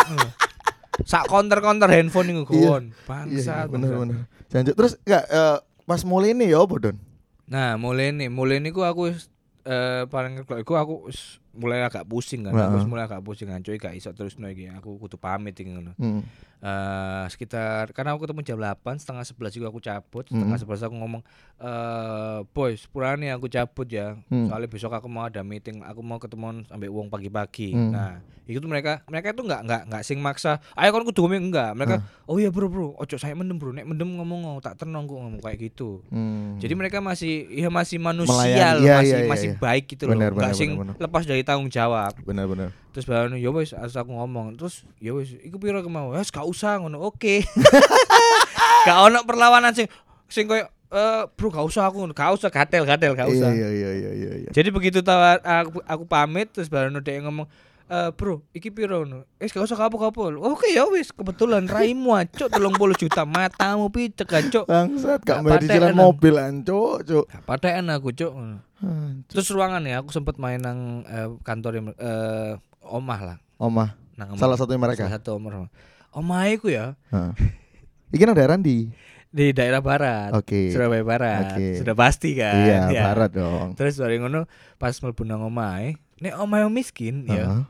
Sak 1.11 1.27
counter-counter 1.31 1.87
handphone 1.87 2.35
iku 2.35 2.51
Iya. 2.51 2.67
kon. 2.67 2.83
Iya, 2.91 3.07
Bangsat. 3.07 3.65
bener 3.71 3.89
bangsat. 3.95 4.01
bener. 4.03 4.17
Janjuk 4.51 4.75
terus 4.75 4.93
enggak 5.07 5.23
eh, 5.31 5.57
pas 5.87 6.01
mulai 6.03 6.35
ini 6.35 6.51
ya 6.51 6.59
apa, 6.59 6.75
Don? 6.81 6.97
Nah, 7.45 7.77
mulai 7.77 8.09
nih, 8.11 8.27
mulai 8.27 8.57
nih 8.57 8.73
aku 8.73 9.13
wis, 9.13 9.29
eh 9.63 10.03
paling 10.09 10.41
iku 10.43 10.73
aku 10.75 11.07
wis 11.07 11.37
mulai 11.55 11.83
agak 11.83 12.05
pusing 12.05 12.45
kan. 12.45 12.53
Aku 12.53 12.75
wis 12.75 12.83
Heeh. 12.83 12.91
mulai 12.91 13.03
agak 13.07 13.21
pusing 13.23 13.47
kan. 13.49 13.59
Cuy 13.63 13.79
gak 13.79 13.95
iso 13.95 14.11
terus 14.11 14.35
iki. 14.35 14.69
Aku 14.71 14.99
kudu 14.99 15.15
pamit 15.15 15.55
iki 15.55 15.71
ngono. 15.71 15.95
Hmm. 15.97 16.21
Eh 16.57 17.25
sekitar 17.27 17.91
karena 17.91 18.13
aku 18.13 18.25
ketemu 18.25 18.41
jam 18.41 18.57
8, 18.57 18.97
setengah 18.97 19.23
11 19.23 19.53
juga 19.53 19.67
aku 19.69 19.79
cabut. 19.79 20.23
Setengah 20.25 20.55
Mm. 20.55 20.63
11 20.65 20.81
aku 20.81 20.95
ngomong 20.95 21.21
eh 21.55 22.39
boy, 22.49 22.71
sepurane 22.73 23.27
aku 23.29 23.47
cabut 23.47 23.85
ya. 23.85 24.15
Hmm. 24.27 24.47
Soalnya 24.47 24.67
besok 24.67 24.91
aku 24.91 25.05
mau 25.05 25.25
ada 25.25 25.41
meeting, 25.41 25.79
aku 25.79 25.99
mau 25.99 26.17
ketemu 26.17 26.63
sampai 26.63 26.87
uang 26.87 27.07
pagi-pagi. 27.07 27.71
Hmm. 27.71 27.91
Nah, 27.91 28.13
itu 28.45 28.61
mereka 28.61 29.01
mereka 29.05 29.31
itu 29.31 29.41
nggak 29.41 29.61
nggak 29.63 29.81
nggak 29.87 30.03
sing 30.03 30.19
maksa. 30.19 30.57
Ayo 30.73 30.91
kon 30.91 31.03
kudu 31.03 31.23
ngomong 31.23 31.49
enggak. 31.49 31.71
Mereka, 31.73 31.95
"Oh 32.25 32.37
iya, 32.37 32.49
Bro, 32.49 32.67
Bro. 32.67 32.87
Ojo 32.95 33.15
saya 33.15 33.33
mendem, 33.33 33.55
Bro. 33.55 33.71
Nek 33.71 33.85
mendem 33.85 34.09
ngomong 34.11 34.59
tak 34.59 34.77
tenang 34.77 35.05
kok 35.05 35.17
ngomong 35.17 35.41
kayak 35.41 35.59
gitu." 35.63 36.03
Hmm. 36.07 36.57
Jadi 36.57 36.73
mereka 36.73 36.99
masih 36.99 37.45
ya 37.49 37.69
masih 37.69 37.97
manusia 37.97 38.31
Melayani. 38.35 38.77
loh, 38.77 38.85
Iya, 38.85 38.95
masih 38.95 39.07
iya, 39.07 39.17
iya, 39.17 39.29
masih 39.29 39.49
iya. 39.49 39.57
baik 39.57 39.83
gitu 39.87 40.03
Benar, 40.05 40.31
loh. 40.31 40.37
Benar, 40.37 40.53
sing 40.53 40.69
benar, 40.71 40.93
benar. 40.93 41.01
lepas 41.01 41.23
dari 41.25 41.41
tanggung 41.41 41.69
jawab. 41.69 42.13
benar-benar. 42.21 42.69
Terus 42.95 43.11
baru 43.11 43.35
ya 43.35 43.51
wis 43.51 43.75
as 43.75 43.99
aku 43.99 44.15
ngomong, 44.15 44.55
terus 44.55 44.87
ya 45.03 45.11
wis 45.11 45.35
iku 45.43 45.59
piro 45.59 45.83
kemau? 45.83 46.15
Wes 46.15 46.31
gak 46.31 46.47
usah 46.47 46.79
ngono. 46.79 47.03
Oke. 47.03 47.43
gak 48.87 48.97
ono 49.11 49.19
perlawanan 49.27 49.75
sing 49.75 49.91
sing 50.31 50.47
koyo 50.47 50.71
eh 50.95 51.27
bro 51.35 51.51
gak 51.51 51.67
usah 51.67 51.91
aku 51.91 52.07
gak 52.15 52.31
usah 52.39 52.47
gatel 52.47 52.87
gatel 52.87 53.11
gak 53.11 53.27
usah. 53.27 53.51
Iya 53.51 53.67
iya 53.67 53.91
iya 53.91 54.11
iya 54.15 54.31
iya. 54.47 54.49
Jadi 54.55 54.71
begitu 54.71 55.03
tawar 55.03 55.43
aku, 55.43 55.83
aku 55.83 56.03
pamit 56.07 56.55
terus 56.55 56.71
baru 56.71 56.87
dia 57.03 57.19
ngomong 57.19 57.51
Eh 57.85 58.09
bro, 58.17 58.41
iki 58.49 58.73
piro 58.73 59.05
no? 59.05 59.29
Eh 59.37 59.45
gak 59.45 59.61
usah 59.61 59.77
kapok-kapok. 59.77 60.41
Oke 60.41 60.73
ya 60.73 60.89
wis, 60.89 61.13
kebetulan 61.13 61.69
raimu 61.69 62.17
acuk 62.17 62.49
30 62.49 62.97
juta 62.97 63.29
matamu 63.29 63.93
picek 63.93 64.25
acuk. 64.25 64.65
Bangsat 64.65 65.21
Gak 65.21 65.45
gak 65.45 65.61
cicilan 65.61 65.93
enak. 65.93 66.01
mobil 66.01 66.33
ancuk, 66.33 67.05
cuk. 67.05 67.25
Patekan 67.45 67.93
aku 67.93 68.09
cuk. 68.09 68.33
Terus 69.29 69.53
ruangan 69.53 69.85
ya, 69.85 70.01
aku 70.01 70.09
sempet 70.09 70.41
main 70.41 70.57
nang 70.57 71.05
eh, 71.05 71.29
kantor 71.45 71.93
eh 71.93 72.57
omah 72.85 73.19
lah. 73.21 73.37
Omah, 73.55 73.95
Nang 74.15 74.35
omah. 74.35 74.39
salah 74.39 74.55
satunya 74.55 74.79
mereka. 74.79 75.05
Salah 75.05 75.17
satu 75.17 75.35
omah. 75.35 75.67
Omah 76.11 76.47
iku 76.47 76.69
ya 76.69 76.95
Heeh. 77.11 77.31
Iki 78.11 78.23
nang 78.23 78.37
daerah 78.37 78.55
ndi? 78.55 78.93
di 79.35 79.51
daerah 79.51 79.83
barat. 79.83 80.31
Oke. 80.31 80.71
Surabaya 80.71 81.03
Barat. 81.03 81.59
Oke. 81.59 81.75
Sudah 81.75 81.91
pasti 81.91 82.39
kan. 82.39 82.55
Iya, 82.55 82.79
Ya. 82.87 83.03
barat 83.03 83.35
dong. 83.35 83.75
Terus 83.75 83.99
dari 83.99 84.15
ngono 84.15 84.47
pas 84.79 84.95
mlebu 84.95 85.27
nang 85.27 85.43
omahe, 85.43 85.99
nek 86.23 86.39
omahe 86.39 86.63
wong 86.63 86.71
miskin 86.71 87.27
ya, 87.27 87.43
Heeh, 87.43 87.61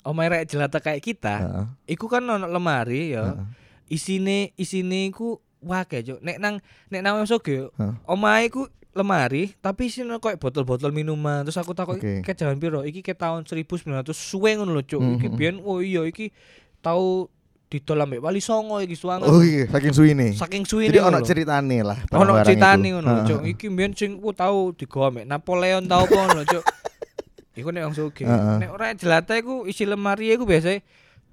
omahe 0.00 0.28
rek 0.32 0.48
jelata 0.48 0.80
kayak 0.80 1.04
kita, 1.04 1.36
heeh, 1.44 1.66
iku 1.92 2.08
kan 2.08 2.24
ono 2.24 2.48
lemari 2.48 3.12
ya. 3.12 3.36
heeh. 3.36 3.44
Isine 3.92 4.56
isine 4.56 5.12
iku 5.12 5.36
wake 5.60 6.00
cuk. 6.00 6.24
Nek 6.24 6.40
nang 6.40 6.64
nek 6.88 7.00
nang 7.04 7.20
wong 7.20 7.28
Heeh. 7.28 7.92
omahe 8.08 8.48
iku 8.48 8.64
lemari 8.94 9.52
tapi 9.58 9.90
isine 9.90 10.16
koyo 10.16 10.38
botol-botol 10.38 10.90
minuman. 10.90 11.42
Terus 11.42 11.58
aku 11.58 11.74
takut 11.74 11.98
Oke. 11.98 12.22
ke 12.22 12.32
jaman 12.32 12.56
piro? 12.56 12.80
Iki 12.80 13.02
ke 13.02 13.12
tahun 13.12 13.42
1900 13.42 14.06
suwe 14.10 14.54
ngono 14.54 14.72
lho 14.72 14.82
cuk. 14.82 15.02
Iki 15.18 15.28
Mhm. 15.28 15.36
biyen 15.36 15.56
oh 15.60 15.78
iya 15.78 16.02
iki 16.02 16.30
tau 16.78 17.26
didol 17.66 17.98
ambek 17.98 18.22
Wali 18.22 18.38
Songo 18.38 18.78
iki 18.78 18.94
suwangan. 18.94 19.26
Oh 19.26 19.42
iya, 19.42 19.66
saking 19.66 19.90
suwine. 19.90 20.26
Saking 20.30 20.62
suwine. 20.62 20.94
Jadi 20.94 21.02
ono 21.02 21.18
ceritane 21.20 21.82
lah. 21.82 21.98
Ono 22.14 22.38
ceritane 22.40 22.86
ngono. 22.94 23.26
Cuk. 23.26 23.40
Iki 23.44 23.66
mbiyen 23.68 23.92
sing 23.92 24.22
ku 24.22 24.30
tau 24.30 24.70
digawa 24.70 25.10
mek 25.10 25.26
Napoleon 25.26 25.82
tau 25.84 26.06
apa 26.06 26.14
ngono, 26.14 26.46
Cuk. 26.46 26.62
Iku 27.58 27.70
nek 27.70 27.86
wong 27.86 27.94
sugih. 27.94 28.26
Nek 28.26 28.70
ora 28.70 28.94
jelata 28.94 29.34
iku 29.34 29.66
isi 29.66 29.86
lemari 29.86 30.30
iku 30.30 30.42
biasa 30.42 30.74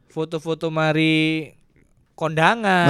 foto-foto 0.09 0.70
mari 0.70 1.49
kondangan 2.16 2.88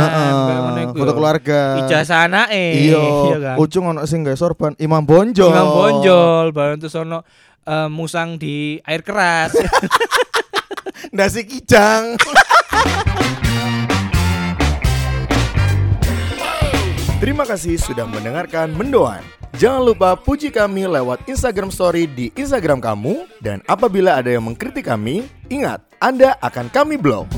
ngono 0.71 0.79
iku. 0.91 0.95
foto 1.01 1.13
keluarga. 1.15 1.59
Ijazah 1.85 2.27
anake. 2.27 2.65
Iya, 2.91 3.03
kan. 3.39 3.55
ujung 3.59 3.85
ono 3.95 4.03
sing 4.03 4.25
gawe 4.25 4.37
sorban 4.37 4.73
Imam 4.81 5.03
Bonjol. 5.03 5.51
Imam 5.51 5.69
Bonjol, 5.71 6.45
bareng 6.51 6.79
terus 6.81 6.95
ono 6.97 7.23
eh, 7.65 7.87
musang 7.87 8.35
di 8.35 8.79
air 8.83 9.01
keras. 9.05 9.55
Nasi 11.15 11.43
kijang. 11.43 12.19
Terima 17.21 17.45
kasih 17.45 17.77
sudah 17.77 18.09
mendengarkan 18.09 18.73
Mendoan. 18.73 19.21
Jangan 19.59 19.83
lupa 19.83 20.17
puji 20.17 20.49
kami 20.49 20.89
lewat 20.89 21.27
Instagram 21.29 21.69
Story 21.69 22.09
di 22.09 22.33
Instagram 22.33 22.81
kamu 22.81 23.29
dan 23.43 23.61
apabila 23.69 24.17
ada 24.17 24.31
yang 24.31 24.41
mengkritik 24.47 24.87
kami, 24.87 25.27
ingat 25.51 25.90
Anda 26.01 26.33
akan 26.41 26.73
kami 26.73 26.97
blok. 26.97 27.29